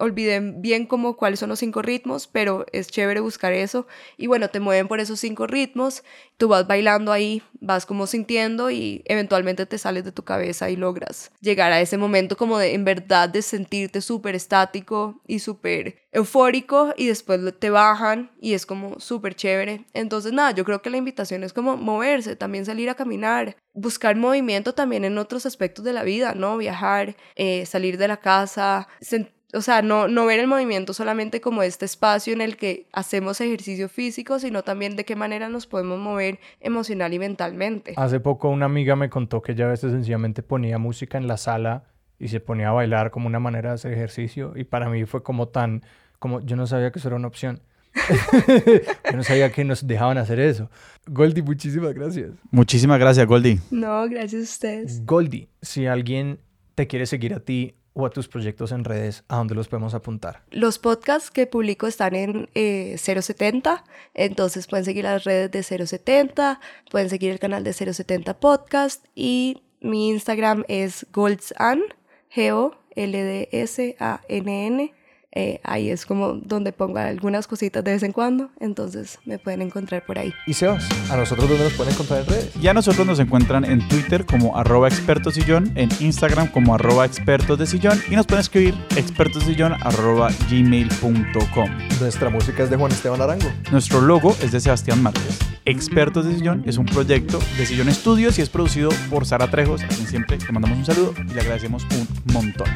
Olvidé 0.00 0.40
bien 0.40 0.86
como 0.86 1.16
cuáles 1.16 1.38
son 1.38 1.50
los 1.50 1.58
cinco 1.58 1.82
ritmos, 1.82 2.26
pero 2.26 2.66
es 2.72 2.88
chévere 2.88 3.20
buscar 3.20 3.52
eso. 3.52 3.86
Y 4.16 4.26
bueno, 4.26 4.48
te 4.48 4.58
mueven 4.58 4.88
por 4.88 4.98
esos 4.98 5.20
cinco 5.20 5.46
ritmos, 5.46 6.02
tú 6.36 6.48
vas 6.48 6.66
bailando 6.66 7.12
ahí, 7.12 7.42
vas 7.60 7.86
como 7.86 8.06
sintiendo 8.06 8.70
y 8.70 9.02
eventualmente 9.04 9.66
te 9.66 9.78
sales 9.78 10.04
de 10.04 10.12
tu 10.12 10.24
cabeza 10.24 10.70
y 10.70 10.76
logras 10.76 11.30
llegar 11.40 11.72
a 11.72 11.80
ese 11.80 11.98
momento 11.98 12.36
como 12.36 12.58
de 12.58 12.74
en 12.74 12.84
verdad 12.84 13.28
de 13.28 13.42
sentirte 13.42 14.00
súper 14.00 14.34
estático 14.34 15.20
y 15.26 15.40
súper 15.40 16.00
eufórico 16.12 16.94
y 16.96 17.06
después 17.06 17.40
te 17.58 17.70
bajan 17.70 18.30
y 18.40 18.54
es 18.54 18.66
como 18.66 18.98
súper 19.00 19.34
chévere. 19.34 19.84
Entonces 19.92 20.32
nada, 20.32 20.52
yo 20.52 20.64
creo 20.64 20.82
que 20.82 20.90
la 20.90 20.96
invitación 20.96 21.44
es 21.44 21.52
como 21.52 21.76
moverse, 21.76 22.36
también 22.36 22.64
salir 22.64 22.88
a 22.88 22.94
caminar, 22.94 23.56
buscar 23.74 24.16
movimiento 24.16 24.74
también 24.74 25.04
en 25.04 25.18
otros 25.18 25.46
aspectos 25.46 25.84
de 25.84 25.92
la 25.92 26.04
vida, 26.04 26.34
¿no? 26.34 26.56
Viajar, 26.56 27.16
eh, 27.36 27.66
salir 27.66 27.98
de 27.98 28.08
la 28.08 28.18
casa, 28.18 28.88
sentir 29.00 29.39
o 29.52 29.60
sea, 29.62 29.82
no, 29.82 30.08
no 30.08 30.26
ver 30.26 30.40
el 30.40 30.46
movimiento 30.46 30.92
solamente 30.92 31.40
como 31.40 31.62
este 31.62 31.84
espacio 31.84 32.32
en 32.32 32.40
el 32.40 32.56
que 32.56 32.86
hacemos 32.92 33.40
ejercicio 33.40 33.88
físico, 33.88 34.38
sino 34.38 34.62
también 34.62 34.96
de 34.96 35.04
qué 35.04 35.16
manera 35.16 35.48
nos 35.48 35.66
podemos 35.66 35.98
mover 35.98 36.38
emocional 36.60 37.12
y 37.12 37.18
mentalmente. 37.18 37.94
Hace 37.96 38.20
poco 38.20 38.48
una 38.48 38.66
amiga 38.66 38.96
me 38.96 39.10
contó 39.10 39.42
que 39.42 39.52
ella 39.52 39.66
a 39.66 39.70
veces 39.70 39.92
sencillamente 39.92 40.42
ponía 40.42 40.78
música 40.78 41.18
en 41.18 41.26
la 41.26 41.36
sala 41.36 41.84
y 42.18 42.28
se 42.28 42.40
ponía 42.40 42.68
a 42.68 42.72
bailar 42.72 43.10
como 43.10 43.26
una 43.26 43.40
manera 43.40 43.70
de 43.70 43.74
hacer 43.76 43.92
ejercicio 43.92 44.52
y 44.54 44.64
para 44.64 44.88
mí 44.88 45.04
fue 45.06 45.22
como 45.22 45.48
tan, 45.48 45.82
como 46.18 46.40
yo 46.40 46.56
no 46.56 46.66
sabía 46.66 46.92
que 46.92 46.98
eso 46.98 47.08
era 47.08 47.16
una 47.16 47.28
opción. 47.28 47.62
yo 49.10 49.16
no 49.16 49.24
sabía 49.24 49.50
que 49.50 49.64
nos 49.64 49.84
dejaban 49.84 50.16
hacer 50.18 50.38
eso. 50.38 50.70
Goldie, 51.06 51.42
muchísimas 51.42 51.92
gracias. 51.92 52.30
Muchísimas 52.50 53.00
gracias, 53.00 53.26
Goldie. 53.26 53.58
No, 53.70 54.08
gracias 54.08 54.42
a 54.42 54.44
ustedes. 54.44 55.04
Goldie, 55.04 55.48
si 55.60 55.86
alguien 55.86 56.38
te 56.76 56.86
quiere 56.86 57.06
seguir 57.06 57.34
a 57.34 57.40
ti 57.40 57.74
o 58.00 58.06
a 58.06 58.10
tus 58.10 58.28
proyectos 58.28 58.72
en 58.72 58.84
redes, 58.84 59.24
¿a 59.28 59.36
dónde 59.36 59.54
los 59.54 59.68
podemos 59.68 59.94
apuntar? 59.94 60.42
Los 60.50 60.78
podcasts 60.78 61.30
que 61.30 61.46
publico 61.46 61.86
están 61.86 62.14
en 62.14 62.48
070, 62.54 63.84
eh, 64.14 64.24
entonces 64.24 64.66
pueden 64.66 64.84
seguir 64.84 65.04
las 65.04 65.24
redes 65.24 65.50
de 65.50 65.62
070, 65.62 66.60
pueden 66.90 67.10
seguir 67.10 67.30
el 67.32 67.38
canal 67.38 67.62
de 67.62 67.72
070 67.72 68.40
Podcast 68.40 69.04
y 69.14 69.62
mi 69.80 70.08
Instagram 70.08 70.64
es 70.68 71.06
goldsan, 71.12 71.82
G-O-L-D-S-A-N-N. 72.34 72.80
Eh, 75.32 75.60
ahí 75.62 75.90
es 75.90 76.06
como 76.06 76.34
donde 76.34 76.72
pongo 76.72 76.98
algunas 76.98 77.46
cositas 77.46 77.84
de 77.84 77.92
vez 77.92 78.02
en 78.02 78.12
cuando, 78.12 78.50
entonces 78.58 79.18
me 79.24 79.38
pueden 79.38 79.62
encontrar 79.62 80.04
por 80.04 80.18
ahí. 80.18 80.32
Y 80.46 80.54
Sebas, 80.54 80.88
¿a 81.10 81.16
nosotros 81.16 81.48
dónde 81.48 81.64
nos 81.64 81.72
pueden 81.74 81.92
encontrar 81.92 82.20
en 82.20 82.26
redes? 82.26 82.54
Ya 82.60 82.74
nosotros 82.74 83.06
nos 83.06 83.18
encuentran 83.20 83.64
en 83.64 83.86
Twitter 83.88 84.26
como 84.26 84.56
arroba 84.56 84.88
expertos 84.88 85.36
en 85.48 85.88
Instagram 86.00 86.48
como 86.48 86.74
arroba 86.74 87.04
expertos 87.06 87.58
de 87.58 87.66
sillón 87.66 88.00
y 88.10 88.16
nos 88.16 88.26
pueden 88.26 88.40
escribir 88.40 88.74
expertosillón 88.96 89.74
arroba 89.80 90.30
gmail.com. 90.50 91.70
Nuestra 92.00 92.30
música 92.30 92.62
es 92.62 92.70
de 92.70 92.76
Juan 92.76 92.92
Esteban 92.92 93.20
Arango. 93.20 93.50
Nuestro 93.70 94.00
logo 94.00 94.36
es 94.42 94.52
de 94.52 94.60
Sebastián 94.60 95.02
Márquez. 95.02 95.38
Expertos 95.64 96.26
de 96.26 96.34
Sillón 96.34 96.62
es 96.66 96.78
un 96.78 96.86
proyecto 96.86 97.38
de 97.58 97.66
Sillón 97.66 97.88
Estudios 97.88 98.38
y 98.38 98.42
es 98.42 98.48
producido 98.48 98.90
por 99.08 99.26
Sara 99.26 99.50
Trejos, 99.50 99.82
a 99.82 99.88
quien 99.88 100.06
siempre 100.06 100.38
le 100.38 100.52
mandamos 100.52 100.78
un 100.78 100.86
saludo 100.86 101.14
y 101.28 101.34
le 101.34 101.40
agradecemos 101.40 101.84
un 101.92 102.32
montón. 102.32 102.68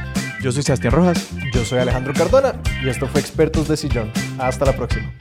Yo 0.45 0.51
soy 0.51 0.61
Sebastián 0.61 0.93
Rojas. 0.93 1.27
Yo 1.51 1.65
soy 1.65 1.79
Alejandro 1.79 2.13
Cardona 2.13 2.44
y 2.83 2.89
esto 2.89 3.07
fue 3.07 3.21
Expertos 3.21 3.67
de 3.67 3.77
Sillón. 3.77 4.11
Hasta 4.37 4.65
la 4.65 4.73
próxima. 4.75 5.11